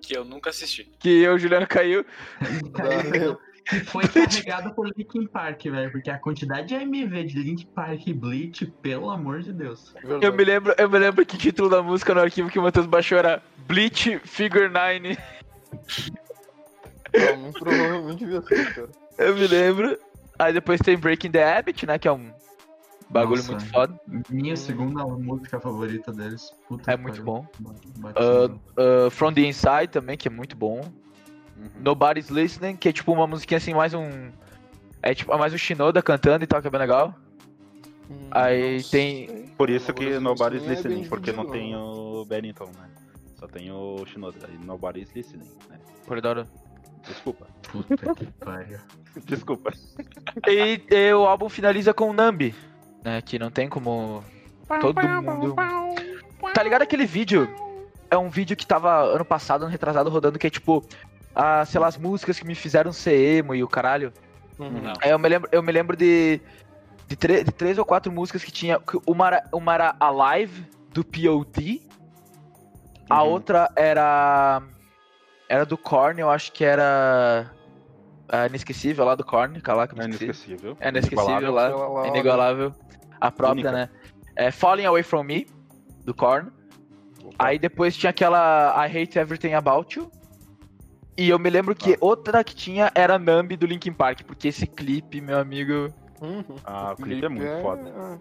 Que 0.00 0.16
eu 0.16 0.24
nunca 0.24 0.50
assisti. 0.50 0.84
que 1.00 1.22
eu 1.22 1.34
o 1.34 1.38
Juliano 1.38 1.66
caiu. 1.66 2.04
Valeu. 2.72 3.38
Que 3.64 3.80
foi 3.80 4.06
carregado 4.08 4.74
por 4.74 4.88
Linkin 4.96 5.26
Park, 5.26 5.62
velho. 5.64 5.90
Porque 5.92 6.10
a 6.10 6.18
quantidade 6.18 6.68
de 6.68 6.74
AMV 6.74 7.24
de 7.24 7.38
Linkin 7.42 7.66
Park 7.66 8.06
e 8.06 8.12
Bleach, 8.14 8.66
pelo 8.82 9.10
amor 9.10 9.40
de 9.42 9.52
Deus. 9.52 9.92
Verdade. 10.02 10.26
Eu 10.26 10.32
me 10.32 10.44
lembro, 10.44 10.74
eu 10.76 10.90
me 10.90 10.98
lembro 10.98 11.24
que 11.24 11.34
o 11.36 11.38
título 11.38 11.68
da 11.68 11.82
música 11.82 12.14
no 12.14 12.20
arquivo 12.20 12.50
que 12.50 12.58
o 12.58 12.62
Matheus 12.62 12.86
baixou 12.86 13.18
era 13.18 13.42
Bleach 13.66 14.18
Figure 14.24 14.68
9. 14.68 15.18
Ah, 17.14 17.36
muito 17.36 17.58
provavelmente 17.60 18.18
devia 18.24 18.42
ser, 18.42 18.74
cara. 18.74 18.88
Eu 19.18 19.34
me 19.34 19.46
lembro. 19.46 19.98
Aí 20.38 20.52
depois 20.52 20.80
tem 20.80 20.96
Breaking 20.96 21.30
the 21.30 21.58
Habit, 21.58 21.86
né? 21.86 21.98
Que 21.98 22.08
é 22.08 22.12
um 22.12 22.32
bagulho 23.10 23.36
Nossa, 23.36 23.52
muito 23.52 23.70
foda. 23.70 24.00
Minha 24.30 24.56
segunda 24.56 25.04
música 25.04 25.60
favorita 25.60 26.10
deles. 26.12 26.50
Puta 26.66 26.90
É 26.90 26.96
muito 26.96 27.22
pariu. 27.22 27.24
bom. 27.24 27.46
No- 27.60 28.60
ah, 28.76 29.10
From 29.10 29.32
the 29.34 29.42
Inside 29.42 29.88
também, 29.88 30.16
que 30.16 30.26
é 30.26 30.30
muito 30.30 30.56
bom. 30.56 30.80
Uhum. 31.62 31.70
Nobody's 31.80 32.28
Listening, 32.28 32.76
que 32.76 32.88
é 32.88 32.92
tipo 32.92 33.12
uma 33.12 33.26
musiquinha 33.26 33.58
assim, 33.58 33.72
mais 33.74 33.94
um. 33.94 34.30
É 35.02 35.14
tipo 35.14 35.36
mais 35.38 35.52
um 35.52 35.58
Shinoda 35.58 36.02
cantando 36.02 36.44
e 36.44 36.46
tal, 36.46 36.60
que 36.60 36.66
é 36.66 36.70
bem 36.70 36.80
legal. 36.80 37.14
Hum, 38.10 38.28
Aí 38.30 38.82
tem- 38.82 39.26
sei. 39.28 39.52
Por 39.56 39.70
isso 39.70 39.92
que 39.94 40.18
Nobody's 40.18 40.64
Listening 40.66 41.04
é 41.04 41.08
porque 41.08 41.30
não 41.32 41.46
tem 41.46 41.74
o 41.76 42.24
Bennington, 42.24 42.66
né? 42.66 42.88
Só 43.38 43.46
tem 43.46 43.70
o 43.70 44.04
Shinoda. 44.06 44.48
E 44.52 44.64
Nobody's 44.64 45.12
Listening, 45.14 45.48
né? 45.68 45.78
Polidoro. 46.06 46.46
Desculpa. 47.06 47.46
Puta 47.70 48.14
que 48.14 48.26
pariu. 48.44 48.78
Desculpa. 49.24 49.72
E, 50.48 50.80
e 50.90 51.12
o 51.14 51.26
álbum 51.26 51.48
finaliza 51.48 51.92
com 51.92 52.10
o 52.10 52.12
Nambi, 52.12 52.54
né? 53.04 53.20
Que 53.22 53.38
não 53.38 53.50
tem 53.50 53.68
como 53.68 54.22
todo 54.80 54.94
mundo. 55.22 55.54
Tá 56.54 56.62
ligado 56.62 56.82
aquele 56.82 57.06
vídeo? 57.06 57.48
É 58.10 58.16
um 58.16 58.28
vídeo 58.28 58.56
que 58.56 58.66
tava 58.66 59.02
ano 59.02 59.24
passado, 59.24 59.62
ano 59.62 59.70
retrasado, 59.70 60.10
rodando, 60.10 60.38
que 60.38 60.46
é 60.46 60.50
tipo, 60.50 60.84
ah, 61.34 61.64
sei 61.64 61.80
lá, 61.80 61.86
as 61.86 61.96
músicas 61.96 62.38
que 62.38 62.46
me 62.46 62.54
fizeram 62.54 62.92
ser 62.92 63.14
emo 63.14 63.54
e 63.54 63.62
o 63.62 63.68
caralho. 63.68 64.12
Uhum. 64.58 64.70
Não. 64.70 64.92
Aí 65.02 65.10
eu 65.10 65.18
me 65.18 65.28
lembro, 65.28 65.48
eu 65.52 65.62
me 65.62 65.72
lembro 65.72 65.96
de, 65.96 66.40
de, 67.08 67.16
de 67.16 67.52
três 67.52 67.78
ou 67.78 67.84
quatro 67.84 68.10
músicas 68.12 68.44
que 68.44 68.50
tinha. 68.52 68.80
Uma 69.06 69.26
era, 69.28 69.44
uma 69.52 69.74
era 69.74 69.96
Alive, 69.98 70.66
do 70.90 71.04
POD. 71.04 71.82
A 73.10 73.22
Uhum. 73.22 73.30
outra 73.30 73.70
era. 73.76 74.62
Era 75.48 75.66
do 75.66 75.76
Korn, 75.76 76.18
eu 76.20 76.30
acho 76.30 76.52
que 76.52 76.64
era. 76.64 77.50
A 78.28 78.46
Inesquecível 78.46 79.04
lá 79.04 79.14
do 79.14 79.24
Korn, 79.24 79.60
cala 79.60 79.86
que 79.86 79.94
eu 79.94 80.02
É 80.02 80.06
me 80.06 80.12
esqueci. 80.14 80.24
inesquecível. 80.52 80.76
É 80.80 80.88
inesquecível 80.88 81.34
Inigualável. 81.36 81.76
lá. 81.92 82.06
Inigualável. 82.08 82.14
Inigualável. 82.14 82.74
A 83.20 83.30
própria, 83.30 83.52
Única. 83.70 83.72
né? 83.72 83.88
É 84.34 84.50
Falling 84.50 84.86
Away 84.86 85.02
From 85.02 85.24
Me, 85.24 85.46
do 86.06 86.14
Korn. 86.14 86.50
Opa. 87.22 87.34
Aí 87.38 87.58
depois 87.58 87.94
tinha 87.94 88.08
aquela 88.08 88.74
I 88.86 89.02
Hate 89.02 89.18
Everything 89.18 89.52
About 89.52 89.98
You. 89.98 90.10
E 91.16 91.28
eu 91.28 91.38
me 91.38 91.50
lembro 91.50 91.74
que 91.74 91.92
Ah. 91.94 91.98
outra 92.00 92.42
que 92.44 92.54
tinha 92.54 92.90
era 92.94 93.18
Numb 93.18 93.56
do 93.56 93.66
Linkin 93.66 93.92
Park, 93.92 94.22
porque 94.22 94.48
esse 94.48 94.66
clipe, 94.66 95.20
meu 95.20 95.38
amigo, 95.38 95.92
Uhum. 96.20 96.44
Ah, 96.64 96.92
o 96.92 97.02
clipe 97.02 97.24
é 97.24 97.28
muito 97.28 97.62
foda. 97.62 98.18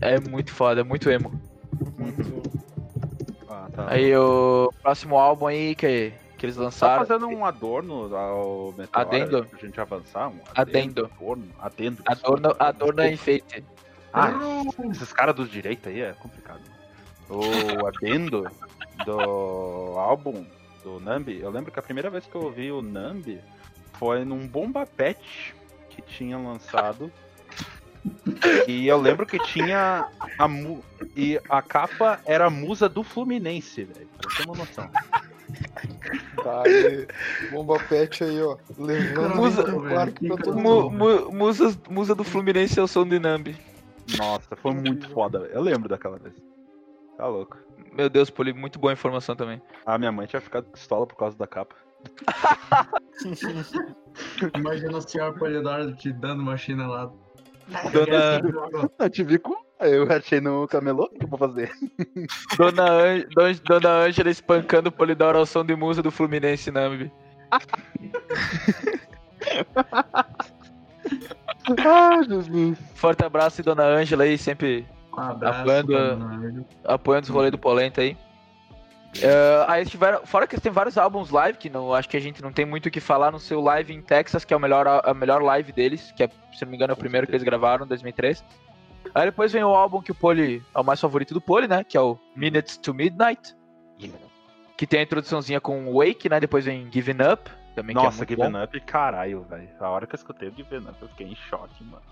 é 0.00 0.20
muito 0.20 0.52
foda, 0.52 0.80
é 0.80 0.84
muito 0.84 1.08
emo. 1.10 1.32
muito. 1.96 2.42
Ah, 3.48 3.68
tá. 3.74 3.86
Aí 3.90 4.14
o 4.16 4.72
próximo 4.82 5.16
álbum 5.16 5.46
aí 5.46 5.74
que, 5.76 6.12
que 6.36 6.44
eles 6.46 6.56
Tá 6.56 6.62
lançaram. 6.62 7.06
fazendo 7.06 7.28
um 7.28 7.44
adorno 7.46 8.14
ao 8.14 8.74
Meteora 8.76 9.06
Adendo? 9.08 9.44
pra 9.46 9.58
gente 9.60 9.80
avançar? 9.80 10.28
Um 10.28 10.40
Adendo. 10.54 11.06
Adorno? 11.16 11.44
Adendo. 11.60 12.02
Adorno, 12.04 12.56
adorno 12.58 13.00
é 13.02 13.12
enfeite. 13.12 13.64
Ah, 14.12 14.32
esses 14.90 15.12
caras 15.12 15.34
dos 15.36 15.48
direita 15.50 15.88
aí 15.90 16.00
é 16.00 16.12
complicado. 16.14 16.60
O 17.30 17.86
adendo 17.86 18.50
do 19.06 19.94
álbum 19.98 20.44
do 20.82 21.00
Nambi, 21.00 21.40
eu 21.40 21.50
lembro 21.50 21.70
que 21.72 21.78
a 21.78 21.82
primeira 21.82 22.10
vez 22.10 22.24
que 22.26 22.34
eu 22.34 22.42
ouvi 22.42 22.70
o 22.70 22.80
Nambi 22.82 23.40
foi 23.98 24.24
num 24.24 24.46
Bomba 24.46 24.86
Pet 24.86 25.54
que 25.90 26.02
tinha 26.02 26.38
lançado. 26.38 27.10
E 28.66 28.86
eu 28.86 28.98
lembro 29.00 29.26
que 29.26 29.38
tinha 29.40 30.08
a 30.38 30.48
mu 30.48 30.82
e 31.16 31.38
a 31.48 31.60
capa 31.60 32.20
era 32.24 32.46
a 32.46 32.50
musa 32.50 32.88
do 32.88 33.02
Fluminense, 33.02 33.84
velho. 33.84 34.08
Pra 34.16 34.36
ter 34.36 34.44
uma 34.44 34.56
noção. 34.56 34.88
Tá 36.42 36.62
aí. 36.64 37.06
Bomba 37.50 37.78
pet 37.80 38.22
aí, 38.22 38.40
ó. 38.42 38.56
Levando 38.78 39.34
Musa- 39.34 39.62
o 39.76 39.80
Clark 39.82 40.26
pra 40.26 40.36
todo 40.36 40.56
Mu, 40.58 40.90
mundo. 40.90 40.90
mu, 41.26 41.32
musas, 41.32 41.76
musa 41.90 42.14
do 42.14 42.22
Fluminense 42.22 42.78
é 42.78 42.82
o 42.82 42.86
som 42.86 43.06
de 43.06 43.18
Nambi. 43.18 43.56
Nossa, 44.16 44.54
foi 44.56 44.72
muito 44.72 45.08
foda, 45.10 45.40
velho. 45.40 45.52
Eu 45.52 45.60
lembro 45.60 45.88
daquela 45.88 46.18
vez. 46.18 46.34
Tá 47.18 47.26
louco. 47.26 47.58
Meu 47.92 48.08
Deus, 48.08 48.30
Poli, 48.30 48.52
muito 48.52 48.78
boa 48.78 48.92
informação 48.92 49.34
também. 49.34 49.60
A 49.84 49.98
minha 49.98 50.12
mãe 50.12 50.28
tinha 50.28 50.40
ficado 50.40 50.66
pistola 50.70 51.04
por 51.04 51.16
causa 51.16 51.36
da 51.36 51.48
capa. 51.48 51.74
Imagina 54.54 54.98
o 54.98 55.02
senhor 55.02 55.36
Polidoro 55.36 55.94
te 55.96 56.12
dando 56.12 56.40
uma 56.42 56.56
chinelada. 56.56 57.12
Dona- 57.92 58.40
Eu 59.00 59.10
te 59.10 59.24
vi 59.24 59.36
com. 59.38 59.56
Eu 59.80 60.10
achei 60.12 60.40
no 60.40 60.66
camelô, 60.68 61.04
o 61.04 61.08
que 61.10 61.24
eu 61.24 61.28
vou 61.28 61.38
fazer? 61.38 61.70
Dona, 62.56 62.84
An- 62.90 63.24
Don- 63.34 63.60
Dona 63.64 63.90
Ângela 64.06 64.30
espancando 64.30 64.88
o 64.88 64.92
Polidoro 64.92 65.38
ao 65.38 65.46
som 65.46 65.64
de 65.64 65.74
musa 65.76 66.00
do 66.02 66.10
Fluminense 66.12 66.70
Nambi. 66.70 67.10
Ah, 71.86 72.22
Jesus. 72.22 72.78
Forte 72.94 73.24
abraço 73.24 73.60
e 73.60 73.64
Dona 73.64 73.84
Ângela 73.84 74.24
aí, 74.24 74.38
sempre 74.38 74.86
Um 75.16 75.20
abraço. 75.20 75.60
Apoiando 75.60 76.66
apoiando 76.84 77.24
os 77.24 77.28
rolês 77.30 77.52
do 77.52 77.58
Polenta 77.58 78.00
aí. 78.00 78.16
É, 79.22 79.64
aí 79.66 79.80
eles 79.80 79.90
tiveram, 79.90 80.24
fora 80.26 80.46
que 80.46 80.54
eles 80.54 80.62
têm 80.62 80.70
vários 80.70 80.98
álbuns 80.98 81.30
live, 81.30 81.58
que 81.58 81.70
não, 81.70 81.94
acho 81.94 82.08
que 82.08 82.16
a 82.16 82.20
gente 82.20 82.42
não 82.42 82.52
tem 82.52 82.66
muito 82.66 82.86
o 82.86 82.90
que 82.90 83.00
falar 83.00 83.32
no 83.32 83.38
seu 83.38 83.60
live 83.60 83.92
em 83.92 84.02
Texas, 84.02 84.44
que 84.44 84.52
é 84.52 84.56
o 84.56 84.60
melhor, 84.60 84.86
a 85.02 85.14
melhor 85.14 85.42
live 85.42 85.72
deles, 85.72 86.12
que 86.12 86.22
é, 86.22 86.28
se 86.52 86.64
não 86.64 86.70
me 86.70 86.76
engano, 86.76 86.92
é 86.92 86.94
o 86.94 86.96
primeiro 86.96 87.26
que 87.26 87.32
eles 87.32 87.42
gravaram, 87.42 87.84
em 87.84 87.88
2003. 87.88 88.44
Aí 89.14 89.24
depois 89.24 89.52
vem 89.52 89.64
o 89.64 89.68
álbum 89.68 90.02
que 90.02 90.12
o 90.12 90.14
Poli 90.14 90.62
é 90.74 90.78
o 90.78 90.84
mais 90.84 91.00
favorito 91.00 91.32
do 91.32 91.40
Poli, 91.40 91.66
né? 91.66 91.82
Que 91.82 91.96
é 91.96 92.00
o 92.00 92.18
Minutes 92.36 92.76
to 92.76 92.92
Midnight, 92.92 93.56
que 94.76 94.86
tem 94.86 95.00
a 95.00 95.02
introduçãozinha 95.02 95.60
com 95.60 95.92
Wake, 95.94 96.28
né? 96.28 96.38
Depois 96.38 96.66
vem 96.66 96.88
Giving 96.92 97.22
Up, 97.32 97.50
também 97.74 97.94
Nossa, 97.94 98.26
que 98.26 98.34
é 98.34 98.36
muito 98.36 98.46
Given 98.46 98.60
bom. 98.60 98.64
Up, 98.64 98.80
caralho, 98.82 99.42
velho. 99.48 99.68
A 99.80 99.88
hora 99.88 100.06
que 100.06 100.14
eu 100.14 100.18
escutei 100.18 100.48
o 100.48 100.54
Given 100.54 100.80
Up, 100.80 100.96
eu 101.00 101.08
fiquei 101.08 101.26
em 101.26 101.34
choque, 101.34 101.82
mano. 101.82 102.02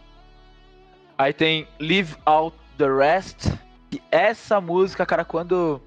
Aí 1.19 1.33
tem 1.33 1.69
Leave 1.79 2.17
Out 2.25 2.57
the 2.77 2.89
Rest. 2.89 3.53
E 3.93 4.03
essa 4.11 4.61
música, 4.61 5.07
cara, 5.07 5.25
quando 5.25 5.81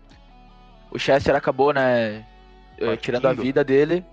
o 0.91 0.97
Chester 0.97 1.35
acabou, 1.35 1.73
né? 1.73 2.25
eh, 2.79 2.85
Partindo. 2.85 3.01
Tirando 3.01 3.25
a 3.27 3.33
vida 3.33 3.63
dele. 3.63 4.05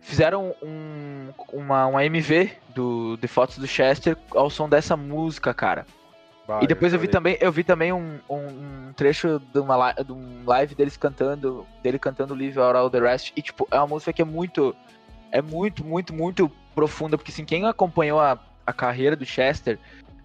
Fizeram 0.00 0.54
um, 0.62 1.28
uma, 1.52 1.86
uma 1.86 2.04
MV 2.04 2.52
do, 2.74 3.16
de 3.16 3.26
fotos 3.26 3.58
do 3.58 3.66
Chester 3.66 4.16
ao 4.30 4.48
som 4.48 4.68
dessa 4.68 4.96
música, 4.96 5.52
cara. 5.52 5.84
Bah, 6.46 6.60
e 6.62 6.66
depois 6.66 6.92
eu 6.92 6.98
vi 6.98 7.06
chorei. 7.06 7.12
também, 7.12 7.38
eu 7.40 7.50
vi 7.50 7.64
também 7.64 7.92
um, 7.92 8.20
um, 8.30 8.36
um 8.36 8.92
trecho 8.94 9.40
de, 9.52 9.58
uma, 9.58 9.92
de 9.92 10.12
um 10.12 10.44
live 10.46 10.76
deles 10.76 10.96
cantando, 10.96 11.66
dele 11.82 11.98
cantando 11.98 12.34
Out 12.34 12.60
All 12.60 12.88
the 12.88 13.00
Rest. 13.00 13.32
E 13.34 13.42
tipo, 13.42 13.66
é 13.70 13.76
uma 13.78 13.88
música 13.88 14.12
que 14.12 14.22
é 14.22 14.24
muito, 14.24 14.76
é 15.32 15.42
muito, 15.42 15.84
muito, 15.84 16.14
muito 16.14 16.50
profunda, 16.72 17.18
porque 17.18 17.32
assim, 17.32 17.44
quem 17.44 17.66
acompanhou 17.66 18.20
a, 18.20 18.38
a 18.64 18.72
carreira 18.72 19.16
do 19.16 19.24
Chester 19.26 19.76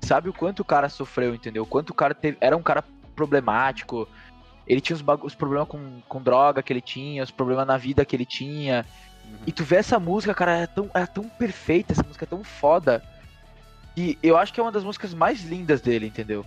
sabe 0.01 0.29
o 0.29 0.33
quanto 0.33 0.61
o 0.61 0.65
cara 0.65 0.89
sofreu, 0.89 1.33
entendeu? 1.33 1.63
O 1.63 1.67
quanto 1.67 1.91
o 1.91 1.93
cara 1.93 2.13
teve, 2.13 2.37
era 2.41 2.55
um 2.55 2.63
cara 2.63 2.83
problemático. 3.15 4.07
Ele 4.67 4.81
tinha 4.81 4.95
os, 4.95 5.03
os 5.23 5.35
problemas 5.35 5.67
com, 5.67 6.01
com 6.07 6.21
droga 6.21 6.63
que 6.63 6.71
ele 6.71 6.81
tinha, 6.81 7.23
os 7.23 7.31
problemas 7.31 7.67
na 7.67 7.77
vida 7.77 8.05
que 8.05 8.15
ele 8.15 8.25
tinha. 8.25 8.85
Uhum. 9.25 9.37
E 9.47 9.51
tu 9.51 9.63
vê 9.63 9.77
essa 9.77 9.99
música, 9.99 10.33
cara, 10.33 10.59
é 10.59 10.67
tão, 10.67 10.89
é 10.93 11.05
tão 11.05 11.23
perfeita, 11.23 11.93
essa 11.93 12.03
música 12.03 12.25
é 12.25 12.27
tão 12.27 12.43
foda. 12.43 13.03
E 13.95 14.17
eu 14.23 14.37
acho 14.37 14.53
que 14.53 14.59
é 14.59 14.63
uma 14.63 14.71
das 14.71 14.83
músicas 14.83 15.13
mais 15.13 15.43
lindas 15.43 15.81
dele, 15.81 16.07
entendeu? 16.07 16.45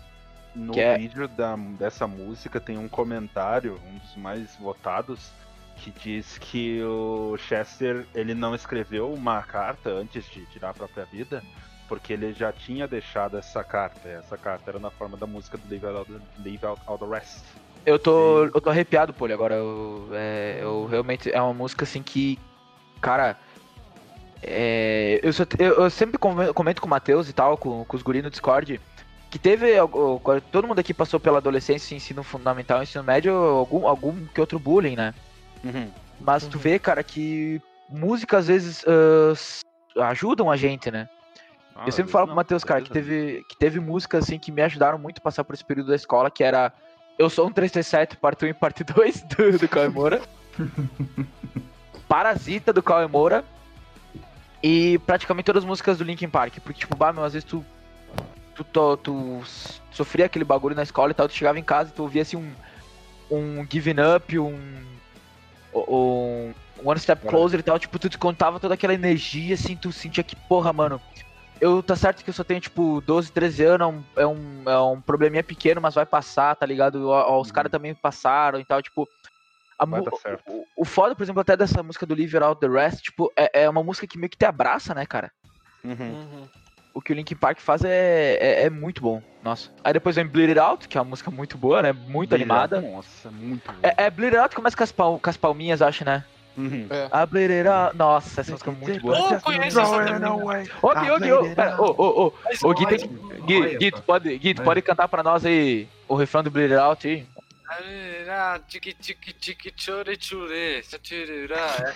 No 0.54 0.72
que 0.72 0.80
é- 0.80 0.96
vídeo 0.96 1.28
da, 1.28 1.56
dessa 1.56 2.06
música 2.06 2.60
tem 2.60 2.78
um 2.78 2.88
comentário, 2.88 3.80
um 3.86 3.98
dos 3.98 4.16
mais 4.16 4.56
votados, 4.56 5.30
que 5.76 5.90
diz 5.90 6.38
que 6.38 6.82
o 6.82 7.36
Chester 7.36 8.06
ele 8.14 8.32
não 8.32 8.54
escreveu 8.54 9.12
uma 9.12 9.42
carta 9.42 9.90
antes 9.90 10.24
de 10.30 10.46
tirar 10.46 10.70
a 10.70 10.74
própria 10.74 11.04
vida, 11.04 11.42
porque 11.88 12.12
ele 12.12 12.32
já 12.32 12.52
tinha 12.52 12.86
deixado 12.88 13.36
essa 13.38 13.62
carta. 13.64 14.08
e 14.08 14.12
Essa 14.12 14.36
carta 14.36 14.70
era 14.70 14.78
na 14.78 14.90
forma 14.90 15.16
da 15.16 15.26
música 15.26 15.56
do 15.58 15.68
Leave 15.68 15.86
Out, 15.86 16.10
Leave 16.38 16.64
Out 16.66 16.80
All 16.86 16.98
the 16.98 17.06
Rest. 17.06 17.44
Eu 17.86 17.98
tô, 17.98 18.44
eu 18.44 18.60
tô 18.60 18.70
arrepiado, 18.70 19.12
Poli, 19.12 19.32
agora. 19.32 19.54
Eu, 19.56 20.08
é, 20.12 20.58
eu 20.62 20.86
realmente. 20.86 21.30
É 21.30 21.40
uma 21.40 21.52
música 21.54 21.84
assim 21.84 22.02
que. 22.02 22.38
Cara. 23.00 23.36
é, 24.42 25.20
eu, 25.22 25.32
só- 25.32 25.44
eu- 25.58 25.74
eu 25.84 25.90
sempre 25.90 26.18
come- 26.18 26.52
comento 26.52 26.80
com 26.80 26.86
o 26.86 26.90
Matheus 26.90 27.28
e 27.28 27.32
tal, 27.32 27.56
com, 27.56 27.84
com 27.84 27.96
os 27.96 28.02
guris 28.02 28.22
no 28.22 28.30
Discord, 28.30 28.80
que 29.30 29.38
teve. 29.38 29.72
Todo 30.50 30.66
mundo 30.68 30.78
aqui 30.78 30.92
passou 30.94 31.18
pela 31.20 31.38
adolescência, 31.38 31.94
ensino 31.94 32.22
fundamental, 32.22 32.82
ensino 32.82 33.04
médio, 33.04 33.34
algum, 33.34 33.86
algum 33.86 34.24
que 34.26 34.40
outro 34.40 34.58
bullying, 34.58 34.96
né? 34.96 35.14
Uhum. 35.64 35.90
Mas 36.20 36.46
tu 36.46 36.58
vê, 36.58 36.78
cara, 36.78 37.02
que 37.02 37.60
música 37.88 38.38
às 38.38 38.46
vezes 38.46 38.84
s- 39.32 39.62
ajudam 39.98 40.50
a 40.50 40.56
gente, 40.56 40.90
né? 40.90 41.08
Ah, 41.74 41.84
eu 41.86 41.92
sempre 41.92 42.12
falo 42.12 42.26
pro 42.26 42.36
Matheus, 42.36 42.62
cara, 42.62 42.80
que 42.80 42.90
teve, 42.90 43.44
que 43.48 43.56
teve 43.56 43.80
músicas 43.80 44.24
assim 44.24 44.38
que 44.38 44.52
me 44.52 44.62
ajudaram 44.62 44.98
muito 44.98 45.18
a 45.18 45.20
passar 45.20 45.42
por 45.42 45.54
esse 45.54 45.64
período 45.64 45.88
da 45.88 45.96
escola, 45.96 46.30
que 46.30 46.44
era 46.44 46.72
Eu 47.18 47.28
Sou 47.28 47.48
um 47.48 47.52
337, 47.52 48.16
parte 48.16 48.44
1 48.44 48.48
e 48.48 48.54
parte 48.54 48.84
2 48.84 49.22
do, 49.22 49.58
do 49.58 49.68
Cauê 49.68 49.88
Moura. 49.88 50.22
Parasita 52.08 52.72
do 52.72 52.82
Cauê 52.82 53.06
Moura. 53.06 53.44
E 54.62 54.98
praticamente 55.00 55.46
todas 55.46 55.62
as 55.62 55.68
músicas 55.68 55.98
do 55.98 56.04
Linkin 56.04 56.28
Park. 56.28 56.54
Porque, 56.60 56.80
tipo, 56.80 56.96
bah, 56.96 57.12
meu, 57.12 57.24
às 57.24 57.32
vezes 57.32 57.48
tu. 57.48 57.64
Tu, 58.54 58.62
tu, 58.62 58.96
tu 58.98 59.42
sofria 59.90 60.26
aquele 60.26 60.44
bagulho 60.44 60.76
na 60.76 60.84
escola 60.84 61.10
e 61.10 61.14
tal, 61.14 61.26
tu 61.26 61.34
chegava 61.34 61.58
em 61.58 61.62
casa 61.62 61.90
e 61.90 61.92
tu 61.92 62.02
ouvia 62.02 62.22
assim 62.22 62.36
um. 62.36 62.52
Um 63.30 63.66
Giving 63.68 63.96
Up, 64.16 64.38
um. 64.38 64.54
Um. 65.74 65.80
um 65.88 66.54
One 66.82 67.00
Step 67.00 67.26
Closer 67.26 67.60
e 67.60 67.62
tal, 67.62 67.78
tipo, 67.78 67.98
tu 67.98 68.08
te 68.08 68.18
contava 68.18 68.60
toda 68.60 68.74
aquela 68.74 68.92
energia, 68.92 69.54
assim, 69.54 69.76
tu 69.76 69.90
sentia 69.92 70.22
que, 70.24 70.36
porra, 70.36 70.72
mano, 70.72 71.00
eu 71.64 71.82
tá 71.82 71.96
certo 71.96 72.22
que 72.22 72.30
eu 72.30 72.34
só 72.34 72.44
tenho, 72.44 72.60
tipo, 72.60 73.00
12, 73.00 73.32
13 73.32 73.64
anos, 73.64 73.86
é 73.86 73.86
um, 73.90 74.04
é 74.16 74.26
um, 74.26 74.70
é 74.70 74.80
um 74.82 75.00
probleminha 75.00 75.42
pequeno, 75.42 75.80
mas 75.80 75.94
vai 75.94 76.04
passar, 76.04 76.54
tá 76.54 76.66
ligado? 76.66 77.08
Os 77.10 77.48
Uhum. 77.48 77.54
caras 77.54 77.72
também 77.72 77.94
passaram 77.94 78.60
e 78.60 78.64
tal, 78.64 78.82
tipo. 78.82 79.08
a 79.78 79.86
Vai 79.86 80.02
dar 80.02 80.14
certo. 80.16 80.42
o, 80.46 80.64
o 80.76 80.84
foda, 80.84 81.14
por 81.16 81.22
exemplo, 81.22 81.40
até 81.40 81.56
dessa 81.56 81.82
música 81.82 82.04
do 82.06 82.14
Live 82.14 82.36
Out 82.36 82.60
the 82.60 82.68
Rest, 82.68 83.02
tipo, 83.02 83.32
é, 83.36 83.62
é 83.64 83.68
uma 83.70 83.82
música 83.82 84.06
que 84.06 84.18
meio 84.18 84.30
que 84.30 84.36
te 84.36 84.44
abraça, 84.44 84.94
né, 84.94 85.04
cara? 85.06 85.30
Uhum. 85.82 85.94
Uhum. 86.12 86.48
O 86.92 87.00
que 87.00 87.12
o 87.12 87.14
Linkin 87.16 87.34
Park 87.34 87.58
faz 87.58 87.82
é, 87.84 88.36
é, 88.40 88.62
é 88.66 88.70
muito 88.70 89.02
bom, 89.02 89.20
nossa. 89.42 89.68
Aí 89.82 89.92
depois 89.92 90.14
vem 90.14 90.24
Bleed 90.26 90.50
It 90.50 90.60
Out, 90.60 90.86
que 90.88 90.96
é 90.96 91.00
uma 91.00 91.10
música 91.10 91.28
muito 91.30 91.58
boa, 91.58 91.82
né? 91.82 91.92
Muito 91.92 92.34
animada. 92.36 92.80
Nossa, 92.80 93.30
muito 93.32 93.72
bom. 93.72 93.78
É, 93.82 94.04
é 94.04 94.10
Bleed 94.10 94.34
It 94.34 94.36
Out 94.40 94.50
que 94.50 94.56
começa 94.56 94.76
com 94.76 94.84
as, 94.84 94.92
pal- 94.92 95.18
com 95.18 95.30
as 95.30 95.36
palminhas, 95.36 95.82
acho, 95.82 96.04
né? 96.04 96.24
Uhum. 96.56 96.86
É. 96.90 97.08
A 97.10 97.26
Bleed 97.26 97.50
It 97.50 97.68
Out. 97.68 97.96
Nossa, 97.96 98.40
essa 98.40 98.52
música 98.52 98.70
é 98.70 98.74
muito 98.74 99.00
boa. 99.02 99.18
Oh, 99.18 99.40
conheço 99.40 99.80
essa 99.80 100.04
também. 100.04 100.30
Ô, 100.82 100.94
Gui, 100.94 101.10
ô, 101.10 101.18
Gui, 101.18 101.32
ô, 101.32 101.54
pera, 101.54 101.82
ô, 101.82 101.84
ô, 101.86 102.26
ô, 102.26 102.32
ô, 102.68 102.74
Gui, 102.74 102.86
tem 102.86 102.98
que- 102.98 103.08
Gui, 103.42 103.76
Gui, 103.78 103.90
tu 103.90 104.02
pode, 104.02 104.38
Gui, 104.38 104.54
tu 104.54 104.58
Olha. 104.58 104.64
pode 104.64 104.82
cantar 104.82 105.08
pra 105.08 105.22
nós 105.22 105.44
aí 105.44 105.88
o 106.08 106.14
refrão 106.14 106.42
do 106.42 106.50
Bleed 106.50 106.72
It 106.72 106.80
Out 106.80 107.08
aí? 107.08 107.26
Chore. 109.76 110.14
É? 110.14 111.94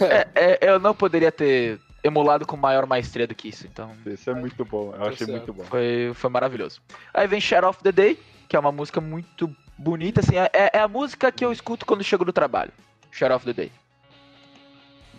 É. 0.00 0.28
É, 0.34 0.58
é, 0.66 0.70
eu 0.70 0.78
não 0.78 0.94
poderia 0.94 1.30
ter 1.32 1.78
emulado 2.02 2.46
com 2.46 2.56
maior 2.56 2.86
maestria 2.86 3.26
do 3.26 3.34
que 3.34 3.48
isso, 3.48 3.66
então 3.66 3.94
Esse 4.06 4.30
é 4.30 4.34
muito 4.34 4.64
bom. 4.64 4.94
Eu 4.96 5.08
achei 5.08 5.26
muito 5.26 5.52
bom. 5.52 5.64
foi, 5.64 6.12
foi 6.14 6.30
maravilhoso. 6.30 6.80
Aí 7.12 7.26
vem 7.26 7.40
Shadow 7.40 7.70
of 7.70 7.82
the 7.82 7.92
Day, 7.92 8.18
que 8.48 8.56
é 8.56 8.58
uma 8.58 8.72
música 8.72 9.00
muito 9.00 9.54
bonita, 9.76 10.20
assim, 10.20 10.36
é, 10.36 10.50
é 10.72 10.78
a 10.78 10.88
música 10.88 11.32
que 11.32 11.44
eu 11.44 11.50
escuto 11.50 11.84
quando 11.86 12.04
chego 12.04 12.24
do 12.24 12.32
trabalho. 12.32 12.72
Shadow 13.14 13.36
of 13.36 13.46
the 13.46 13.52
Day. 13.52 13.72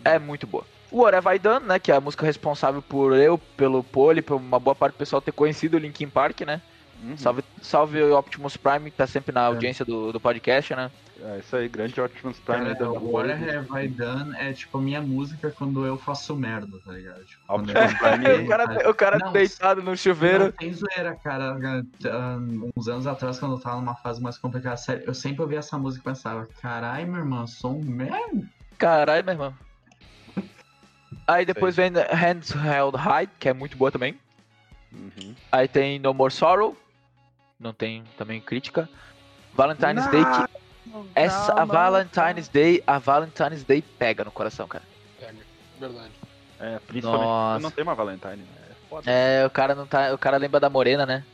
É 0.04 0.18
muito 0.18 0.46
boa. 0.46 0.64
O 0.90 1.00
What 1.00 1.16
Have 1.16 1.34
I 1.34 1.38
Done, 1.38 1.66
né, 1.66 1.78
que 1.78 1.90
é 1.90 1.96
a 1.96 2.00
música 2.00 2.24
responsável 2.24 2.82
por 2.82 3.16
eu, 3.16 3.38
pelo 3.56 3.82
Poli, 3.82 4.22
por 4.22 4.36
uma 4.36 4.60
boa 4.60 4.74
parte 4.74 4.94
do 4.94 4.98
pessoal 4.98 5.20
ter 5.20 5.32
conhecido 5.32 5.76
o 5.76 5.80
Linkin 5.80 6.08
Park, 6.08 6.42
né? 6.42 6.60
Uhum. 7.02 7.16
Salve, 7.16 7.44
salve 7.62 8.02
o 8.02 8.18
Optimus 8.18 8.56
Prime, 8.56 8.90
que 8.90 8.96
tá 8.96 9.06
sempre 9.06 9.32
na 9.32 9.42
audiência 9.42 9.84
do, 9.84 10.12
do 10.12 10.20
podcast, 10.20 10.74
né? 10.74 10.90
É 11.22 11.38
isso 11.38 11.56
aí, 11.56 11.68
grande 11.68 11.98
Optimus 12.00 12.38
Prime. 12.38 12.64
Cara, 12.64 12.74
dando 12.74 13.10
What. 13.10 13.30
Have 13.30 13.84
I 13.84 13.88
Done 13.88 14.36
é 14.36 14.52
tipo 14.52 14.76
a 14.76 14.80
minha 14.80 15.00
música 15.00 15.50
quando 15.50 15.86
eu 15.86 15.96
faço 15.96 16.36
merda, 16.36 16.78
tá 16.84 16.92
ligado? 16.92 17.24
Tipo, 17.24 17.42
Optimus 17.48 17.92
eu- 17.92 17.98
Prime. 17.98 18.26
o 18.44 18.48
cara, 18.48 18.90
o 18.90 18.94
cara 18.94 19.18
Não, 19.18 19.32
deitado 19.32 19.82
no 19.82 19.96
chuveiro. 19.96 20.44
Não, 20.44 20.52
tem 20.52 20.72
zoeira, 20.72 21.14
cara. 21.16 21.56
Uns 22.76 22.88
anos 22.88 23.06
atrás, 23.06 23.38
quando 23.38 23.54
eu 23.56 23.60
tava 23.60 23.76
numa 23.76 23.94
fase 23.94 24.20
mais 24.20 24.36
complicada, 24.36 24.76
sério, 24.76 25.04
eu 25.06 25.14
sempre 25.14 25.42
ouvia 25.42 25.60
essa 25.60 25.78
música 25.78 26.02
e 26.10 26.12
pensava, 26.12 26.46
carai, 26.60 27.04
meu 27.06 27.20
irmão, 27.20 27.46
sou 27.46 27.78
um 27.78 27.82
merda. 27.82 28.46
Caralho, 28.76 29.24
meu 29.24 29.34
irmão. 29.34 29.54
Aí 31.26 31.44
depois 31.44 31.74
vem 31.74 31.90
Hands 32.12 32.54
Held 32.54 32.96
High, 32.96 33.28
que 33.38 33.48
é 33.48 33.52
muito 33.54 33.76
boa 33.76 33.90
também. 33.90 34.16
Uhum. 34.92 35.34
Aí 35.50 35.66
tem 35.66 35.98
No 35.98 36.14
More 36.14 36.32
Sorrow. 36.32 36.76
Não 37.58 37.72
tem 37.72 38.04
também 38.16 38.40
crítica. 38.40 38.88
Valentine's 39.54 40.06
Day, 40.08 40.22
que 40.24 40.56
essa, 41.14 41.52
a 41.54 41.64
Valentine's 41.64 42.48
Day, 42.48 42.82
a 42.86 42.98
Valentine's 42.98 43.64
Day 43.64 43.82
pega 43.82 44.24
no 44.24 44.30
coração, 44.30 44.68
cara. 44.68 44.84
Pega. 45.18 45.38
Verdade. 45.80 46.12
É, 46.60 46.78
principalmente 46.86 47.24
Nossa. 47.24 47.62
não 47.62 47.70
tem 47.70 47.82
uma 47.82 47.94
Valentine, 47.94 48.36
né? 48.36 48.46
É 48.70 48.74
foda. 48.88 49.10
É, 49.10 49.46
o 49.46 49.50
cara 49.50 49.74
não 49.74 49.86
tá, 49.86 50.12
o 50.12 50.18
cara 50.18 50.36
lembra 50.36 50.60
da 50.60 50.70
morena, 50.70 51.04
né? 51.04 51.24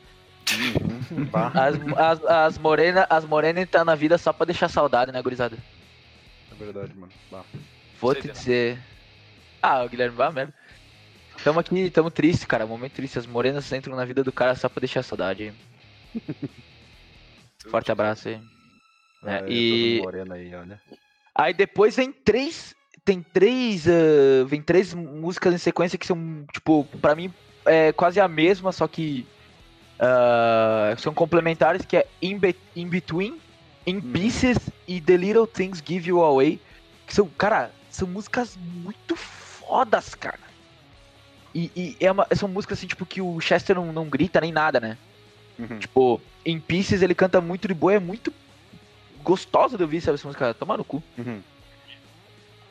Uhum. 0.52 1.28
As, 1.54 1.74
as, 1.96 2.24
as 2.24 2.58
morena, 2.58 3.06
as 3.08 3.24
morenas 3.24 3.68
tá 3.68 3.84
na 3.84 3.94
vida 3.94 4.18
só 4.18 4.32
pra 4.32 4.46
deixar 4.46 4.68
saudade, 4.68 5.12
né, 5.12 5.22
gurizada? 5.22 5.56
é 6.50 6.54
verdade, 6.54 6.92
mano. 6.96 7.12
Bah. 7.30 7.44
Vou 8.00 8.12
Sei 8.12 8.22
te 8.22 8.32
dizer. 8.32 8.78
Ah, 9.62 9.84
o 9.84 9.88
Guilherme 9.88 10.16
vai 10.16 10.32
mesmo. 10.32 10.52
Tamo 11.44 11.60
aqui, 11.60 11.90
tamo 11.90 12.10
triste, 12.10 12.46
cara. 12.46 12.66
Momento 12.66 12.92
triste. 12.94 13.18
As 13.18 13.26
morenas 13.26 13.70
entram 13.72 13.94
na 13.96 14.04
vida 14.04 14.24
do 14.24 14.32
cara 14.32 14.54
só 14.54 14.68
pra 14.68 14.80
deixar 14.80 15.02
saudade. 15.02 15.52
Forte 17.68 17.92
abraço 17.92 18.28
aí. 18.28 18.40
É, 19.24 19.44
e 19.48 20.00
aí, 20.32 20.54
olha. 20.54 20.80
aí 21.34 21.54
depois 21.54 21.96
vem 21.96 22.12
três. 22.12 22.74
Tem 23.04 23.22
três. 23.22 23.86
ah, 23.88 24.44
vem 24.46 24.60
três 24.62 24.92
músicas 24.94 25.54
em 25.54 25.58
sequência 25.58 25.98
que 25.98 26.06
são, 26.06 26.44
tipo, 26.52 26.84
pra 27.00 27.14
mim 27.14 27.32
é 27.64 27.92
quase 27.92 28.20
a 28.20 28.26
mesma, 28.28 28.72
só 28.72 28.88
que. 28.88 29.26
ah, 30.00 30.94
são 30.98 31.14
complementares, 31.14 31.86
que 31.86 31.96
é 31.96 32.06
In, 32.20 32.38
Be- 32.38 32.56
In 32.74 32.88
Between, 32.88 33.40
In 33.86 33.96
Uhum. 33.96 34.12
Pieces 34.12 34.58
e 34.88 35.00
The 35.00 35.16
Little 35.16 35.46
Things 35.46 35.82
Give 35.86 36.08
You 36.08 36.22
Away. 36.22 36.60
Que 37.06 37.14
são, 37.14 37.28
cara, 37.28 37.70
são 37.90 38.08
músicas 38.08 38.56
muito 38.56 39.14
fodas, 39.16 40.14
cara. 40.14 40.38
E, 41.54 41.70
e 41.76 41.96
é 42.00 42.10
uma, 42.10 42.26
são 42.34 42.48
músicas 42.48 42.78
assim, 42.78 42.86
tipo, 42.86 43.04
que 43.04 43.20
o 43.20 43.38
Chester 43.40 43.76
não, 43.76 43.92
não 43.92 44.08
grita 44.08 44.40
nem 44.40 44.50
nada, 44.50 44.80
né? 44.80 44.96
Uhum. 45.70 45.78
Tipo, 45.78 46.20
em 46.44 46.58
Pieces 46.60 47.02
ele 47.02 47.14
canta 47.14 47.40
muito 47.40 47.68
de 47.68 47.74
boa, 47.74 47.94
é 47.94 47.98
muito 48.00 48.32
gostosa 49.22 49.76
de 49.76 49.82
ouvir, 49.82 50.00
sabe? 50.00 50.16
Essa 50.16 50.26
música, 50.26 50.54
toma 50.54 50.76
no 50.76 50.84
cu. 50.84 51.02
Uhum. 51.18 51.40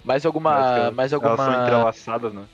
Mais 0.04 0.26
alguma. 0.26 0.52
elas- 0.56 0.94
Mais 0.96 1.14
Elas 1.14 1.24
são 1.24 1.32
alguma. 1.46 1.64
entrelaçadas, 1.64 2.34
né? 2.34 2.46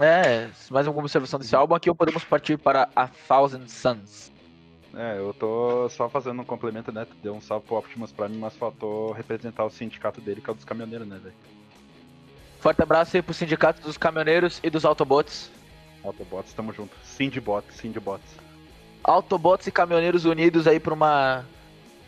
É, 0.00 0.48
mais 0.70 0.86
alguma 0.86 1.04
observação 1.04 1.38
desse 1.38 1.54
álbum 1.54 1.74
aqui 1.74 1.88
ou 1.88 1.94
podemos 1.96 2.24
partir 2.24 2.56
para 2.56 2.88
A 2.94 3.08
Thousand 3.08 3.66
Suns. 3.68 4.30
É, 4.94 5.18
eu 5.18 5.32
tô 5.34 5.88
só 5.88 6.08
fazendo 6.08 6.42
um 6.42 6.44
complemento, 6.44 6.90
né? 6.90 7.06
Deu 7.22 7.34
um 7.34 7.40
salve 7.40 7.66
pro 7.66 7.76
Optimus 7.76 8.10
Prime, 8.12 8.36
mas 8.36 8.56
faltou 8.56 9.12
representar 9.12 9.64
o 9.64 9.70
sindicato 9.70 10.20
dele, 10.20 10.40
que 10.40 10.50
é 10.50 10.52
o 10.52 10.56
dos 10.56 10.64
caminhoneiros, 10.64 11.06
né, 11.06 11.18
velho? 11.22 11.34
Forte 12.60 12.82
abraço 12.82 13.16
aí 13.16 13.22
pro 13.22 13.32
sindicato 13.32 13.80
dos 13.82 13.96
caminhoneiros 13.96 14.60
e 14.62 14.68
dos 14.70 14.84
Autobots. 14.84 15.50
Autobots, 16.04 16.52
tamo 16.52 16.72
junto. 16.72 16.96
Cindybots, 17.04 17.76
Cindybots. 17.76 18.26
Autobots 19.02 19.66
e 19.66 19.70
caminhoneiros 19.72 20.24
unidos 20.24 20.66
aí 20.66 20.78
pra 20.80 20.94
uma. 20.94 21.44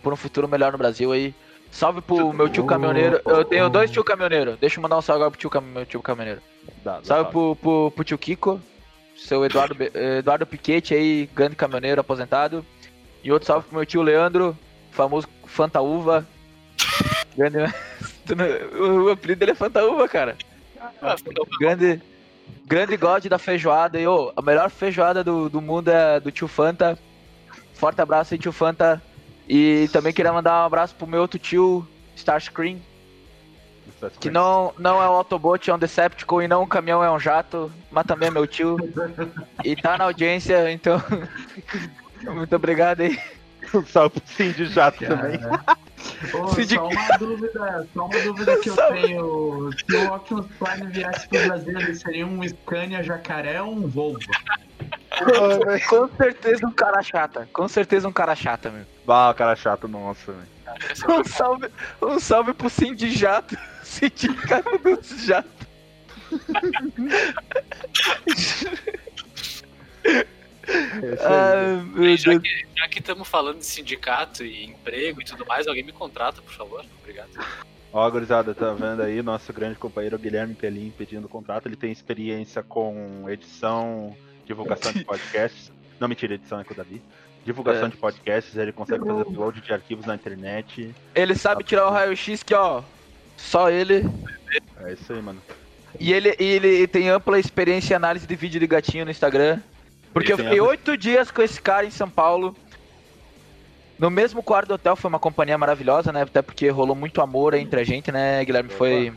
por 0.02 0.12
um 0.12 0.16
futuro 0.16 0.46
melhor 0.48 0.72
no 0.72 0.78
Brasil 0.78 1.12
aí. 1.12 1.34
Salve 1.70 2.02
pro 2.02 2.32
meu 2.34 2.48
tio 2.50 2.66
caminhoneiro. 2.66 3.20
Eu 3.24 3.44
tenho 3.44 3.68
dois 3.70 3.90
tio 3.90 4.04
caminhoneiro. 4.04 4.58
Deixa 4.60 4.78
eu 4.78 4.82
mandar 4.82 4.98
um 4.98 5.02
salve 5.02 5.18
agora 5.20 5.30
pro 5.30 5.40
tio, 5.40 5.48
cam- 5.50 5.62
meu 5.62 5.86
tio 5.86 6.02
caminhoneiro. 6.02 6.42
Dá, 6.84 6.98
dá 6.98 7.04
Salve 7.04 7.30
pro, 7.30 7.56
pro, 7.56 7.90
pro 7.92 8.04
tio 8.04 8.18
Kiko, 8.18 8.60
seu 9.16 9.44
Eduardo, 9.44 9.74
eh, 9.82 10.18
Eduardo 10.18 10.46
Piquete 10.46 10.94
aí, 10.94 11.28
grande 11.34 11.56
caminhoneiro 11.56 12.00
aposentado. 12.00 12.64
E 13.24 13.32
outro 13.32 13.46
salve 13.46 13.66
pro 13.68 13.76
meu 13.76 13.86
tio 13.86 14.02
Leandro, 14.02 14.56
famoso 14.90 15.26
Fantaúva. 15.46 16.26
Grande. 17.36 17.58
O, 18.78 19.10
apelido 19.10 19.40
dele 19.40 19.50
é 19.52 19.54
Fantaúva, 19.54 20.06
cara. 20.08 20.36
Ah, 21.02 21.16
então, 21.26 21.44
Grande. 21.58 22.00
Grande 22.66 22.96
God 22.96 23.26
da 23.26 23.38
feijoada. 23.38 24.00
E, 24.00 24.06
ô, 24.06 24.32
a 24.36 24.42
melhor 24.42 24.70
feijoada 24.70 25.22
do, 25.22 25.48
do 25.48 25.60
mundo 25.60 25.88
é 25.88 26.20
do 26.20 26.30
tio 26.30 26.48
Fanta. 26.48 26.98
Forte 27.74 28.00
abraço 28.00 28.34
aí, 28.34 28.38
tio 28.40 28.52
Fanta. 28.52 29.02
E 29.48 29.88
também 29.92 30.12
queria 30.12 30.32
mandar 30.32 30.62
um 30.62 30.66
abraço 30.66 30.94
pro 30.94 31.06
meu 31.06 31.20
outro 31.20 31.38
tio, 31.38 31.86
Starscream. 32.16 32.80
Que 34.20 34.30
não, 34.30 34.72
não 34.78 35.02
é 35.02 35.08
um 35.08 35.12
Autobot, 35.12 35.68
é 35.70 35.74
um 35.74 35.78
Decepticon 35.78 36.42
e 36.42 36.48
não 36.48 36.62
um 36.62 36.66
caminhão, 36.66 37.04
é 37.04 37.10
um 37.10 37.20
jato, 37.20 37.70
mas 37.90 38.06
também 38.06 38.28
é 38.28 38.30
meu 38.30 38.46
tio. 38.46 38.76
E 39.64 39.76
tá 39.76 39.98
na 39.98 40.04
audiência, 40.04 40.70
então. 40.72 41.02
Muito 42.34 42.54
obrigado 42.54 43.00
aí. 43.00 43.18
Um 43.72 43.86
salve 43.86 44.20
pro 44.20 44.28
Cindy 44.28 44.66
Jato 44.66 45.06
também. 45.06 45.38
Ô, 46.34 46.48
Sindic- 46.54 46.78
só 46.78 46.88
uma 46.88 47.18
dúvida, 47.18 47.88
só 47.94 48.04
uma 48.06 48.18
dúvida 48.20 48.56
que 48.58 48.70
eu 48.70 48.76
tenho. 48.76 49.70
Se 49.72 49.96
o 49.96 50.14
Optimus 50.14 50.46
Prime 50.58 50.90
viesse 50.92 51.28
pro 51.28 51.46
Brasil, 51.46 51.78
ele 51.80 51.94
seria 51.94 52.26
um 52.26 52.42
Scania 52.46 53.02
jacaré 53.02 53.60
ou 53.62 53.72
um 53.74 53.88
Volvo? 53.88 54.18
Com 55.88 56.08
certeza 56.16 56.66
um 56.66 56.72
cara 56.72 57.02
chata. 57.02 57.48
Com 57.52 57.68
certeza 57.68 58.08
um 58.08 58.12
cara 58.12 58.34
chata, 58.34 58.70
meu. 58.70 58.84
Bah, 59.06 59.32
cara 59.36 59.54
chato, 59.56 59.86
nossa, 59.88 60.32
velho. 60.32 60.52
Um 61.08 61.22
salve, 61.24 61.68
um 62.00 62.18
salve 62.18 62.54
pro 62.54 62.70
Cindy 62.70 63.10
Jato. 63.10 63.56
Sindicato 63.82 64.78
dos 64.78 65.24
Jatos. 65.26 65.66
É 70.04 70.26
aí. 70.68 71.82
Meu 71.94 72.16
Já 72.16 72.30
Deus. 72.30 72.42
que 72.42 72.66
já 72.76 72.88
que 72.88 72.98
estamos 72.98 73.28
falando 73.28 73.58
de 73.58 73.66
sindicato 73.66 74.44
e 74.44 74.64
emprego 74.66 75.20
e 75.20 75.24
tudo 75.24 75.44
mais, 75.46 75.66
alguém 75.66 75.82
me 75.84 75.92
contrata, 75.92 76.40
por 76.42 76.52
favor. 76.52 76.84
Obrigado. 77.00 77.30
Ó, 77.92 78.10
gurizada, 78.10 78.54
tá 78.54 78.72
vendo 78.72 79.02
aí 79.02 79.20
nosso 79.22 79.52
grande 79.52 79.76
companheiro 79.76 80.18
Guilherme 80.18 80.54
Pelim 80.54 80.92
pedindo 80.96 81.28
contrato. 81.28 81.66
Ele 81.66 81.76
tem 81.76 81.92
experiência 81.92 82.62
com 82.62 83.24
edição, 83.28 84.16
divulgação 84.46 84.92
de 84.92 85.04
podcasts. 85.04 85.70
Não, 86.00 86.08
mentira, 86.08 86.34
edição 86.34 86.58
é 86.60 86.64
com 86.64 86.72
o 86.72 86.76
Davi. 86.76 87.02
Divulgação 87.44 87.86
É. 87.86 87.90
de 87.90 87.96
podcasts, 87.96 88.56
ele 88.56 88.72
consegue 88.72 89.04
fazer 89.04 89.22
upload 89.22 89.60
de 89.60 89.72
arquivos 89.72 90.06
na 90.06 90.14
internet. 90.14 90.94
Ele 91.14 91.34
sabe 91.34 91.64
tirar 91.64 91.86
o 91.88 91.90
raio-x 91.90 92.42
que, 92.42 92.54
ó, 92.54 92.82
só 93.36 93.68
ele. 93.70 94.08
É 94.80 94.92
isso 94.92 95.12
aí, 95.12 95.20
mano. 95.20 95.42
E 96.00 96.12
ele, 96.12 96.34
e 96.40 96.44
ele 96.44 96.86
tem 96.86 97.10
ampla 97.10 97.38
experiência 97.38 97.92
em 97.92 97.96
análise 97.96 98.26
de 98.26 98.34
vídeo 98.34 98.58
de 98.58 98.66
gatinho 98.66 99.04
no 99.04 99.10
Instagram. 99.10 99.60
Porque 100.12 100.32
eu 100.32 100.36
fiquei 100.36 100.60
oito 100.60 100.96
dias 100.96 101.30
com 101.30 101.42
esse 101.42 101.60
cara 101.60 101.86
em 101.86 101.90
São 101.90 102.08
Paulo. 102.08 102.54
No 103.98 104.10
mesmo 104.10 104.42
quarto 104.42 104.68
do 104.68 104.74
hotel, 104.74 104.96
foi 104.96 105.08
uma 105.08 105.18
companhia 105.18 105.56
maravilhosa, 105.56 106.12
né? 106.12 106.22
Até 106.22 106.42
porque 106.42 106.68
rolou 106.68 106.96
muito 106.96 107.20
amor 107.20 107.54
entre 107.54 107.80
a 107.80 107.84
gente, 107.84 108.10
né, 108.10 108.44
Guilherme? 108.44 108.70
Foi. 108.70 109.12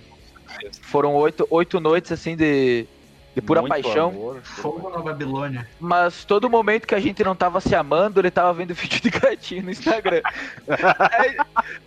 Foram 0.83 1.13
oito, 1.15 1.47
oito 1.49 1.79
noites, 1.79 2.11
assim, 2.11 2.35
de, 2.35 2.85
de 3.33 3.41
pura 3.41 3.61
Muito 3.61 3.71
paixão. 3.71 4.09
amor. 4.09 4.41
Fogo 4.43 4.89
na 4.89 4.99
Babilônia. 4.99 5.67
Mas 5.79 6.23
todo 6.23 6.49
momento 6.49 6.87
que 6.87 6.95
a 6.95 6.99
gente 6.99 7.23
não 7.23 7.35
tava 7.35 7.59
se 7.59 7.75
amando, 7.75 8.21
ele 8.21 8.31
tava 8.31 8.53
vendo 8.53 8.73
vídeo 8.75 9.01
de 9.01 9.09
gatinho 9.09 9.63
no 9.63 9.71
Instagram. 9.71 10.21
aí, 11.11 11.37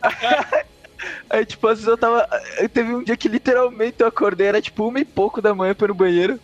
aí, 1.30 1.46
tipo, 1.46 1.66
às 1.68 1.78
vezes 1.78 1.88
eu 1.88 1.96
tava. 1.96 2.28
aí 2.59 2.68
Teve 2.68 2.94
um 2.94 3.02
dia 3.02 3.16
que 3.16 3.28
literalmente 3.28 3.96
eu 4.00 4.06
acordei, 4.06 4.48
era 4.48 4.61
tipo 4.61 4.86
uma 4.86 5.00
e 5.00 5.04
pouco 5.04 5.40
da 5.40 5.54
manhã 5.54 5.74
pra 5.74 5.86
ir 5.86 5.88
no 5.88 5.94
banheiro. 5.94 6.40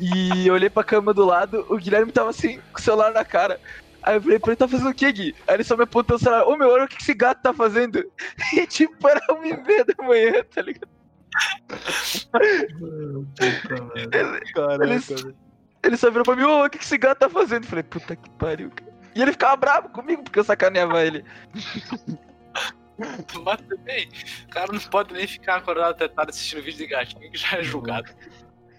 E 0.00 0.46
eu 0.46 0.54
olhei 0.54 0.68
pra 0.70 0.82
cama 0.84 1.14
do 1.14 1.24
lado, 1.24 1.64
o 1.68 1.76
Guilherme 1.76 2.10
tava 2.12 2.30
assim, 2.30 2.60
com 2.72 2.78
o 2.78 2.82
celular 2.82 3.12
na 3.12 3.24
cara. 3.24 3.60
Aí 4.02 4.16
eu 4.16 4.20
falei 4.22 4.38
pra 4.38 4.50
ele, 4.50 4.56
tá 4.56 4.68
fazendo 4.68 4.90
o 4.90 4.94
que, 4.94 5.10
Gui? 5.12 5.34
Aí 5.46 5.54
ele 5.54 5.64
só 5.64 5.76
me 5.76 5.84
apontou 5.84 6.16
o 6.16 6.18
celular, 6.18 6.44
ô 6.46 6.56
meu, 6.56 6.68
olha 6.68 6.84
o 6.84 6.88
que 6.88 7.00
esse 7.00 7.14
gato 7.14 7.40
tá 7.42 7.52
fazendo. 7.54 8.04
E 8.52 8.66
tipo, 8.66 9.08
era 9.08 9.20
uma 9.30 9.46
e 9.46 9.56
meia 9.62 9.84
da 9.84 10.04
manhã, 10.04 10.44
tá 10.54 10.60
ligado? 10.62 10.88
Puta 13.36 13.84
merda. 13.94 14.40
Caraca, 14.54 14.84
Ele- 14.84 14.98
velho. 14.98 15.36
Ele 15.82 15.96
só 15.98 16.08
virou 16.10 16.24
pra 16.24 16.34
mim, 16.34 16.44
ô, 16.44 16.64
o 16.64 16.70
que 16.70 16.78
esse 16.78 16.96
gato 16.96 17.18
tá 17.18 17.28
fazendo? 17.28 17.64
Eu 17.64 17.68
falei, 17.68 17.82
puta 17.82 18.16
que 18.16 18.30
pariu, 18.30 18.70
cara. 18.70 18.90
E 19.14 19.20
ele 19.20 19.32
ficava 19.32 19.54
bravo 19.54 19.90
comigo 19.90 20.22
porque 20.24 20.38
eu 20.38 20.44
sacaneava 20.44 21.02
ele. 21.04 21.22
Mas 23.44 23.60
também, 23.68 24.08
o 24.46 24.48
cara 24.50 24.72
não 24.72 24.78
pode 24.80 25.12
nem 25.12 25.26
ficar 25.26 25.56
acordado 25.56 25.90
até 25.90 26.08
tarde 26.08 26.30
assistindo 26.30 26.62
vídeo 26.62 26.78
de 26.78 26.86
gatinho 26.86 27.30
que 27.30 27.36
já 27.36 27.58
é 27.58 27.62
julgado. 27.62 28.10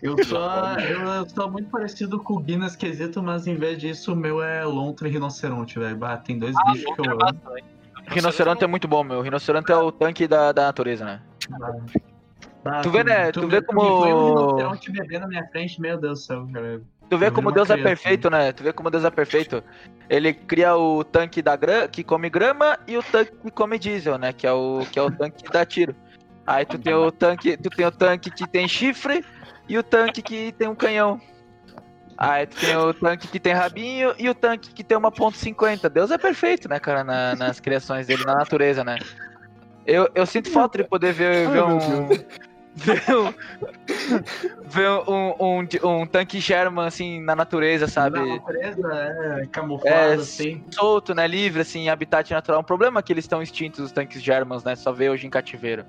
Eu 0.01 0.23
sou, 0.23 0.39
eu, 0.39 1.29
sou 1.29 1.51
muito 1.51 1.69
parecido 1.69 2.19
com 2.21 2.35
o 2.35 2.39
Gui 2.39 2.57
nesse 2.57 2.77
quesito, 2.77 3.23
mas 3.23 3.47
em 3.47 3.55
vez 3.55 3.77
disso, 3.77 4.13
o 4.13 4.15
meu 4.15 4.41
é 4.41 4.63
lontra 4.63 5.07
e 5.07 5.11
rinoceronte, 5.11 5.79
velho. 5.79 5.97
Tem 6.23 6.37
dois 6.37 6.55
Ah, 6.55 6.71
bichos 6.71 6.95
que 6.95 7.01
eu 7.01 7.05
é 7.05 7.29
amo. 7.29 7.41
Rinoceronte 8.07 8.63
é 8.63 8.67
muito 8.67 8.87
bom, 8.87 9.03
meu. 9.03 9.21
Rinoceronte 9.21 9.71
é 9.71 9.75
o 9.75 9.91
tanque 9.91 10.27
da, 10.27 10.51
da 10.51 10.65
natureza, 10.65 11.05
né? 11.05 11.21
Bah, 12.63 12.81
Tu 12.81 12.89
vê, 12.91 13.03
né? 13.03 13.31
Tu 13.31 13.47
vê 13.47 13.59
me- 13.59 13.65
como- 13.65 13.81
um 13.81 14.25
rinoceronte 14.25 14.91
bebê 14.91 15.19
na 15.19 15.27
minha 15.27 15.47
frente, 15.49 15.79
meu 15.79 15.99
Deus 15.99 16.19
do 16.19 16.25
céu, 16.25 16.47
cara. 16.51 16.81
Tu 17.09 17.17
vê 17.17 17.27
Eu 17.27 17.31
como 17.31 17.51
Deus 17.51 17.69
é 17.69 17.77
perfeito, 17.77 18.29
né? 18.29 18.51
Tu 18.51 18.63
vê 18.63 18.73
como 18.73 18.89
Deus 18.89 19.05
é 19.05 19.11
perfeito. 19.11 19.63
Ele 20.09 20.33
cria 20.33 20.75
o 20.75 21.03
tanque 21.03 21.41
da 21.41 21.55
grama, 21.55 21.87
que 21.87 22.03
come 22.03 22.29
grama, 22.29 22.77
e 22.87 22.97
o 22.97 23.03
tanque 23.03 23.31
que 23.37 23.51
come 23.51 23.77
diesel, 23.79 24.17
né? 24.17 24.33
Que 24.33 24.47
é 24.47 24.51
o, 24.51 24.85
que 24.91 24.97
é 24.97 25.01
o 25.01 25.11
tanque 25.11 25.43
que 25.43 25.51
dá 25.51 25.65
tiro. 25.65 25.95
Aí 26.47 26.65
tu 26.65 26.77
tem 26.77 26.93
o 26.93 27.11
tanque, 27.11 27.57
tu 27.57 27.69
tem 27.69 27.85
o 27.85 27.91
tanque 27.91 28.29
que 28.29 28.47
tem 28.47 28.67
chifre 28.67 29.23
e 29.67 29.77
o 29.77 29.83
tanque 29.83 30.21
que 30.21 30.51
tem 30.51 30.67
um 30.67 30.75
canhão. 30.75 31.19
Aí 32.17 32.47
tu 32.47 32.55
tem 32.57 32.75
o 32.75 32.93
tanque 32.93 33.27
que 33.27 33.39
tem 33.39 33.53
rabinho 33.53 34.13
e 34.17 34.29
o 34.29 34.33
tanque 34.33 34.73
que 34.73 34.83
tem 34.83 34.97
uma 34.97 35.11
ponto 35.11 35.37
.50. 35.37 35.89
Deus 35.89 36.11
é 36.11 36.17
perfeito, 36.17 36.69
né, 36.69 36.79
cara, 36.79 37.03
na- 37.03 37.35
nas 37.35 37.59
criações 37.59 38.07
dele, 38.07 38.23
na 38.23 38.35
natureza, 38.35 38.83
né? 38.83 38.97
Eu, 39.85 40.09
eu 40.15 40.25
sinto 40.25 40.49
falta 40.49 40.77
de 40.77 40.85
poder 40.85 41.11
ver, 41.13 41.49
ver 41.49 41.61
Ai, 41.61 41.73
um... 41.73 42.07
Ver 42.77 43.03
um, 43.15 43.33
ver 44.65 44.89
um, 45.07 45.33
um, 45.39 46.01
um 46.01 46.05
tanque 46.05 46.41
Sherman, 46.41 46.85
assim, 46.85 47.21
na 47.21 47.33
natureza, 47.33 47.87
sabe? 47.87 48.19
Na 48.19 48.25
natureza, 48.25 48.93
é 49.41 49.45
camuflado, 49.47 49.97
É, 49.97 50.13
assim. 50.15 50.61
solto, 50.71 51.15
né? 51.15 51.25
Livre, 51.25 51.61
assim, 51.61 51.83
em 51.85 51.89
habitat 51.89 52.29
natural. 52.33 52.59
O 52.59 52.65
problema 52.65 52.99
é 52.99 53.03
que 53.03 53.13
eles 53.13 53.23
estão 53.23 53.41
extintos, 53.41 53.79
os 53.79 53.93
tanques 53.93 54.21
Germans, 54.21 54.65
né? 54.65 54.75
Só 54.75 54.91
vê 54.91 55.09
hoje 55.09 55.25
em 55.25 55.29
cativeiro. 55.29 55.85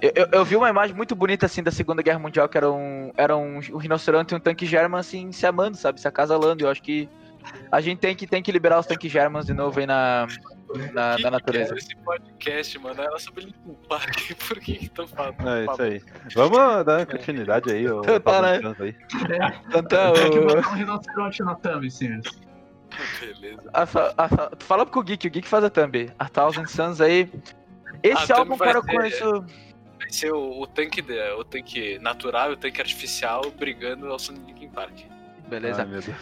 Eu, 0.00 0.12
eu, 0.14 0.28
eu 0.32 0.44
vi 0.44 0.54
uma 0.56 0.68
imagem 0.68 0.94
muito 0.94 1.14
bonita, 1.16 1.46
assim, 1.46 1.62
da 1.62 1.70
Segunda 1.70 2.02
Guerra 2.02 2.18
Mundial, 2.18 2.48
que 2.48 2.56
era 2.56 2.70
um, 2.70 3.10
era 3.16 3.36
um, 3.36 3.56
um 3.56 3.76
rinoceronte 3.78 4.32
e 4.32 4.36
um 4.36 4.40
tanque 4.40 4.64
German, 4.66 5.00
assim, 5.00 5.32
se 5.32 5.44
amando, 5.46 5.76
sabe? 5.76 6.00
Se 6.00 6.06
acasalando. 6.06 6.64
Eu 6.64 6.70
acho 6.70 6.82
que 6.82 7.08
a 7.72 7.80
gente 7.80 7.98
tem 7.98 8.14
que, 8.14 8.26
tem 8.26 8.42
que 8.42 8.52
liberar 8.52 8.78
os 8.78 8.86
tanques 8.86 9.10
Germans 9.10 9.46
de 9.46 9.54
novo 9.54 9.78
aí 9.80 9.86
na, 9.86 10.26
na, 10.68 10.76
Que 10.76 10.92
na 10.92 11.16
que 11.16 11.30
natureza. 11.30 11.74
é 11.74 11.78
esse 11.78 11.96
podcast, 11.96 12.78
mano, 12.78 13.02
era 13.02 13.18
sobre 13.18 13.46
Linkin 13.46 13.76
Park. 13.88 14.32
Por 14.46 14.60
que 14.60 14.74
que 14.76 14.84
estão 14.84 15.08
falando? 15.08 15.48
É 15.48 15.64
isso 15.64 15.82
aí. 15.82 16.02
Vamos 16.34 16.84
dar 16.84 17.06
continuidade 17.06 17.72
aí, 17.72 17.88
ô 17.90 18.02
Tá, 18.20 18.42
né? 18.42 18.60
Aí. 18.80 18.94
Então, 19.74 20.12
Tem 20.12 20.30
que 20.30 20.38
o- 20.38 20.46
botar 20.46 20.68
um 20.70 20.74
rinoceronte 20.74 21.42
na 21.42 21.54
thumb, 21.56 21.90
sim. 21.90 22.20
Beleza. 23.20 23.70
a, 23.72 23.82
a, 23.82 24.50
fala 24.60 24.86
pro 24.86 25.02
Geek, 25.02 25.26
o 25.26 25.30
Geek 25.30 25.46
faz 25.48 25.64
a 25.64 25.70
thumb. 25.70 26.10
A 26.18 26.28
Thousand 26.28 26.66
Suns 26.66 27.00
aí. 27.00 27.30
Esse 28.02 28.32
A 28.32 28.38
álbum, 28.38 28.56
cara, 28.56 28.78
eu 28.78 28.82
conheço. 28.84 29.44
Vai 30.08 30.12
ser 30.14 30.32
o, 30.32 30.62
o 30.62 30.66
tanque 30.66 31.02
de- 31.02 31.32
o 31.32 31.44
tanque 31.44 31.98
natural 31.98 32.50
e 32.50 32.54
o 32.54 32.56
tanque 32.56 32.80
artificial 32.80 33.42
brigando 33.58 34.10
ao 34.10 34.18
som 34.18 34.32
de 34.32 34.40
Linkin 34.40 34.70
Park. 34.70 35.00
Beleza. 35.48 35.82
Ai, 35.82 35.86
meu 35.88 36.00
Deus. 36.00 36.16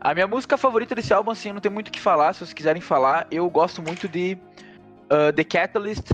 A 0.00 0.14
minha 0.14 0.28
música 0.28 0.56
favorita 0.56 0.94
desse 0.94 1.12
álbum, 1.12 1.32
assim, 1.32 1.52
não 1.52 1.60
tem 1.60 1.72
muito 1.72 1.88
o 1.88 1.90
que 1.90 1.98
falar. 2.00 2.32
Se 2.32 2.38
vocês 2.38 2.52
quiserem 2.52 2.80
falar, 2.80 3.26
eu 3.32 3.50
gosto 3.50 3.82
muito 3.82 4.06
de 4.08 4.38
uh, 5.10 5.32
The 5.34 5.42
Catalyst. 5.42 6.12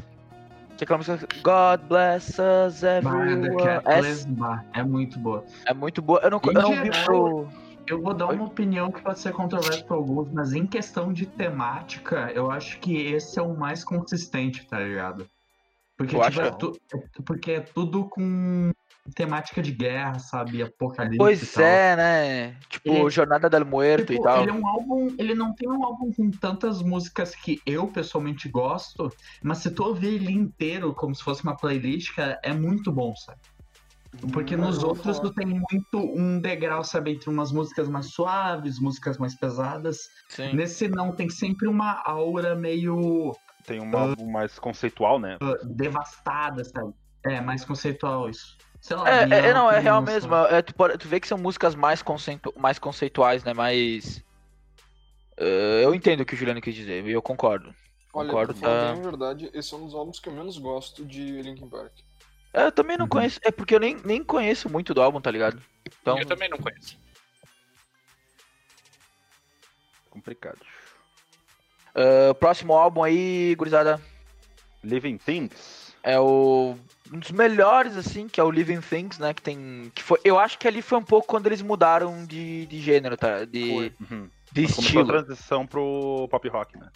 Que 0.77 0.83
é 0.83 0.85
aquela 0.85 0.97
música 0.97 1.19
God 1.43 1.81
bless 1.89 2.31
us 2.41 2.81
Bah, 2.81 2.97
everyone. 2.97 3.49
The 3.51 3.65
Catalyst, 3.65 4.27
bah, 4.29 4.65
é 4.73 4.83
muito 4.83 5.19
boa. 5.19 5.45
É, 5.67 5.71
é 5.73 5.75
muito 5.75 6.01
boa. 6.01 6.21
Eu 6.23 6.31
não, 6.31 6.41
eu 6.43 6.53
não 6.55 6.83
vi 6.83 6.91
pro. 7.05 7.49
Eu 7.87 8.01
vou 8.01 8.15
dar 8.15 8.29
Oi? 8.29 8.37
uma 8.37 8.47
opinião 8.47 8.91
que 8.91 9.03
pode 9.03 9.19
ser 9.21 9.33
controversa 9.35 9.85
para 9.85 9.95
alguns, 9.95 10.33
mas 10.33 10.55
em 10.55 10.67
questão 10.67 11.13
de 11.13 11.27
temática, 11.27 12.33
eu 12.35 12.51
acho 12.51 12.79
que 12.81 12.97
esse 12.97 13.39
é 13.39 13.43
o 13.43 13.55
mais 13.55 13.85
consistente, 13.85 14.67
tá 14.67 14.81
ligado? 14.81 15.29
Porque, 15.97 16.15
tipo, 16.19 16.25
é 16.25 16.27
acha? 16.27 16.51
tu- 16.53 16.73
é- 16.93 17.23
porque 17.25 17.53
é 17.53 17.61
tudo 17.61 18.09
com 18.09 18.73
temática 19.15 19.63
de 19.63 19.71
guerra, 19.71 20.19
sabe? 20.19 20.63
Apocalipse 20.63 21.19
Pois 21.19 21.57
é, 21.59 21.95
né? 21.95 22.57
Tipo, 22.69 22.89
Ele- 22.89 23.11
Jornada 23.11 23.49
del 23.51 23.65
Muerto 23.65 24.13
Tipo, 24.13 24.21
e 24.21 24.23
tal. 24.23 24.41
Ele 24.43 24.51
é 24.51 24.55
um 24.55 24.67
álbum, 24.67 25.15
ele 25.19 25.35
não 25.35 25.55
tem 25.55 25.69
um 25.69 25.85
álbum 25.85 26.11
com 26.13 26.31
tantas 26.31 26.83
músicas 26.83 27.35
que 27.35 27.61
eu 27.67 27.87
pessoalmente 27.89 28.49
gosto, 28.49 29.13
mas 29.43 29.59
se 29.59 29.71
tu 29.71 29.85
ouvir 29.85 30.15
ele 30.15 30.33
inteiro 30.33 30.95
como 30.95 31.15
se 31.15 31.23
fosse 31.23 31.45
uma 31.45 31.57
playlist, 31.57 32.15
cara, 32.15 32.41
é 32.43 32.53
muito 32.53 32.91
bom, 32.91 33.15
sabe? 33.15 33.39
Porque 34.33 34.57
nos 34.57 34.79
vou 34.79 34.91
outros 34.91 35.19
tu 35.19 35.33
tem 35.35 35.47
muito 35.47 35.99
um 35.99 36.41
degrau, 36.41 36.83
sabe, 36.85 37.13
entre 37.13 37.29
umas 37.29 37.51
músicas 37.53 37.89
mais 37.89 38.07
suaves, 38.13 38.79
músicas 38.79 39.19
mais 39.19 39.37
pesadas. 39.37 39.99
Sim. 40.29 40.55
Nesse 40.55 40.89
não, 40.89 41.13
tem 41.13 41.29
sempre 41.29 41.67
uma 41.69 42.01
aura 42.07 42.55
meio 42.55 43.33
Tem 43.67 43.81
um 43.81 43.97
álbum 43.97 44.31
mais 44.31 44.59
conceitual, 44.59 45.19
né? 45.19 45.39
uh, 45.43 45.67
devastada, 45.67 46.63
sabe? 46.65 46.93
É, 47.25 47.41
mais 47.41 47.65
conceitual 47.65 48.29
isso. 48.29 48.57
Sei 48.81 48.97
lá, 48.97 49.09
É, 49.09 49.23
é, 49.23 49.55
não, 49.55 49.71
é 49.71 49.79
real 49.79 50.03
mesmo. 50.03 50.35
É, 50.35 50.61
tu, 50.61 50.75
tu 50.99 51.09
vê 51.09 51.19
que 51.19 51.27
são 51.27 51.39
músicas 51.39 51.75
mais, 51.75 52.03
conceitu, 52.03 52.53
mais 52.57 52.79
conceituais, 52.79 53.43
né? 53.43 53.55
Mais. 53.55 54.23
Uh, 55.41 55.81
eu 55.83 55.95
entendo 55.95 56.21
o 56.21 56.27
que 56.27 56.35
o 56.35 56.37
Juliano 56.37 56.61
quis 56.61 56.75
dizer, 56.75 57.05
e 57.07 57.11
eu 57.11 57.23
concordo. 57.23 57.75
Olha, 58.13 58.29
Concordo, 58.29 58.55
pra 58.55 58.95
tá. 58.95 58.95
verdade, 58.95 59.51
esse 59.53 59.75
é 59.75 59.77
um 59.77 59.87
dos 59.87 59.95
álbuns 59.95 60.21
que 60.21 60.29
eu 60.29 60.33
menos 60.33 60.59
gosto 60.59 61.05
de 61.05 61.43
Linkin 61.43 61.69
Park. 61.69 61.93
É, 62.53 62.67
Eu 62.67 62.73
também 62.73 62.97
não 62.97 63.07
Uhum. 63.07 63.11
conheço. 63.11 63.41
É 63.43 63.51
porque 63.51 63.75
eu 63.75 63.81
nem, 63.81 63.97
nem 64.05 64.23
conheço 64.23 64.71
muito 64.71 64.95
do 64.95 65.03
álbum, 65.03 65.21
tá 65.21 65.31
ligado? 65.31 65.61
Então. 65.85 66.19
Eu 66.19 66.27
também 66.27 66.49
não 66.49 66.59
conheço. 66.59 66.97
Complicado. 70.11 70.61
Uh, 71.97 72.35
próximo 72.35 72.73
álbum 72.75 73.03
aí, 73.05 73.55
gurizada, 73.57 74.01
Living 74.83 75.17
Things. 75.17 75.95
é 76.03 76.19
o 76.19 76.77
um 77.13 77.19
dos 77.19 77.31
melhores 77.31 77.97
assim, 77.97 78.29
que 78.29 78.41
é 78.41 78.45
o 78.45 78.51
Living 78.51 78.81
Things, 78.81 79.19
né, 79.19 79.33
que 79.33 79.41
tem 79.43 79.93
que 79.95 80.03
foi, 80.03 80.19
eu 80.25 80.39
acho 80.39 80.59
que 80.59 80.67
ali 80.67 80.83
foi 80.83 80.99
um 80.99 81.05
pouco 81.05 81.29
quando 81.29 81.47
eles 81.47 81.63
mudaram 81.63 82.25
de, 82.25 82.67
de 82.67 82.81
gênero, 82.81 83.17
tá? 83.17 83.45
De, 83.45 83.93
Uhum. 84.01 84.29
de 84.53 84.63
Começou 84.63 84.81
a 84.83 84.87
estilo. 84.87 85.07
transição 85.07 85.67
pro 85.67 86.27
pop 86.31 86.49
rock, 86.49 86.77
né? 86.79 86.89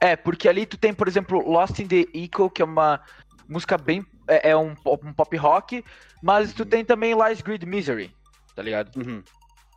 É, 0.00 0.14
porque 0.16 0.48
ali 0.48 0.66
tu 0.66 0.76
tem, 0.76 0.92
por 0.92 1.08
exemplo, 1.08 1.48
Lost 1.48 1.78
in 1.78 1.86
the 1.88 2.06
Echo, 2.12 2.50
que 2.50 2.60
é 2.60 2.64
uma 2.64 3.00
música 3.48 3.78
bem 3.78 4.04
é, 4.28 4.50
é 4.50 4.56
um, 4.56 4.74
pop- 4.74 5.06
um 5.06 5.12
pop 5.14 5.34
rock, 5.36 5.82
mas 6.22 6.52
tu 6.52 6.66
tem 6.66 6.84
também 6.84 7.14
Lies 7.14 7.40
Grid 7.40 7.64
Misery, 7.64 8.14
tá 8.54 8.62
ligado? 8.62 8.94
Uhum. 8.96 9.22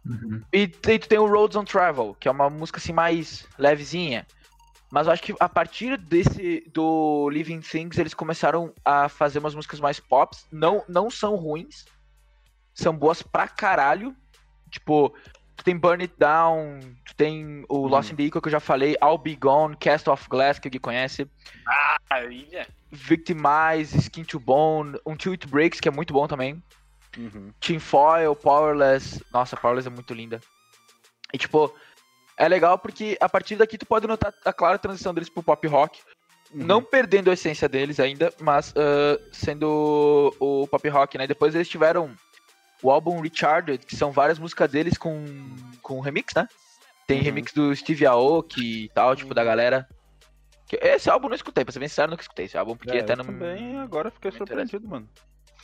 Uhum. 0.05 0.41
E 0.51 0.67
tem- 0.67 0.99
tu 0.99 1.07
tem 1.07 1.19
o 1.19 1.27
Roads 1.27 1.55
on 1.55 1.63
Travel, 1.63 2.15
que 2.19 2.27
é 2.27 2.31
uma 2.31 2.49
música 2.49 2.79
assim 2.79 2.91
mais 2.91 3.47
levezinha. 3.57 4.25
Mas 4.91 5.05
eu 5.07 5.13
acho 5.13 5.21
que 5.21 5.35
a 5.39 5.47
partir 5.47 5.97
desse 5.97 6.61
do 6.73 7.29
Living 7.29 7.61
Things 7.61 7.97
eles 7.97 8.13
começaram 8.13 8.73
a 8.83 9.07
fazer 9.07 9.39
umas 9.39 9.53
músicas 9.53 9.79
mais 9.79 9.99
pops. 9.99 10.47
Não, 10.51 10.83
não 10.87 11.11
são 11.11 11.35
ruins. 11.35 11.85
São 12.73 12.95
boas 12.95 13.21
pra 13.21 13.47
caralho. 13.47 14.15
Tipo, 14.71 15.13
tu 15.55 15.63
tem 15.63 15.77
Burn 15.77 16.03
It 16.03 16.13
Down, 16.17 16.79
tu 17.05 17.15
tem 17.15 17.65
o 17.69 17.85
Lost 17.87 18.11
in 18.11 18.15
the 18.15 18.23
Echo 18.23 18.41
que 18.41 18.47
eu 18.47 18.51
já 18.51 18.59
falei, 18.59 18.95
I'll 19.03 19.17
Be 19.17 19.35
Gone, 19.35 19.75
Cast 19.77 20.09
of 20.09 20.27
Glass, 20.29 20.57
que 20.59 20.67
alguém 20.67 20.79
conhece, 20.79 21.27
A 22.09 22.23
ilha? 22.23 22.67
Victimize, 22.91 23.97
Skin 23.97 24.23
to 24.23 24.39
Bone, 24.39 24.97
Until 25.05 25.33
It 25.33 25.47
Breaks, 25.47 25.79
que 25.79 25.87
é 25.87 25.91
muito 25.91 26.13
bom 26.13 26.27
também, 26.27 26.61
Uhum. 27.17 27.51
Tinfoil, 27.59 28.35
Powerless, 28.35 29.23
nossa, 29.33 29.57
Powerless 29.57 29.87
é 29.87 29.91
muito 29.91 30.13
linda. 30.13 30.39
E 31.33 31.37
tipo, 31.39 31.73
é 32.39 32.47
legal 32.47 32.79
porque 32.79 33.17
a 33.21 33.27
partir 33.29 33.55
daqui 33.57 33.77
tu 33.77 33.85
pode 33.85 34.07
notar 34.07 34.33
a 34.43 34.51
clara 34.53 34.79
transição 34.79 35.13
deles 35.13 35.29
pro 35.29 35.43
pop 35.43 35.67
rock, 35.67 35.99
Uhum. 36.51 36.63
não 36.65 36.81
perdendo 36.83 37.29
a 37.29 37.33
essência 37.33 37.69
deles 37.69 37.99
ainda, 37.99 38.33
mas 38.41 38.73
ah, 38.75 39.19
sendo 39.31 40.33
o 40.39 40.65
pop 40.67 40.89
rock, 40.89 41.15
né? 41.17 41.27
Depois 41.27 41.53
eles 41.53 41.69
tiveram 41.69 42.09
o 42.81 42.89
álbum 42.89 43.19
Recharted, 43.21 43.85
que 43.85 43.95
são 43.95 44.11
várias 44.11 44.39
músicas 44.39 44.71
deles 44.71 44.97
com, 44.97 45.23
com 45.83 45.99
remix, 45.99 46.33
né? 46.33 46.47
Tem 47.05 47.17
Uhum. 47.19 47.23
remix 47.25 47.53
do 47.53 47.75
Steve 47.75 48.05
Aoki 48.05 48.85
e 48.85 48.89
tal, 48.89 49.15
tipo, 49.15 49.33
da 49.33 49.43
galera. 49.43 49.87
Que- 50.67 50.77
Esse 50.81 51.09
álbum 51.09 51.25
eu 51.25 51.29
não 51.29 51.35
escutei, 51.35 51.65
pra 51.65 51.71
ser 51.71 51.79
bem 51.79 51.87
sincero, 51.87 52.07
eu 52.07 52.11
nunca 52.11 52.23
escutei 52.23 52.45
esse 52.45 52.57
álbum, 52.57 52.75
porque 52.75 52.95
É, 52.97 53.01
até 53.01 53.13
eu 53.13 53.17
não. 53.17 53.25
também 53.25 53.77
agora 53.79 54.09
fiquei 54.09 54.31
não 54.31 54.37
surpreendido, 54.37 54.87
mano. 54.87 55.09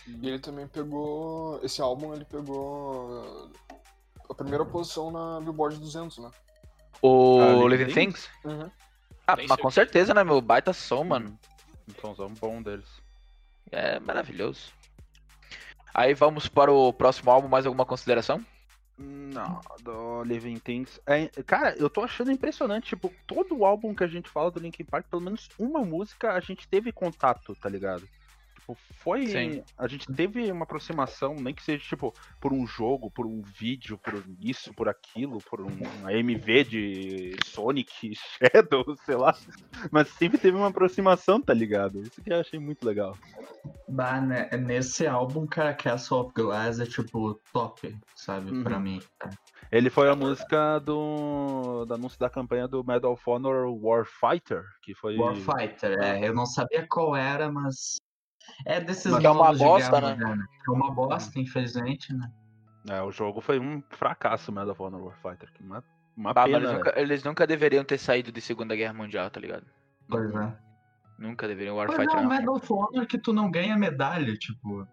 E 0.07 0.27
ele 0.27 0.39
também 0.39 0.67
pegou. 0.67 1.59
Esse 1.63 1.81
álbum 1.81 2.13
ele 2.13 2.25
pegou. 2.25 3.49
A 4.29 4.33
primeira 4.35 4.65
posição 4.65 5.09
na 5.11 5.39
Billboard 5.39 5.77
200, 5.79 6.17
né? 6.19 6.29
O 7.01 7.41
Ah, 7.41 7.53
Living 7.69 7.85
Living 7.85 7.93
Things? 7.93 8.29
Uhum. 8.43 8.69
Ah, 9.27 9.35
mas 9.35 9.59
com 9.59 9.71
certeza, 9.71 10.13
né, 10.13 10.23
meu? 10.23 10.39
Baita 10.39 10.73
som, 10.73 11.03
mano. 11.03 11.37
Um 11.89 12.01
somzão 12.01 12.29
bom 12.33 12.61
deles. 12.61 12.85
É 13.71 13.99
maravilhoso. 13.99 14.71
Aí 15.93 16.13
vamos 16.13 16.47
para 16.47 16.71
o 16.71 16.91
próximo 16.93 17.31
álbum, 17.31 17.47
mais 17.47 17.65
alguma 17.65 17.85
consideração? 17.85 18.45
Não, 18.97 19.59
do 19.81 20.23
Living 20.23 20.59
Things. 20.59 20.99
É, 21.05 21.27
cara, 21.43 21.75
eu 21.77 21.89
tô 21.89 22.01
achando 22.01 22.31
impressionante. 22.31 22.89
Tipo, 22.89 23.13
todo 23.27 23.57
o 23.57 23.65
álbum 23.65 23.93
que 23.93 24.03
a 24.03 24.07
gente 24.07 24.29
fala 24.29 24.51
do 24.51 24.59
Linkin 24.59 24.85
Park, 24.85 25.07
pelo 25.09 25.21
menos 25.21 25.49
uma 25.59 25.83
música 25.83 26.33
a 26.33 26.39
gente 26.39 26.67
teve 26.67 26.91
contato, 26.91 27.55
tá 27.55 27.67
ligado? 27.67 28.07
Tipo, 28.65 28.75
foi. 28.95 29.27
Sim. 29.27 29.63
A 29.77 29.87
gente 29.87 30.11
teve 30.11 30.51
uma 30.51 30.63
aproximação, 30.63 31.35
nem 31.35 31.53
que 31.53 31.61
seja, 31.61 31.83
tipo, 31.83 32.11
por 32.41 32.51
um 32.51 32.65
jogo, 32.65 33.11
por 33.11 33.27
um 33.27 33.43
vídeo, 33.43 33.95
por 33.95 34.23
isso, 34.41 34.73
por 34.73 34.89
aquilo, 34.89 35.37
por 35.47 35.61
um, 35.61 35.69
uma 35.99 36.11
MV 36.11 36.63
de 36.63 37.35
Sonic, 37.45 38.13
Shadow, 38.41 38.83
sei 39.05 39.15
lá. 39.15 39.35
Mas 39.91 40.07
sempre 40.09 40.39
teve 40.39 40.57
uma 40.57 40.69
aproximação, 40.69 41.39
tá 41.39 41.53
ligado? 41.53 42.01
Isso 42.01 42.19
que 42.23 42.33
eu 42.33 42.39
achei 42.39 42.59
muito 42.59 42.83
legal. 42.87 43.15
Bah, 43.87 44.19
né, 44.19 44.49
nesse 44.57 45.05
álbum, 45.05 45.45
cara, 45.45 45.73
Castle 45.75 46.21
of 46.21 46.33
Glass 46.33 46.79
é 46.79 46.85
tipo 46.85 47.39
top, 47.53 47.95
sabe? 48.15 48.49
Uhum. 48.49 48.63
Pra 48.63 48.79
mim. 48.79 48.99
Ele 49.71 49.89
foi 49.89 50.09
a 50.09 50.15
música 50.15 50.79
do, 50.79 51.85
do 51.85 51.93
anúncio 51.93 52.19
da 52.19 52.29
campanha 52.29 52.67
do 52.67 52.83
Medal 52.83 53.13
of 53.13 53.21
Honor 53.27 53.67
Warfighter, 53.67 54.63
que 54.81 54.95
foi. 54.95 55.17
Warfighter, 55.17 55.99
é. 56.01 56.27
Eu 56.27 56.33
não 56.33 56.45
sabia 56.45 56.85
qual 56.87 57.15
era, 57.15 57.51
mas. 57.51 57.97
É 58.65 58.79
desses 58.79 59.11
Mas 59.11 59.23
é 59.23 59.29
uma 59.29 59.53
bosta, 59.53 59.99
guerra 59.99 60.01
né? 60.01 60.13
moderna. 60.15 60.45
É 60.67 60.71
uma 60.71 60.91
bosta, 60.93 61.39
infelizmente, 61.39 62.13
né? 62.13 62.29
É, 62.89 63.01
o 63.01 63.11
jogo 63.11 63.41
foi 63.41 63.59
um 63.59 63.81
fracasso, 63.89 64.51
Medal 64.51 64.71
of 64.71 64.81
Honor 64.81 65.03
Warfighter. 65.05 65.49
Uma, 65.59 65.83
uma 66.15 66.31
Ah, 66.31 66.33
mas 66.35 66.45
pena. 66.45 66.57
eles, 66.57 66.69
velho. 66.69 66.77
nunca, 66.77 66.99
eles 66.99 67.23
nunca 67.23 67.47
deveriam 67.47 67.83
ter 67.83 67.97
saído 67.97 68.31
de 68.31 68.41
Segunda 68.41 68.75
Guerra 68.75 68.93
Mundial, 68.93 69.29
tá 69.29 69.39
ligado? 69.39 69.65
Pois 70.07 70.33
é. 70.35 70.53
Nunca 71.17 71.47
deveriam. 71.47 71.75
Mas 71.77 71.87
Warfighter 71.89 72.17
é 72.17 72.19
um 72.19 72.23
não. 72.23 72.29
Medal 72.29 72.55
of 72.55 72.67
Honor 72.71 73.05
que 73.07 73.17
tu 73.17 73.33
não 73.33 73.49
ganha 73.49 73.77
medalha, 73.77 74.33
tipo. 74.35 74.87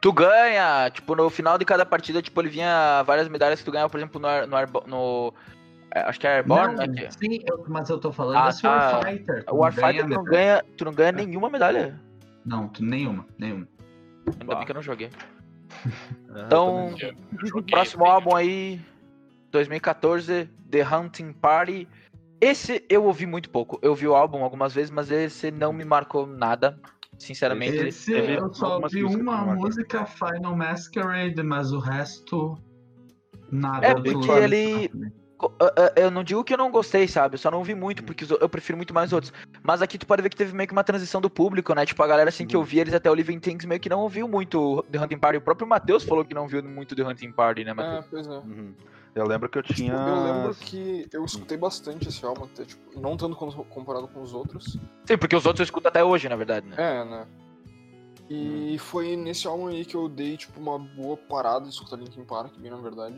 Tu 0.00 0.12
ganha, 0.12 0.88
tipo, 0.90 1.14
no 1.16 1.28
final 1.28 1.58
de 1.58 1.64
cada 1.64 1.84
partida, 1.84 2.22
tipo, 2.22 2.40
ele 2.40 2.48
vinha 2.48 3.02
várias 3.02 3.28
medalhas 3.28 3.58
que 3.58 3.64
tu 3.64 3.72
ganhava, 3.72 3.90
por 3.90 3.98
exemplo, 3.98 4.20
no, 4.20 4.46
no, 4.46 4.86
no 4.86 5.34
é, 5.92 6.00
acho 6.02 6.20
que 6.20 6.26
é 6.26 6.36
Airborne, 6.36 6.74
não, 6.76 6.86
né? 6.86 6.88
que- 6.88 7.10
sim, 7.12 7.42
eu- 7.46 7.64
mas 7.68 7.88
eu 7.90 7.98
tô 7.98 8.12
falando 8.12 8.36
Ah, 8.36 8.46
desse 8.48 8.62
tá. 8.62 8.68
Warfighter. 8.94 9.44
tu 9.44 9.54
O 9.54 9.58
Warfighter 9.58 10.04
tu 10.04 10.08
não 10.14 10.24
ganha, 10.24 10.64
tu 10.76 10.84
não 10.84 10.92
ganha 10.94 11.12
nenhuma 11.12 11.50
medalha. 11.50 12.00
Não, 12.46 12.70
nenhuma, 12.80 13.26
nenhuma. 13.38 13.68
Ainda 14.40 14.54
bem 14.56 14.64
que 14.64 14.70
eu 14.72 14.74
não 14.74 14.82
joguei. 14.82 15.10
É, 16.34 16.44
Então, 16.46 16.94
joguei, 17.44 17.70
próximo 17.70 18.04
bem, 18.04 18.12
álbum 18.12 18.34
aí, 18.36 18.80
2014, 19.50 20.48
The 20.70 20.96
Hunting 20.96 21.32
Party. 21.32 21.88
Esse 22.40 22.84
eu 22.88 23.04
ouvi 23.04 23.26
muito 23.26 23.50
pouco. 23.50 23.78
Eu 23.82 23.94
vi 23.94 24.06
o 24.06 24.14
álbum 24.14 24.44
algumas 24.44 24.72
vezes, 24.72 24.90
mas 24.90 25.10
esse 25.10 25.50
não 25.50 25.72
me 25.72 25.84
marcou 25.84 26.26
nada. 26.26 26.78
Sinceramente. 27.18 27.76
Esse 27.76 28.12
eu 28.12 28.52
só 28.54 28.78
vi 28.88 29.02
uma 29.02 29.38
música, 29.54 30.04
Final 30.06 30.54
Masquerade, 30.56 31.42
mas 31.42 31.72
o 31.72 31.78
resto. 31.78 32.56
Nada. 33.50 33.86
É, 33.86 33.94
porque 33.94 34.30
ele- 34.30 34.90
ah, 35.40 35.72
ah, 35.76 35.92
Eu 36.00 36.10
não 36.10 36.24
digo 36.24 36.42
que 36.44 36.54
eu 36.54 36.58
não 36.58 36.70
gostei, 36.70 37.06
sabe? 37.06 37.34
Eu 37.34 37.38
só 37.38 37.50
não 37.50 37.62
vi 37.62 37.74
muito, 37.74 38.02
porque 38.04 38.24
eu 38.40 38.48
prefiro 38.48 38.76
muito 38.76 38.94
mais 38.94 39.12
outros. 39.12 39.32
Mas 39.62 39.82
aqui 39.82 39.98
tu 39.98 40.06
pode 40.06 40.22
ver 40.22 40.28
que 40.30 40.36
teve 40.36 40.54
meio 40.54 40.66
que 40.66 40.72
uma 40.72 40.84
transição 40.84 41.20
do 41.20 41.28
público, 41.30 41.74
né? 41.74 41.84
Tipo, 41.84 42.02
a 42.02 42.06
galera 42.06 42.28
assim 42.28 42.46
que 42.46 42.56
eu 42.56 42.62
vi, 42.62 42.78
eles 42.80 42.94
até 42.94 43.10
o 43.10 43.14
Living 43.14 43.38
Things 43.38 43.64
meio 43.64 43.80
que 43.80 43.88
não 43.88 44.00
ouviu 44.00 44.26
muito 44.26 44.82
The 44.90 44.98
Hunting 45.00 45.18
Party. 45.18 45.38
O 45.38 45.42
próprio 45.42 45.66
Matheus 45.66 46.04
falou 46.04 46.24
que 46.24 46.34
não 46.34 46.46
viu 46.48 46.62
muito 46.62 46.94
The 46.96 47.02
Hunting 47.02 47.32
Party, 47.32 47.64
né, 47.64 47.70
É, 47.70 47.74
Matheus? 47.74 48.06
pois 48.10 48.26
é. 48.26 48.30
Uhum. 48.30 48.74
Eu 49.14 49.26
lembro 49.26 49.48
que 49.48 49.56
eu 49.56 49.62
Tipo, 49.62 49.74
tinha. 49.74 49.94
eu 49.94 50.22
lembro 50.24 50.54
que 50.54 51.06
eu 51.10 51.24
escutei 51.24 51.56
bastante 51.56 52.06
esse 52.08 52.22
álbum, 52.24 52.44
até, 52.44 52.64
tipo, 52.66 53.00
não 53.00 53.16
tanto 53.16 53.34
comparado 53.70 54.06
com 54.08 54.20
os 54.20 54.34
outros. 54.34 54.78
Sim, 55.06 55.16
porque 55.18 55.34
os 55.34 55.46
outros 55.46 55.60
eu 55.60 55.64
escuto 55.64 55.88
até 55.88 56.04
hoje, 56.04 56.28
na 56.28 56.36
verdade, 56.36 56.66
né? 56.68 56.76
É, 56.78 57.02
né? 57.04 57.26
E 58.28 58.76
foi 58.78 59.16
nesse 59.16 59.46
álbum 59.46 59.68
aí 59.68 59.84
que 59.84 59.94
eu 59.94 60.08
dei, 60.08 60.36
tipo, 60.36 60.58
uma 60.60 60.78
boa 60.78 61.16
parada 61.16 61.64
de 61.66 61.70
escutar 61.70 61.96
Linkin 61.96 62.24
Park, 62.24 62.58
bem 62.58 62.70
na 62.70 62.76
verdade. 62.76 63.16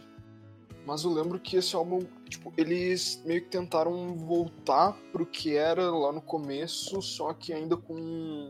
Mas 0.89 1.05
eu 1.05 1.13
lembro 1.13 1.39
que 1.39 1.55
esse 1.55 1.77
álbum, 1.77 2.01
tipo, 2.31 2.51
eles 2.57 3.23
meio 3.27 3.43
que 3.43 3.49
tentaram 3.49 4.15
voltar 4.15 4.97
pro 5.13 5.27
que 5.27 5.55
era 5.55 5.91
lá 5.91 6.11
no 6.11 6.23
começo, 6.23 7.03
só 7.03 7.35
que 7.35 7.53
ainda 7.53 7.77
com. 7.77 8.49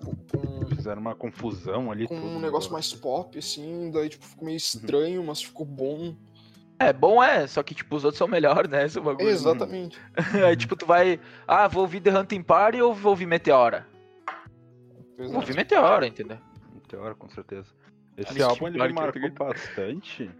com, 0.00 0.66
Fizeram 0.74 1.02
uma 1.02 1.14
confusão 1.14 1.92
ali. 1.92 2.08
com 2.08 2.14
tudo, 2.14 2.26
um 2.26 2.34
né? 2.36 2.46
negócio 2.46 2.72
mais 2.72 2.94
pop, 2.94 3.38
assim, 3.38 3.90
daí, 3.90 4.08
tipo, 4.08 4.24
ficou 4.24 4.46
meio 4.46 4.56
estranho, 4.56 5.22
mas 5.22 5.42
ficou 5.42 5.66
bom. 5.66 6.16
É, 6.78 6.94
bom 6.94 7.22
é, 7.22 7.46
só 7.46 7.62
que, 7.62 7.74
tipo, 7.74 7.94
os 7.94 8.04
outros 8.06 8.16
são 8.16 8.26
melhores, 8.26 8.70
né? 8.70 8.86
Esse 8.86 8.98
é 8.98 9.02
bagulho. 9.02 9.28
Exatamente. 9.28 10.00
Aí, 10.48 10.56
tipo, 10.56 10.74
tu 10.74 10.86
vai. 10.86 11.20
Ah, 11.46 11.68
vou 11.68 11.82
ouvir 11.82 12.00
The 12.00 12.18
Hunting 12.18 12.42
Party 12.42 12.80
ou 12.80 12.94
vou 12.94 13.10
ouvir 13.10 13.26
Meteora? 13.26 13.86
Vou 15.18 15.26
é. 15.26 15.36
ouvir 15.36 15.54
Meteora, 15.54 16.06
entendeu? 16.06 16.38
Teora, 16.88 17.14
com 17.14 17.28
certeza. 17.28 17.66
Esse 18.16 18.42
álbum 18.42 18.68
ele 18.68 18.78
me 18.78 18.94
Park, 18.94 19.16
marcou 19.16 19.46
bastante. 19.46 20.30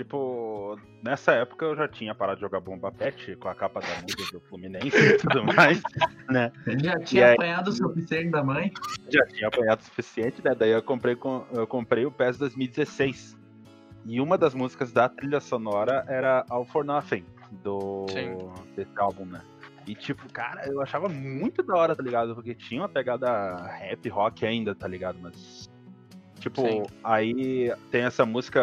Tipo, 0.00 0.78
nessa 1.04 1.32
época 1.32 1.66
eu 1.66 1.76
já 1.76 1.86
tinha 1.86 2.14
parado 2.14 2.36
de 2.36 2.40
jogar 2.40 2.58
Bomba 2.58 2.90
Pet 2.90 3.36
com 3.36 3.48
a 3.50 3.54
capa 3.54 3.80
da 3.80 3.86
muda 4.00 4.32
do 4.32 4.40
Fluminense 4.48 4.88
e 4.96 5.18
tudo 5.18 5.44
mais, 5.54 5.82
né? 6.30 6.50
Já 6.82 6.98
tinha 7.00 7.26
aí- 7.26 7.32
apanhado 7.34 7.68
o 7.68 7.72
suficiente 7.72 8.30
da 8.30 8.42
mãe. 8.42 8.72
Já 9.10 9.26
tinha 9.26 9.48
apanhado 9.48 9.80
o 9.80 9.84
suficiente, 9.84 10.42
né? 10.42 10.54
Daí 10.54 10.70
eu 10.70 10.82
comprei, 10.82 11.14
com, 11.14 11.44
eu 11.52 11.66
comprei 11.66 12.06
o 12.06 12.10
PES 12.10 12.38
2016. 12.38 13.36
E 14.06 14.22
uma 14.22 14.38
das 14.38 14.54
músicas 14.54 14.90
da 14.90 15.06
trilha 15.06 15.38
sonora 15.38 16.02
era 16.08 16.46
All 16.48 16.64
for 16.64 16.82
Nothing, 16.82 17.26
do 17.62 18.06
Sim. 18.08 18.38
desse 18.74 18.90
álbum, 18.96 19.26
né? 19.26 19.42
E 19.86 19.94
tipo, 19.94 20.32
cara, 20.32 20.66
eu 20.66 20.80
achava 20.80 21.10
muito 21.10 21.62
da 21.62 21.76
hora, 21.76 21.94
tá 21.94 22.02
ligado? 22.02 22.34
Porque 22.34 22.54
tinha 22.54 22.80
uma 22.80 22.88
pegada 22.88 23.54
rap, 23.66 24.08
rock 24.08 24.46
ainda, 24.46 24.74
tá 24.74 24.88
ligado? 24.88 25.18
Mas. 25.20 25.69
Tipo, 26.40 26.62
Sim. 26.62 26.82
aí 27.04 27.72
tem 27.90 28.02
essa 28.02 28.24
música 28.24 28.60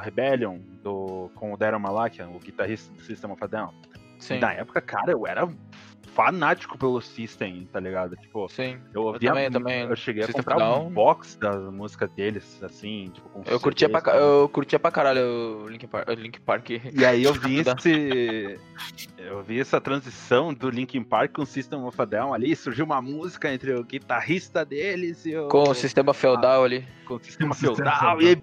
Rebellion 0.00 0.58
do, 0.82 1.30
com 1.34 1.52
o 1.52 1.56
Darren 1.56 1.80
Malakian, 1.80 2.28
o 2.28 2.38
guitarrista 2.38 2.92
do 2.94 3.02
System 3.02 3.32
of 3.32 3.42
a 3.42 3.46
Down. 3.46 3.74
Sim. 4.20 4.36
E 4.36 4.38
na 4.38 4.52
época, 4.52 4.80
cara, 4.80 5.10
eu 5.10 5.26
era 5.26 5.48
fanático 6.08 6.76
pelo 6.76 7.00
System, 7.00 7.68
tá 7.72 7.78
ligado? 7.78 8.16
Tipo, 8.16 8.48
Sim. 8.48 8.78
eu 8.92 9.02
ouvia. 9.02 9.30
também, 9.30 9.50
também. 9.50 9.80
Eu 9.82 9.94
cheguei 9.96 10.24
System 10.24 10.40
a 10.40 10.42
comprar 10.44 10.64
a 10.64 10.74
um 10.76 10.78
Down. 10.84 10.90
box 10.90 11.36
da 11.38 11.52
música 11.70 12.08
deles, 12.08 12.60
assim, 12.62 13.10
tipo, 13.12 13.28
com 13.28 13.42
Eu 13.46 13.60
curtia, 13.60 13.88
pra, 13.88 14.00
tá? 14.00 14.16
eu 14.16 14.48
curtia 14.48 14.78
pra 14.78 14.90
caralho 14.90 15.62
o 15.64 15.68
Linkin 15.68 15.86
Park. 15.86 16.08
o 16.08 16.12
Linkin 16.12 16.40
Park. 16.40 16.70
E 16.70 17.04
aí 17.04 17.22
eu 17.24 17.32
vi 17.34 17.58
System 17.64 17.72
of 17.74 17.88
a 17.88 17.90
esse. 17.90 18.60
Eu 19.18 19.42
vi 19.42 19.60
essa 19.60 19.80
transição 19.80 20.52
do 20.52 20.70
Linkin 20.70 21.02
Park 21.02 21.32
com 21.32 21.42
o 21.42 21.46
System 21.46 21.84
of 21.84 22.00
a 22.00 22.04
Down 22.04 22.32
ali, 22.34 22.54
surgiu 22.56 22.84
uma 22.84 23.00
música 23.02 23.52
entre 23.52 23.72
o 23.74 23.84
guitarrista 23.84 24.64
deles 24.64 25.24
e 25.26 25.36
o. 25.36 25.48
Com 25.48 25.64
o 25.70 25.74
sistema 25.74 26.12
feudal 26.14 26.64
ali. 26.64 26.86
com 27.06 27.14
o 27.14 27.18
sistema 27.22 27.52
o 27.52 27.54
sistema 27.54 27.74
feudal. 27.76 27.98
feudal. 27.98 28.22
E 28.22 28.28
aí. 28.28 28.42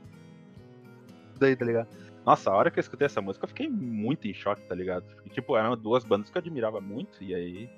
Daí, 1.37 1.55
tá 1.55 1.65
ligado? 1.65 1.87
Nossa, 2.25 2.49
a 2.49 2.55
hora 2.55 2.71
que 2.71 2.79
eu 2.79 2.81
escutei 2.81 3.05
essa 3.05 3.21
música, 3.21 3.45
eu 3.45 3.49
fiquei 3.49 3.67
muito 3.69 4.27
em 4.27 4.33
choque, 4.33 4.61
tá 4.63 4.73
ligado? 4.73 5.05
E, 5.25 5.29
tipo, 5.29 5.55
eram 5.55 5.77
duas 5.77 6.03
bandas 6.03 6.29
que 6.29 6.37
eu 6.37 6.39
admirava 6.41 6.81
muito, 6.81 7.23
e 7.23 7.35
aí 7.35 7.69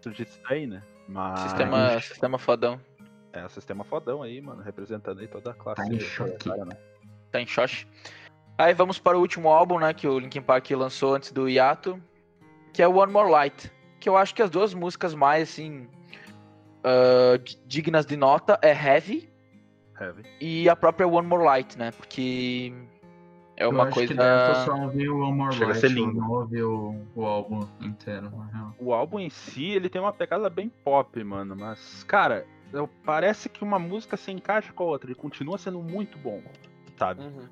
surgiu 0.00 0.24
isso 0.24 0.40
daí, 0.48 0.66
né? 0.66 0.82
Mas. 1.08 1.40
Sistema, 1.40 2.00
sistema 2.00 2.38
fodão. 2.38 2.80
É, 3.32 3.44
o 3.44 3.48
sistema 3.50 3.84
fodão 3.84 4.22
aí, 4.22 4.40
mano, 4.40 4.62
representando 4.62 5.20
aí 5.20 5.26
toda 5.28 5.50
a 5.50 5.54
classe. 5.54 5.82
Tá 5.82 5.92
em 5.94 5.98
choque. 6.00 6.30
proletária, 6.44 6.64
né? 6.64 6.76
Tá 7.32 7.40
em 7.40 7.46
Shosh. 7.46 7.86
Aí 8.56 8.72
vamos 8.72 8.98
para 8.98 9.18
o 9.18 9.20
último 9.20 9.48
álbum, 9.48 9.78
né? 9.78 9.92
Que 9.92 10.06
o 10.08 10.18
Linkin 10.18 10.40
Park 10.40 10.70
lançou 10.70 11.14
antes 11.14 11.32
do 11.32 11.48
hiato. 11.48 12.00
Que 12.72 12.82
é 12.82 12.88
o 12.88 12.96
One 12.96 13.12
More 13.12 13.30
Light. 13.30 13.70
Que 14.00 14.08
eu 14.08 14.16
acho 14.16 14.34
que 14.34 14.40
as 14.40 14.48
duas 14.48 14.72
músicas 14.72 15.14
mais, 15.14 15.50
assim. 15.50 15.88
di- 17.44 17.58
dignas 17.66 18.06
de 18.06 18.16
nota 18.16 18.58
é 18.62 18.70
Heavy 18.72 19.28
Heavy. 20.00 20.22
e 20.40 20.68
a 20.68 20.76
própria 20.76 21.06
One 21.06 21.26
More 21.26 21.44
Light, 21.44 21.76
né? 21.76 21.90
Porque. 21.90 22.72
É 23.56 23.66
uma 23.66 23.78
eu 23.78 23.82
acho 23.86 23.94
coisa. 23.94 24.08
que 24.08 24.14
daí 24.18 24.50
o 24.50 24.54
pessoal 24.54 24.82
ouviu 24.82 25.16
o 25.16 25.20
One 25.20 25.32
More 25.38 25.52
Chega 25.54 25.64
a 25.64 25.68
Light, 25.68 25.80
ser 25.80 25.88
lindo. 25.90 26.12
não 26.20 26.30
ouviu 26.30 26.70
o, 27.14 27.20
o 27.20 27.24
álbum 27.24 27.66
inteiro, 27.80 28.30
na 28.30 28.44
real. 28.46 28.74
O 28.78 28.92
álbum 28.92 29.18
em 29.18 29.30
si, 29.30 29.64
ele 29.70 29.88
tem 29.88 30.00
uma 30.00 30.12
pegada 30.12 30.50
bem 30.50 30.68
pop, 30.68 31.22
mano. 31.24 31.56
Mas, 31.56 32.04
cara, 32.04 32.46
eu- 32.72 32.88
parece 33.04 33.48
que 33.48 33.64
uma 33.64 33.78
música 33.78 34.16
se 34.16 34.30
encaixa 34.30 34.72
com 34.74 34.82
a 34.84 34.86
outra. 34.86 35.08
Ele 35.08 35.14
continua 35.18 35.56
sendo 35.56 35.80
muito 35.80 36.18
bom, 36.18 36.42
sabe? 36.98 37.22
Uhum. 37.24 37.48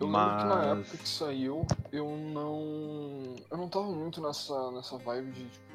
Eu 0.00 0.06
lembro 0.08 0.36
que 0.38 0.44
na 0.44 0.56
Mas- 0.56 0.78
época 0.88 0.96
que 0.96 1.08
saiu, 1.08 1.66
eu 1.92 2.08
não. 2.16 3.34
Eu 3.50 3.56
não 3.58 3.68
tava 3.68 3.86
muito 3.92 4.20
nessa, 4.22 4.70
nessa 4.72 4.96
vibe 4.98 5.30
de 5.32 5.44
tipo. 5.44 5.74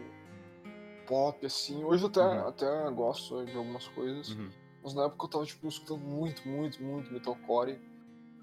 pop, 1.08 1.44
assim. 1.46 1.84
Hoje 1.84 2.04
eu 2.04 2.10
até, 2.10 2.22
Uhum. 2.22 2.48
até 2.48 2.92
gosto 2.92 3.44
de 3.46 3.56
algumas 3.58 3.88
coisas. 3.90 4.30
Uhum. 4.32 4.50
Mas 4.84 4.94
na 4.94 5.06
época 5.06 5.26
eu 5.26 5.30
tava 5.30 5.46
tipo, 5.46 5.68
escutando 5.68 6.02
muito, 6.02 6.48
muito, 6.48 6.84
muito 6.84 7.12
metalcore. 7.12 7.80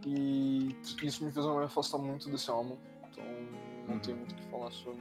E 0.05 0.77
isso 1.03 1.25
me 1.25 1.33
fez 1.33 1.47
me 1.47 1.65
afastar 1.65 1.99
muito 1.99 2.29
desse 2.31 2.51
álbum. 2.51 2.77
Então 3.11 3.25
não 3.87 3.95
Uhum. 3.95 4.01
tenho 4.01 4.17
muito 4.17 4.33
o 4.33 4.35
que 4.35 4.45
falar 4.51 4.71
sobre. 4.73 5.01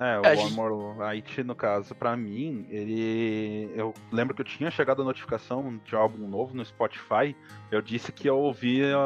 É, 0.00 0.18
o 0.18 0.24
É, 0.24 0.30
One 0.32 0.36
gente- 0.42 0.54
More 0.54 0.98
Light, 0.98 1.44
no 1.44 1.54
caso, 1.54 1.94
pra 1.94 2.16
mim, 2.16 2.66
ele. 2.68 3.70
Eu 3.76 3.94
lembro 4.10 4.34
que 4.34 4.40
eu 4.40 4.44
tinha 4.44 4.68
chegado 4.70 5.02
a 5.02 5.04
notificação 5.04 5.80
de 5.84 5.94
álbum 5.94 6.26
novo 6.26 6.52
no 6.54 6.64
Spotify. 6.64 7.36
Eu 7.70 7.80
disse 7.80 8.10
que 8.10 8.28
eu 8.28 8.36
ouvia 8.36 8.96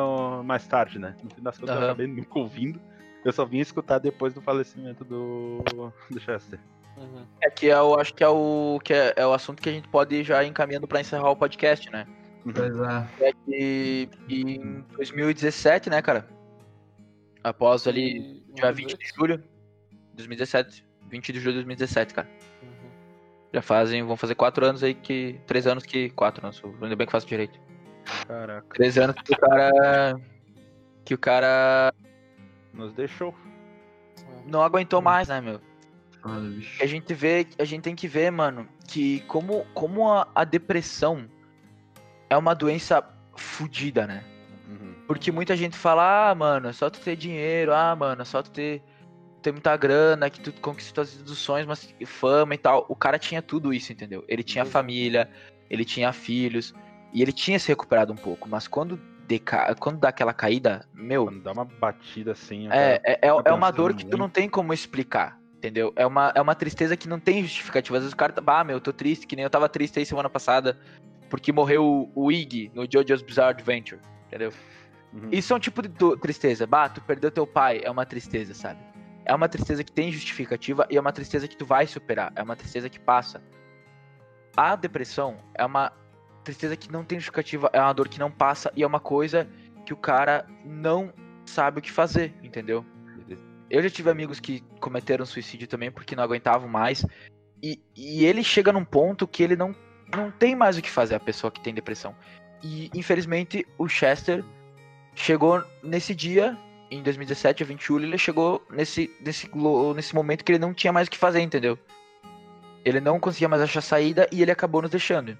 mais 0.44 0.66
tarde, 0.66 0.98
né? 0.98 1.14
No 1.22 1.28
fim 1.30 1.42
das 1.42 1.58
contas, 1.58 1.74
eu 1.74 1.82
Aham. 1.82 1.90
acabei 1.90 2.06
nunca 2.06 2.38
ouvindo. 2.38 2.80
Eu 3.22 3.32
só 3.32 3.44
vim 3.44 3.58
escutar 3.58 3.98
depois 3.98 4.32
do 4.32 4.40
falecimento 4.40 5.04
do, 5.04 5.62
do 6.10 6.20
Chester. 6.20 6.58
Uhum. 6.96 7.26
É 7.42 7.50
que 7.50 7.66
eu 7.66 8.00
acho 8.00 8.14
que 8.14 8.24
é 8.24 8.28
o 8.28 8.80
que 8.82 8.94
é, 8.94 9.12
é 9.14 9.26
o 9.26 9.32
assunto 9.34 9.60
que 9.60 9.68
a 9.68 9.72
gente 9.72 9.88
pode 9.88 10.14
ir 10.16 10.24
já 10.24 10.42
encaminhando 10.44 10.88
pra 10.88 11.00
encerrar 11.00 11.30
o 11.30 11.36
podcast, 11.36 11.90
né? 11.92 12.06
Pois 12.44 12.76
é. 13.20 13.28
É 13.28 13.32
que 13.44 14.08
em 14.28 14.84
2017, 14.96 15.90
né, 15.90 16.00
cara? 16.02 16.28
Após 17.42 17.86
ali, 17.86 18.42
E- 18.48 18.52
dia 18.54 18.72
20 18.72 18.96
de 18.96 19.06
julho 19.14 19.38
de 19.38 19.44
2017. 20.14 20.84
20 21.08 21.32
de 21.32 21.40
julho 21.40 21.52
de 21.52 21.58
2017, 21.64 22.14
cara. 22.14 22.28
Uhum. 22.62 22.68
Já 23.54 23.62
fazem, 23.62 24.02
vão 24.02 24.16
fazer 24.16 24.34
quatro 24.34 24.64
anos 24.66 24.82
aí 24.82 24.94
que. 24.94 25.40
Três 25.46 25.66
anos 25.66 25.84
que. 25.84 26.10
Quatro 26.10 26.44
anos, 26.44 26.62
ainda 26.82 26.96
bem 26.96 27.06
que 27.06 27.12
faço 27.12 27.26
direito. 27.26 27.58
Caraca, 28.26 28.66
Três 28.74 28.96
anos 28.98 29.16
que 29.22 29.32
o 29.32 29.38
cara. 29.38 30.20
Que 31.04 31.14
o 31.14 31.18
cara 31.18 31.92
nos 32.74 32.92
deixou. 32.92 33.34
não 34.46 34.62
aguentou 34.62 35.00
mais, 35.00 35.28
né, 35.28 35.40
meu? 35.40 35.60
A 36.80 36.86
gente 36.86 37.14
vê, 37.14 37.46
a 37.58 37.64
gente 37.64 37.82
tem 37.82 37.94
que 37.94 38.06
ver, 38.08 38.30
mano, 38.30 38.68
que 38.86 39.20
como, 39.20 39.64
como 39.72 40.10
a, 40.10 40.28
a 40.34 40.44
depressão 40.44 41.26
é 42.30 42.36
uma 42.36 42.54
doença 42.54 43.02
fodida, 43.36 44.06
né? 44.06 44.24
Uhum. 44.68 44.94
Porque 45.06 45.32
muita 45.32 45.56
gente 45.56 45.76
fala, 45.76 46.30
ah, 46.30 46.34
mano, 46.34 46.68
é 46.68 46.72
só 46.72 46.90
tu 46.90 47.00
ter 47.00 47.16
dinheiro, 47.16 47.72
ah, 47.74 47.94
mano, 47.96 48.22
é 48.22 48.24
só 48.24 48.42
tu 48.42 48.50
ter, 48.50 48.82
ter 49.42 49.52
muita 49.52 49.76
grana, 49.76 50.28
que 50.28 50.40
tu 50.40 50.52
conquistou 50.60 51.02
as 51.02 51.10
sonhos, 51.10 51.66
mas 51.66 51.94
fama 52.06 52.54
e 52.54 52.58
tal. 52.58 52.84
O 52.88 52.96
cara 52.96 53.18
tinha 53.18 53.40
tudo 53.40 53.72
isso, 53.72 53.92
entendeu? 53.92 54.24
Ele 54.28 54.42
tinha 54.42 54.64
Uhum. 54.64 54.70
família, 54.70 55.30
ele 55.70 55.84
tinha 55.84 56.12
filhos, 56.12 56.74
e 57.12 57.22
ele 57.22 57.32
tinha 57.32 57.58
se 57.58 57.68
recuperado 57.68 58.12
um 58.12 58.16
pouco, 58.16 58.48
mas 58.48 58.68
quando, 58.68 58.98
deca... 59.26 59.74
quando 59.76 59.98
dá 59.98 60.08
aquela 60.08 60.34
caída, 60.34 60.86
meu, 60.92 61.24
Quando 61.24 61.40
dá 61.42 61.52
uma 61.52 61.64
batida 61.64 62.32
assim. 62.32 62.68
é, 62.70 63.00
é, 63.04 63.12
é, 63.22 63.28
é 63.28 63.52
uma 63.52 63.70
dor 63.70 63.94
que 63.94 64.02
tu 64.04 64.08
muito. 64.08 64.18
não 64.18 64.28
tem 64.28 64.48
como 64.48 64.74
explicar, 64.74 65.38
entendeu? 65.56 65.92
É 65.96 66.06
uma, 66.06 66.32
é 66.34 66.40
uma 66.40 66.54
tristeza 66.54 66.96
que 66.96 67.08
não 67.08 67.18
tem 67.18 67.42
justificativa. 67.42 67.96
Às 67.96 68.02
vezes 68.02 68.12
o 68.12 68.16
cara 68.16 68.32
tá, 68.32 68.40
bah, 68.42 68.62
meu, 68.62 68.76
eu 68.76 68.80
tô 68.80 68.92
triste, 68.92 69.26
que 69.26 69.34
nem 69.36 69.44
eu 69.44 69.50
tava 69.50 69.68
triste 69.68 69.98
aí 69.98 70.04
semana 70.04 70.28
passada, 70.28 70.78
porque 71.28 71.52
morreu 71.52 72.10
o 72.14 72.32
Iggy 72.32 72.70
no 72.74 72.86
JoJo's 72.86 73.22
Bizarre 73.22 73.50
Adventure, 73.50 74.00
entendeu? 74.26 74.52
Uhum. 75.12 75.28
Isso 75.32 75.52
é 75.52 75.56
um 75.56 75.60
tipo 75.60 75.82
de 75.82 75.90
tristeza. 76.20 76.66
Bah, 76.66 76.88
tu 76.88 77.00
perdeu 77.02 77.30
teu 77.30 77.46
pai, 77.46 77.80
é 77.82 77.90
uma 77.90 78.04
tristeza, 78.04 78.54
sabe? 78.54 78.80
É 79.24 79.34
uma 79.34 79.48
tristeza 79.48 79.84
que 79.84 79.92
tem 79.92 80.10
justificativa 80.10 80.86
e 80.90 80.96
é 80.96 81.00
uma 81.00 81.12
tristeza 81.12 81.46
que 81.46 81.56
tu 81.56 81.66
vai 81.66 81.86
superar, 81.86 82.32
é 82.34 82.42
uma 82.42 82.56
tristeza 82.56 82.88
que 82.88 82.98
passa. 82.98 83.42
A 84.56 84.74
depressão 84.74 85.36
é 85.54 85.64
uma 85.64 85.92
tristeza 86.42 86.76
que 86.76 86.90
não 86.90 87.04
tem 87.04 87.18
justificativa, 87.18 87.70
é 87.72 87.80
uma 87.80 87.92
dor 87.92 88.08
que 88.08 88.18
não 88.18 88.30
passa 88.30 88.72
e 88.74 88.82
é 88.82 88.86
uma 88.86 89.00
coisa 89.00 89.48
que 89.84 89.92
o 89.92 89.96
cara 89.96 90.46
não 90.64 91.12
sabe 91.44 91.78
o 91.78 91.82
que 91.82 91.90
fazer, 91.90 92.34
entendeu? 92.42 92.84
Eu 93.70 93.82
já 93.82 93.90
tive 93.90 94.10
amigos 94.10 94.40
que 94.40 94.60
cometeram 94.80 95.26
suicídio 95.26 95.68
também 95.68 95.90
porque 95.90 96.16
não 96.16 96.22
aguentavam 96.22 96.68
mais. 96.68 97.04
E, 97.62 97.80
e 97.94 98.24
ele 98.24 98.42
chega 98.42 98.72
num 98.72 98.84
ponto 98.84 99.28
que 99.28 99.42
ele 99.42 99.56
não, 99.56 99.74
não 100.14 100.30
tem 100.30 100.54
mais 100.54 100.76
o 100.78 100.82
que 100.82 100.90
fazer, 100.90 101.14
a 101.14 101.20
pessoa 101.20 101.50
que 101.50 101.60
tem 101.60 101.74
depressão. 101.74 102.14
E 102.62 102.90
infelizmente 102.94 103.66
o 103.76 103.88
Chester 103.88 104.44
chegou 105.14 105.62
nesse 105.82 106.14
dia, 106.14 106.56
em 106.90 107.02
2017, 107.02 107.62
a 107.62 107.66
20 107.66 107.78
de 107.78 107.86
julho, 107.86 108.06
ele 108.06 108.18
chegou 108.18 108.64
nesse, 108.70 109.10
nesse, 109.20 109.50
nesse 109.94 110.14
momento 110.14 110.44
que 110.44 110.52
ele 110.52 110.58
não 110.58 110.72
tinha 110.72 110.92
mais 110.92 111.08
o 111.08 111.10
que 111.10 111.18
fazer, 111.18 111.40
entendeu? 111.40 111.78
Ele 112.84 113.00
não 113.00 113.20
conseguia 113.20 113.48
mais 113.48 113.62
achar 113.62 113.80
saída 113.80 114.28
e 114.32 114.40
ele 114.40 114.50
acabou 114.50 114.80
nos 114.82 114.90
deixando. 114.90 115.36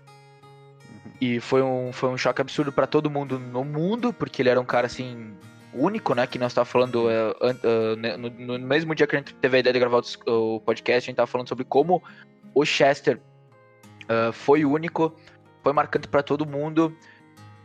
E 1.20 1.40
foi 1.40 1.62
um, 1.62 1.92
foi 1.92 2.10
um 2.10 2.18
choque 2.18 2.40
absurdo 2.40 2.70
pra 2.70 2.86
todo 2.86 3.10
mundo 3.10 3.38
no 3.38 3.64
mundo, 3.64 4.12
porque 4.12 4.42
ele 4.42 4.50
era 4.50 4.60
um 4.60 4.64
cara 4.64 4.86
assim, 4.86 5.32
único, 5.72 6.14
né? 6.14 6.26
Que 6.26 6.38
nós 6.38 6.52
tava 6.54 6.64
falando 6.64 7.08
an- 7.08 7.34
ah, 7.40 7.96
né, 7.96 8.16
no, 8.16 8.30
no 8.30 8.58
mesmo 8.58 8.94
dia 8.94 9.06
que 9.06 9.16
a 9.16 9.18
gente 9.18 9.34
teve 9.34 9.56
a 9.56 9.60
ideia 9.60 9.72
de 9.72 9.78
gravar 9.78 10.02
o 10.26 10.60
podcast, 10.60 11.06
a 11.06 11.10
gente 11.10 11.16
tava 11.16 11.26
falando 11.26 11.48
sobre 11.48 11.64
como 11.64 12.02
o 12.54 12.64
Chester 12.64 13.20
ah, 14.08 14.32
foi 14.32 14.64
único, 14.64 15.14
foi 15.62 15.72
marcante 15.72 16.08
pra 16.08 16.22
todo 16.22 16.46
mundo, 16.46 16.96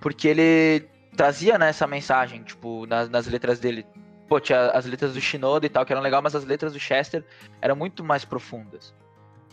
porque 0.02 0.28
ele 0.28 0.88
trazia 1.16 1.58
né, 1.58 1.70
essa 1.70 1.88
mensagem, 1.88 2.44
tipo, 2.44 2.86
nas, 2.86 3.10
nas 3.10 3.28
letras 3.28 3.60
dele. 3.60 3.86
Pô, 4.28 4.40
tinha 4.40 4.72
as 4.72 4.86
letras 4.86 5.14
do 5.14 5.22
Shinoda 5.22 5.66
e 5.66 5.70
tal, 5.70 5.86
que 5.86 5.94
eram 5.94 6.02
legal, 6.02 6.22
mas 6.22 6.36
as 6.36 6.46
letras 6.46 6.74
do 6.74 6.80
Chester 6.80 7.24
eram 7.62 7.76
muito 7.76 8.04
mais 8.04 8.26
profundas. 8.26 8.94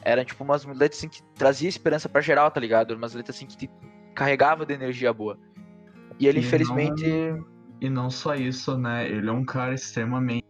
Eram, 0.03 0.25
tipo, 0.25 0.43
umas 0.43 0.65
letras 0.65 0.99
assim 0.99 1.09
que 1.09 1.23
trazia 1.35 1.69
esperança 1.69 2.09
pra 2.09 2.21
geral, 2.21 2.51
tá 2.51 2.59
ligado? 2.59 2.95
Umas 2.95 3.15
letras 3.15 3.37
assim 3.37 3.47
que 3.47 3.57
te 3.57 3.71
carregava 4.15 4.65
de 4.65 4.73
energia 4.73 5.13
boa. 5.13 5.39
E 6.19 6.27
ele, 6.27 6.41
E 6.41 6.43
infelizmente. 6.43 7.05
E 7.81 7.89
não 7.89 8.11
só 8.11 8.35
isso, 8.35 8.77
né? 8.79 9.09
Ele 9.09 9.29
é 9.29 9.33
um 9.33 9.45
cara 9.45 9.75
extremamente 9.75 10.50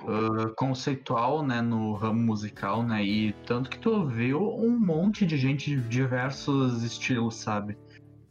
ah, 0.00 0.50
conceitual, 0.56 1.42
né, 1.44 1.60
no 1.60 1.94
ramo 1.94 2.20
musical, 2.20 2.82
né? 2.82 3.04
E 3.04 3.32
tanto 3.46 3.70
que 3.70 3.78
tu 3.78 4.06
viu 4.06 4.40
um 4.56 4.78
monte 4.78 5.24
de 5.24 5.36
gente 5.36 5.74
de 5.74 5.80
diversos 5.88 6.82
estilos, 6.82 7.36
sabe? 7.36 7.76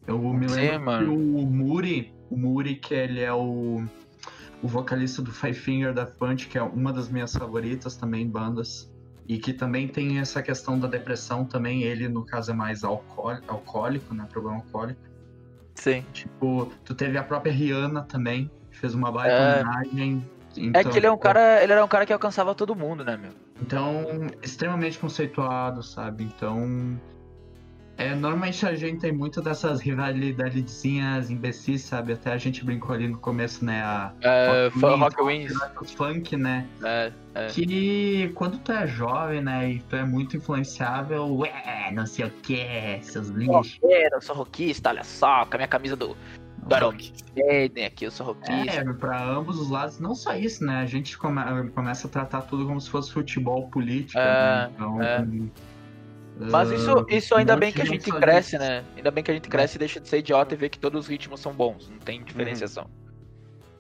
Eu 0.07 0.19
me 0.33 0.47
Sim, 0.47 0.55
lembro 0.55 0.97
que 0.99 1.03
o 1.05 1.45
Muri, 1.47 2.13
o 2.29 2.37
Muri, 2.37 2.75
que 2.75 2.93
ele 2.93 3.21
é 3.21 3.33
o, 3.33 3.83
o 4.61 4.67
vocalista 4.67 5.21
do 5.21 5.31
Five 5.31 5.55
Finger 5.55 5.93
Death 5.93 6.15
Punch, 6.17 6.47
que 6.47 6.57
é 6.57 6.61
uma 6.61 6.93
das 6.93 7.09
minhas 7.09 7.33
favoritas 7.33 7.95
também, 7.97 8.29
bandas. 8.29 8.91
E 9.27 9.39
que 9.39 9.51
também 9.51 9.87
tem 9.87 10.19
essa 10.19 10.43
questão 10.43 10.79
da 10.79 10.87
depressão 10.87 11.45
também, 11.45 11.81
ele 11.81 12.07
no 12.07 12.23
caso 12.23 12.51
é 12.51 12.53
mais 12.53 12.83
alcoó- 12.83 13.39
alcoólico, 13.47 14.13
né? 14.13 14.27
Problema 14.31 14.57
alcoólico. 14.57 15.01
Sim. 15.73 16.05
Tipo, 16.13 16.71
tu 16.85 16.93
teve 16.93 17.17
a 17.17 17.23
própria 17.23 17.51
Rihanna 17.51 18.03
também, 18.03 18.51
que 18.69 18.77
fez 18.77 18.93
uma 18.93 19.11
baita 19.11 19.33
É. 19.35 19.61
homenagem. 19.61 20.29
É 20.57 20.63
Então, 20.63 20.91
que 20.91 20.97
ele 20.97 21.07
é 21.07 21.11
um 21.11 21.17
cara. 21.17 21.63
Ele 21.63 21.71
era 21.71 21.83
um 21.83 21.87
cara 21.87 22.05
que 22.05 22.13
alcançava 22.13 22.53
todo 22.55 22.75
mundo, 22.75 23.03
né, 23.03 23.17
meu? 23.17 23.31
Então, 23.61 24.27
extremamente 24.41 24.97
conceituado, 24.97 25.83
sabe? 25.83 26.23
Então. 26.23 26.99
É, 27.97 28.13
normalmente 28.13 28.65
a 28.65 28.75
gente 28.75 28.99
tem 28.99 29.13
muito 29.13 29.41
dessas 29.41 29.79
rivalidadezinhas 29.79 31.29
imbecis, 31.29 31.81
sabe? 31.81 32.11
Até 32.11 32.33
a 32.33 32.37
gente 32.37 32.61
brincou 32.65 32.93
ali 32.93 33.07
no 33.07 33.17
começo, 33.17 33.63
né? 33.63 33.81
A 33.81 34.11
É, 34.19 34.69
Rock 34.73 35.21
os 35.81 35.91
funk, 35.91 36.35
né? 36.35 36.67
É, 36.83 37.11
é. 37.33 37.47
Que 37.47 38.33
quando 38.35 38.57
tu 38.57 38.73
é 38.73 38.85
jovem, 38.85 39.41
né? 39.41 39.69
E 39.69 39.79
tu 39.79 39.95
é 39.95 40.03
muito 40.03 40.35
influenciável, 40.35 41.37
ué, 41.37 41.89
não 41.93 42.05
sei 42.05 42.25
o 42.25 42.31
que, 42.41 42.99
seus 43.01 43.29
lixos. 43.29 43.79
Eu 43.81 44.21
sou 44.21 44.35
rockista, 44.35 44.89
olha 44.89 45.03
só, 45.05 45.45
com 45.45 45.55
a 45.55 45.57
minha 45.59 45.67
camisa 45.67 45.95
do, 45.95 46.17
Iron 46.71 46.95
Maiden 47.35 47.85
aqui, 47.85 48.05
eu 48.05 48.11
sou 48.11 48.25
rockista. 48.27 48.81
É, 48.81 48.93
pra 48.93 49.23
ambos 49.23 49.59
os 49.59 49.69
lados, 49.69 49.99
não 49.99 50.15
só 50.15 50.35
isso, 50.35 50.65
né? 50.65 50.79
A 50.81 50.85
gente 50.85 51.17
come- 51.17 51.69
começa 51.71 52.07
a 52.07 52.09
tratar 52.09 52.41
tudo 52.41 52.65
como 52.65 52.79
se 52.81 52.89
fosse 52.89 53.11
futebol, 53.11 53.67
política, 53.69 54.19
É, 54.19 54.67
né? 54.67 54.71
Então, 54.73 55.01
é. 55.01 55.25
Mas 56.51 56.71
ah, 56.71 56.75
isso, 56.75 57.05
isso 57.09 57.35
ainda 57.35 57.55
bem 57.55 57.71
que 57.71 57.81
a 57.81 57.85
gente 57.85 58.11
cresce, 58.11 58.57
disso. 58.57 58.69
né? 58.69 58.83
Ainda 58.97 59.09
bem 59.09 59.23
que 59.23 59.31
a 59.31 59.33
gente 59.33 59.47
cresce 59.47 59.77
e 59.77 59.79
deixa 59.79 59.99
de 60.01 60.09
ser 60.09 60.17
idiota 60.19 60.53
e 60.53 60.57
vê 60.57 60.67
que 60.67 60.77
todos 60.77 61.01
os 61.01 61.07
ritmos 61.07 61.39
são 61.39 61.53
bons. 61.53 61.89
Não 61.89 61.97
tem 61.99 62.23
diferenciação. 62.23 62.89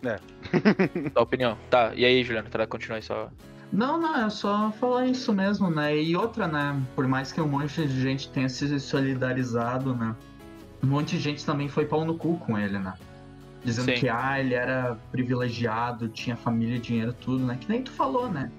É. 0.03 0.19
Tua 1.09 1.23
opinião. 1.23 1.57
Tá, 1.69 1.91
e 1.95 2.05
aí, 2.05 2.23
Juliano, 2.23 2.47
tá, 2.49 2.65
continua 2.65 2.97
aí 2.97 3.01
só. 3.01 3.29
Não, 3.73 3.99
não, 3.99 4.25
é 4.25 4.29
só 4.29 4.71
falar 4.73 5.07
isso 5.07 5.33
mesmo, 5.33 5.69
né? 5.69 5.97
E 5.97 6.15
outra, 6.15 6.47
né? 6.47 6.81
Por 6.95 7.07
mais 7.07 7.31
que 7.31 7.41
um 7.41 7.47
monte 7.47 7.85
de 7.85 8.01
gente 8.01 8.29
tenha 8.29 8.47
se 8.47 8.79
solidarizado, 8.79 9.93
né? 9.95 10.15
Um 10.85 10.89
monte 10.89 11.17
de 11.17 11.19
gente 11.19 11.43
também 11.43 11.67
foi 11.67 11.85
pau 11.85 12.05
no 12.05 12.15
cu 12.15 12.37
com 12.37 12.57
ele, 12.57 12.77
né? 12.77 12.93
Dizendo 13.63 13.91
Sim. 13.91 13.99
que, 13.99 14.09
ah, 14.09 14.39
ele 14.39 14.53
era 14.53 14.95
privilegiado, 15.11 16.07
tinha 16.07 16.35
família, 16.35 16.77
dinheiro, 16.77 17.11
tudo, 17.11 17.43
né? 17.43 17.57
Que 17.59 17.67
nem 17.67 17.81
tu 17.81 17.91
falou, 17.91 18.29
né? 18.29 18.51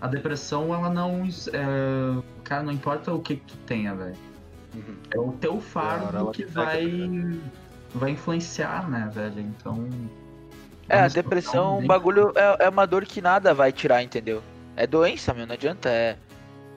A 0.00 0.06
depressão, 0.06 0.74
ela 0.74 0.88
não. 0.88 1.24
É... 1.52 2.22
Cara, 2.42 2.62
não 2.62 2.72
importa 2.72 3.12
o 3.12 3.20
que, 3.20 3.36
que 3.36 3.44
tu 3.44 3.56
tenha, 3.66 3.94
velho. 3.94 4.16
Uhum. 4.74 4.96
É 5.10 5.18
o 5.18 5.32
teu 5.32 5.60
fardo 5.60 6.16
ela 6.16 6.32
que 6.32 6.44
pega, 6.44 6.64
vai. 6.64 7.40
Vai 7.94 8.10
influenciar, 8.12 8.88
né, 8.88 9.10
velho? 9.12 9.40
Então. 9.40 9.88
É, 10.88 11.00
a 11.00 11.08
depressão, 11.08 11.76
um 11.76 11.78
bem- 11.80 11.88
bagulho 11.88 12.32
é, 12.34 12.66
é 12.66 12.68
uma 12.70 12.86
dor 12.86 13.04
que 13.04 13.20
nada 13.20 13.52
vai 13.52 13.72
tirar, 13.72 14.02
entendeu? 14.02 14.42
É 14.76 14.86
doença, 14.86 15.34
meu, 15.34 15.46
não 15.46 15.54
adianta. 15.54 15.90
É, 15.90 16.16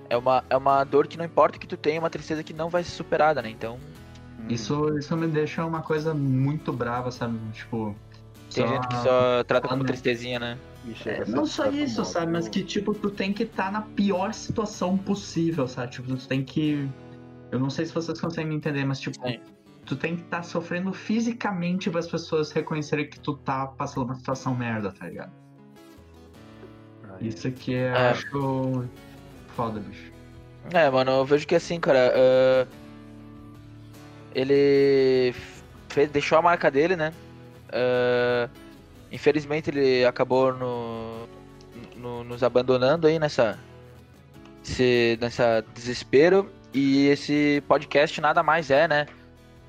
é, 0.10 0.18
uma, 0.18 0.44
é 0.50 0.58
uma 0.58 0.84
dor 0.84 1.08
que 1.08 1.18
não 1.18 1.24
importa 1.24 1.58
o 1.58 1.60
que 1.60 1.68
tu 1.68 1.78
tenha, 1.78 1.98
é 1.98 2.00
uma 2.00 2.10
tristeza 2.10 2.44
que 2.44 2.54
não 2.54 2.68
vai 2.68 2.84
ser 2.84 2.92
superada, 2.92 3.42
né? 3.42 3.50
Então, 3.50 3.80
Isso, 4.48 4.98
isso 4.98 5.16
me 5.18 5.28
deixa 5.28 5.66
uma 5.66 5.82
coisa 5.82 6.14
muito 6.14 6.72
brava, 6.74 7.12
sabe? 7.12 7.38
Tipo. 7.54 7.96
tem 8.54 8.66
só- 8.66 8.74
gente 8.74 8.88
que 8.88 8.96
só 8.98 9.44
trata 9.44 9.68
como 9.68 9.84
tristezinha, 9.84 10.40
né? 10.40 10.58
É, 11.06 11.26
não 11.26 11.46
só 11.46 11.70
isso, 11.70 12.04
sabe? 12.06 12.32
Mas 12.32 12.48
que, 12.48 12.64
tipo, 12.64 12.94
tu 12.94 13.12
tem 13.12 13.34
que 13.34 13.44
estar 13.44 13.72
na 13.72 13.82
pior 13.82 14.34
situação 14.34 14.98
possível, 14.98 15.68
sabe? 15.68 15.92
Tipo, 15.92 16.16
tu 16.16 16.28
tem 16.28 16.44
que. 16.44 16.88
Eu 17.52 17.60
não 17.60 17.70
sei 17.70 17.86
se 17.86 17.94
vocês 17.94 18.20
conseguem 18.20 18.50
me 18.50 18.56
entender, 18.56 18.86
mas, 18.86 19.00
tipo, 19.00 19.20
Sim. 19.28 19.40
tu 19.86 19.96
tem 19.96 20.16
que 20.16 20.22
estar 20.24 20.42
sofrendo 20.44 20.94
fisicamente 20.94 21.90
para 21.90 22.00
as 22.00 22.08
pessoas 22.08 22.52
reconhecerem 22.52 23.08
que 23.10 23.20
tu 23.20 23.36
tá 23.38 23.68
passando 23.68 24.06
uma 24.06 24.16
situação 24.16 24.56
merda, 24.56 24.92
tá 24.92 25.06
ligado? 25.08 25.32
Isso 27.22 27.48
aqui 27.48 27.74
eu 27.74 27.88
É. 27.96 28.10
acho 28.12 28.86
foda, 29.56 29.80
bicho. 29.80 30.12
É, 30.74 30.90
mano, 30.90 31.12
eu 31.12 31.26
vejo 31.26 31.46
que 31.46 31.56
assim, 31.56 31.80
cara, 31.80 32.14
ah, 32.16 32.68
ele 34.34 35.34
fez, 35.90 36.10
deixou 36.12 36.38
a 36.38 36.42
marca 36.42 36.70
dele, 36.70 36.96
né? 36.96 37.14
Ah, 37.72 38.50
infelizmente 39.12 39.70
ele 39.70 40.06
acabou 40.06 40.54
no, 40.54 41.28
no- 41.96 42.24
nos 42.24 42.44
abandonando 42.44 43.08
aí 43.08 43.18
nessa, 43.20 43.58
esse, 44.64 45.18
nessa 45.20 45.64
desespero 45.74 46.52
e 46.74 47.08
esse 47.08 47.64
podcast 47.68 48.20
nada 48.22 48.44
mais 48.44 48.70
é, 48.72 48.88
né? 48.88 49.08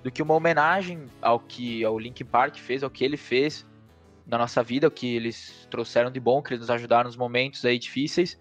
Do 0.02 0.10
que 0.10 0.22
uma 0.22 0.34
homenagem 0.34 1.06
ao 1.20 1.38
que 1.38 1.84
ao 1.84 1.98
Linkin 1.98 2.24
Park 2.24 2.56
fez, 2.56 2.82
ao 2.82 2.90
que 2.90 3.04
ele 3.04 3.16
fez 3.16 3.66
na 4.26 4.38
nossa 4.38 4.62
vida, 4.62 4.86
o 4.86 4.90
que 4.90 5.16
eles 5.16 5.66
trouxeram 5.70 6.10
de 6.10 6.20
bom, 6.20 6.40
que 6.40 6.50
eles 6.54 6.60
nos 6.60 6.70
ajudaram 6.70 7.04
nos 7.04 7.16
momentos 7.16 7.64
aí 7.64 7.78
difíceis. 7.78 8.38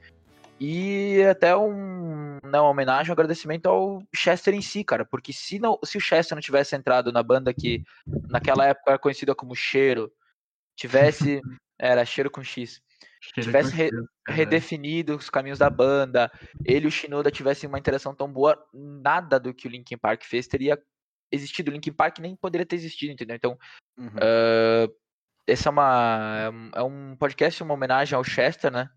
E 0.59 1.23
até 1.23 1.55
um, 1.55 2.33
né, 2.43 2.59
uma 2.59 2.69
homenagem, 2.69 3.09
um 3.11 3.13
agradecimento 3.13 3.67
ao 3.67 4.01
Chester 4.13 4.53
em 4.53 4.61
si, 4.61 4.83
cara. 4.83 5.05
Porque 5.05 5.31
se, 5.31 5.57
não, 5.59 5.79
se 5.83 5.97
o 5.97 6.01
Chester 6.01 6.35
não 6.35 6.41
tivesse 6.41 6.75
entrado 6.75 7.11
na 7.11 7.23
banda 7.23 7.53
que 7.53 7.83
naquela 8.29 8.65
época 8.65 8.91
era 8.91 8.99
conhecida 8.99 9.33
como 9.33 9.55
Cheiro, 9.55 10.11
tivesse. 10.75 11.41
Era 11.81 12.03
Cheiro 12.03 12.29
com 12.29 12.43
X. 12.43 12.81
Cheira 13.21 13.41
Tivesse 13.41 13.71
com 13.71 13.77
re- 13.77 13.87
cheiro, 13.89 14.09
cara. 14.25 14.37
Redefinido 14.37 15.15
os 15.15 15.29
caminhos 15.29 15.59
da 15.59 15.69
banda, 15.69 16.29
ele 16.65 16.87
e 16.87 16.89
o 16.89 16.91
Shinoda 16.91 17.31
tivessem 17.31 17.69
uma 17.69 17.79
interação 17.79 18.13
tão 18.13 18.29
boa, 18.29 18.61
nada 18.73 19.39
do 19.39 19.53
que 19.53 19.65
o 19.65 19.71
Linkin 19.71 19.97
Park 19.97 20.23
fez 20.25 20.45
teria 20.45 20.77
existido. 21.31 21.71
O 21.71 21.73
Linkin 21.73 21.93
Park 21.93 22.19
nem 22.19 22.35
poderia 22.35 22.65
ter 22.65 22.75
existido, 22.75 23.13
entendeu? 23.13 23.37
Então, 23.37 23.57
Uhum. 23.97 24.09
ah, 24.21 24.89
essa 25.47 25.69
é 25.69 25.71
uma. 25.71 26.51
é 26.75 26.79
É 26.79 26.83
um 26.83 27.15
podcast, 27.15 27.63
uma 27.63 27.75
homenagem 27.75 28.13
ao 28.17 28.25
Chester, 28.25 28.69
né? 28.69 28.89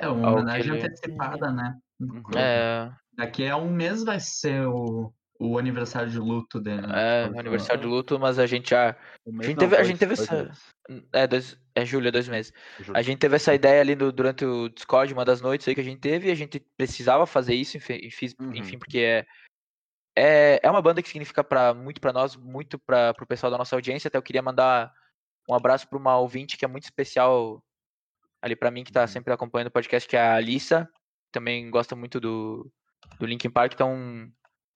É 0.00 0.08
uma 0.08 0.28
ao 0.28 0.34
homenagem 0.36 0.72
ele- 0.74 0.86
antecipada, 0.86 1.50
né? 1.52 1.76
Uhum. 2.00 2.22
É, 2.36 2.90
Daqui 3.14 3.46
a 3.46 3.56
um 3.56 3.70
mês 3.70 4.02
vai 4.02 4.18
ser 4.18 4.66
o, 4.66 5.12
o 5.38 5.58
aniversário 5.58 6.10
de 6.10 6.18
luto 6.18 6.58
dele. 6.60 6.86
né? 6.86 7.24
é 7.24 7.28
um 7.28 7.38
aniversário 7.38 7.82
de 7.82 7.86
luto, 7.88 8.18
mas 8.18 8.38
a 8.38 8.46
gente 8.46 8.70
já. 8.70 8.90
A 8.90 9.42
gente 9.42 9.48
não, 9.48 9.54
teve- 9.56 9.76
a 9.76 9.82
gente 9.84 9.98
teve 9.98 10.14
essa- 10.14 10.34
meses, 10.44 10.58
É, 11.12 11.26
dois, 11.26 11.60
é 11.74 11.84
julho, 11.84 12.08
é 12.08 12.10
dois 12.10 12.28
meses. 12.28 12.52
juro. 12.80 12.98
A 12.98 13.02
gente 13.02 13.18
teve 13.18 13.36
essa 13.36 13.54
ideia 13.54 13.80
ali 13.80 13.94
no- 13.94 14.10
durante 14.10 14.44
o 14.44 14.68
Discord, 14.70 15.12
uma 15.12 15.24
das 15.24 15.40
noites 15.42 15.68
aí 15.68 15.74
que 15.74 15.80
a 15.80 15.84
gente 15.84 16.00
teve, 16.00 16.28
e 16.28 16.30
a 16.30 16.34
gente 16.34 16.60
precisava 16.76 17.26
fazer 17.26 17.54
isso, 17.54 17.76
enfim, 17.76 18.00
Uhum. 18.40 18.54
enfim, 18.54 18.78
porque 18.78 18.98
é, 18.98 19.26
é, 20.16 20.60
é 20.62 20.70
uma 20.70 20.82
banda 20.82 21.02
que 21.02 21.08
significa 21.08 21.44
pra, 21.44 21.74
muito 21.74 22.00
pra 22.00 22.12
nós, 22.12 22.36
muito 22.36 22.78
para 22.78 23.12
pro 23.14 23.26
pessoal 23.26 23.50
da 23.50 23.58
nossa 23.58 23.76
audiência. 23.76 24.08
Até 24.08 24.16
eu 24.18 24.22
queria 24.22 24.42
mandar 24.42 24.92
um 25.48 25.54
abraço 25.54 25.86
pra 25.88 25.98
uma 25.98 26.16
ouvinte 26.18 26.56
que 26.56 26.64
é 26.64 26.68
muito 26.68 26.84
especial 26.84 27.62
ali 28.42 28.56
pra 28.56 28.70
mim, 28.70 28.84
que 28.84 28.92
tá 28.92 29.02
Uhum. 29.02 29.06
sempre 29.06 29.32
acompanhando 29.32 29.68
o 29.68 29.72
podcast, 29.72 30.08
que 30.08 30.16
é 30.16 30.20
a 30.20 30.34
Alissa. 30.36 30.88
Também 31.32 31.70
gosta 31.70 31.94
muito 31.94 32.18
do, 32.20 32.70
do 33.18 33.26
Linkin 33.26 33.50
Park, 33.50 33.72
então 33.74 33.94
um, 33.94 34.32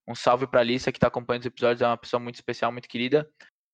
um 0.09 0.15
salve 0.15 0.47
pra 0.47 0.61
Alissa 0.61 0.93
que 0.93 0.99
tá 1.01 1.09
acompanhando 1.09 1.43
os 1.43 1.47
episódios, 1.47 1.83
é 1.83 1.87
uma 1.87 1.97
pessoa 1.97 2.21
muito 2.21 2.37
especial, 2.37 2.71
muito 2.73 2.89
querida. 2.89 3.29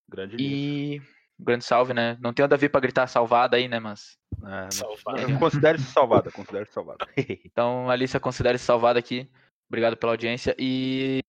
Grande. 0.09 0.37
E 0.39 1.01
um 1.39 1.45
grande 1.45 1.65
salve, 1.65 1.93
né? 1.95 2.17
Não 2.21 2.33
tem 2.33 2.45
o 2.45 2.49
Davi 2.49 2.69
pra 2.69 2.81
gritar 2.81 3.07
salvada 3.07 3.57
aí, 3.57 3.69
né, 3.69 3.79
mas 3.81 4.17
É, 4.43 4.63
não- 4.63 4.71
Salvado. 4.71 5.39
Considere-se 5.39 5.85
salvada, 5.85 6.31
considere-se 6.31 6.73
salvada. 6.73 7.07
Então, 7.45 7.91
Alissa, 7.91 8.19
considere-se 8.21 8.65
salvada 8.65 8.99
aqui. 8.99 9.31
Obrigado 9.69 9.97
pela 9.97 10.13
audiência. 10.13 10.55
E 10.59 11.21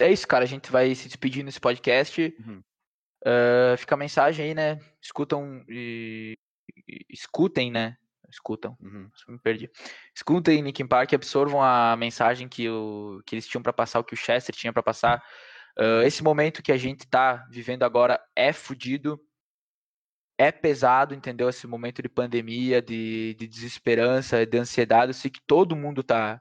é 0.00 0.12
isso, 0.12 0.26
cara. 0.28 0.44
A 0.44 0.46
gente 0.46 0.70
vai 0.70 0.94
se 0.94 1.08
despedir 1.08 1.42
nesse 1.44 1.58
podcast. 1.60 2.34
Uhum. 2.46 2.60
Ah, 3.24 3.74
fica 3.78 3.94
a 3.94 3.98
mensagem 3.98 4.46
aí, 4.46 4.54
né? 4.54 4.78
Escutam 5.02 5.64
e... 5.68 6.34
Escutem, 7.08 7.70
né? 7.70 7.96
Escutam. 8.28 8.76
Uhum. 8.80 9.10
Me 9.28 9.38
perdi. 9.38 9.70
Escutem 10.14 10.62
Linkin 10.62 10.86
Park, 10.86 11.12
absorvam 11.12 11.62
a 11.62 11.96
mensagem 11.96 12.48
que, 12.48 12.68
o... 12.68 13.22
que 13.26 13.34
eles 13.34 13.46
tinham 13.46 13.62
pra 13.62 13.72
passar, 13.72 14.00
o 14.00 14.04
que 14.04 14.14
o 14.14 14.16
Chester 14.16 14.54
tinha 14.54 14.72
pra 14.72 14.82
passar. 14.82 15.22
Ah, 15.78 16.02
esse 16.04 16.22
momento 16.22 16.62
que 16.62 16.72
a 16.72 16.76
gente 16.76 17.06
tá 17.06 17.46
vivendo 17.50 17.82
agora 17.82 18.20
é 18.36 18.52
fudido. 18.52 19.20
É 20.38 20.50
pesado, 20.50 21.14
entendeu? 21.14 21.48
Esse 21.48 21.66
momento 21.66 22.02
de 22.02 22.08
pandemia, 22.08 22.82
de, 22.82 23.34
de 23.34 23.46
desesperança, 23.46 24.44
de 24.46 24.58
ansiedade. 24.58 25.10
Eu 25.10 25.14
sei 25.14 25.30
que 25.30 25.40
todo 25.46 25.76
mundo 25.76 26.02
tá, 26.02 26.40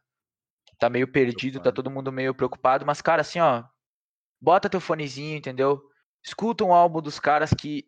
tá 0.80 0.90
meio 0.90 1.08
perdido, 1.12 1.60
tá 1.60 1.72
todo 1.72 1.92
mundo 1.92 2.12
meio 2.12 2.34
preocupado. 2.34 2.86
Mas, 2.86 3.02
cara, 3.02 3.22
assim, 3.22 3.40
ó. 3.40 3.64
Bota 4.42 4.70
teu 4.70 4.82
fonezinho, 4.82 5.38
entendeu? 5.38 5.82
Escuta 6.24 6.64
um 6.64 6.74
álbum 6.74 7.02
dos 7.02 7.20
caras 7.20 7.52
que. 7.54 7.86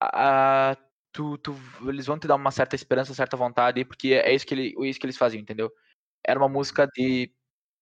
ah, 0.00 0.76
tu, 1.18 1.36
tu, 1.38 1.56
eles 1.88 2.06
vão 2.06 2.16
te 2.16 2.28
dar 2.28 2.36
uma 2.36 2.52
certa 2.52 2.76
esperança, 2.76 3.12
certa 3.12 3.36
vontade, 3.36 3.84
porque 3.84 4.14
é 4.14 4.32
isso 4.32 4.46
que, 4.46 4.54
ele, 4.54 4.74
é 4.78 4.86
isso 4.86 5.00
que 5.00 5.06
eles 5.06 5.16
faziam, 5.16 5.40
entendeu? 5.40 5.68
Era 6.24 6.38
uma 6.38 6.48
música 6.48 6.86
de, 6.86 7.34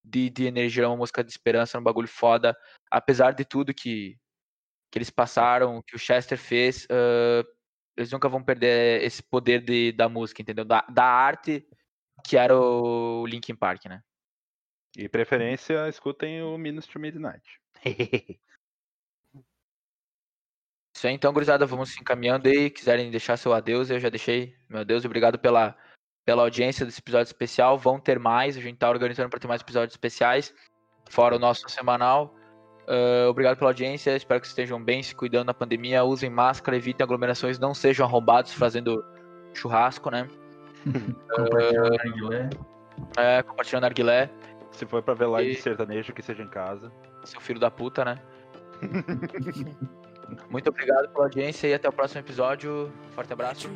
de, 0.02 0.30
de 0.30 0.46
energia, 0.46 0.88
uma 0.88 0.96
música 0.96 1.22
de 1.22 1.30
esperança, 1.30 1.76
era 1.76 1.82
um 1.82 1.84
bagulho 1.84 2.08
foda. 2.08 2.56
Apesar 2.90 3.32
de 3.32 3.44
tudo 3.44 3.74
que, 3.74 4.16
que 4.90 4.98
eles 4.98 5.10
passaram, 5.10 5.82
que 5.82 5.94
o 5.94 5.98
Chester 5.98 6.38
fez, 6.38 6.86
ah, 6.90 7.44
eles 7.94 8.10
nunca 8.10 8.26
vão 8.26 8.42
perder 8.42 9.02
esse 9.02 9.22
poder 9.22 9.60
de, 9.62 9.92
da 9.92 10.08
música, 10.08 10.40
entendeu? 10.40 10.64
Da, 10.64 10.86
da 10.88 11.04
arte 11.04 11.66
que 12.24 12.38
era 12.38 12.58
o 12.58 13.26
Linkin 13.26 13.54
Park, 13.54 13.84
né? 13.84 14.02
E 14.96 15.10
preferência, 15.10 15.90
escutem 15.90 16.42
o 16.42 16.56
Minus 16.56 16.86
to 16.86 16.98
Midnight. 16.98 17.44
Isso 20.96 21.06
aí, 21.06 21.12
então, 21.12 21.30
gurizada, 21.30 21.66
vamos 21.66 21.90
se 21.90 22.00
encaminhando 22.00 22.48
aí. 22.48 22.70
Quiserem 22.70 23.10
deixar 23.10 23.36
seu 23.36 23.52
adeus, 23.52 23.90
eu 23.90 24.00
já 24.00 24.08
deixei. 24.08 24.54
Meu 24.66 24.80
adeus, 24.80 25.04
obrigado 25.04 25.38
pela, 25.38 25.76
pela 26.24 26.40
audiência 26.42 26.86
desse 26.86 27.00
episódio 27.00 27.26
especial. 27.28 27.76
Vão 27.76 28.00
ter 28.00 28.18
mais, 28.18 28.56
a 28.56 28.62
gente 28.62 28.78
tá 28.78 28.88
organizando 28.88 29.28
para 29.28 29.38
ter 29.38 29.46
mais 29.46 29.60
episódios 29.60 29.92
especiais, 29.92 30.54
fora 31.10 31.36
o 31.36 31.38
nosso 31.38 31.68
semanal. 31.68 32.34
Ah, 32.88 33.28
obrigado 33.28 33.58
pela 33.58 33.68
audiência, 33.68 34.16
espero 34.16 34.40
que 34.40 34.46
vocês 34.46 34.52
estejam 34.52 34.82
bem, 34.82 35.02
se 35.02 35.14
cuidando 35.14 35.48
da 35.48 35.52
pandemia, 35.54 36.02
usem 36.02 36.30
máscara, 36.30 36.78
evitem 36.78 37.04
aglomerações, 37.04 37.58
não 37.58 37.74
sejam 37.74 38.06
arrombados 38.06 38.54
fazendo 38.54 39.04
churrasco, 39.52 40.10
né? 40.10 40.26
Compartilhar 41.28 41.90
na 41.90 42.12
Guilé. 42.14 42.50
É, 43.18 43.42
compartilhando 43.42 43.82
narguilé, 43.82 44.30
Se 44.70 44.86
for 44.86 45.02
pra 45.02 45.12
ver 45.12 45.26
live 45.26 45.50
E- 45.50 45.56
de 45.56 45.60
sertanejo, 45.60 46.14
que 46.14 46.22
seja 46.22 46.42
em 46.42 46.48
casa. 46.48 46.90
seu 47.24 47.38
filho 47.38 47.60
da 47.60 47.70
puta, 47.70 48.02
né? 48.02 48.18
Muito 50.50 50.68
obrigado 50.70 51.08
pela 51.08 51.24
audiência 51.24 51.66
e 51.66 51.74
até 51.74 51.88
o 51.88 51.92
próximo 51.92 52.20
episódio. 52.20 52.92
Forte 53.14 53.32
abraço. 53.32 53.68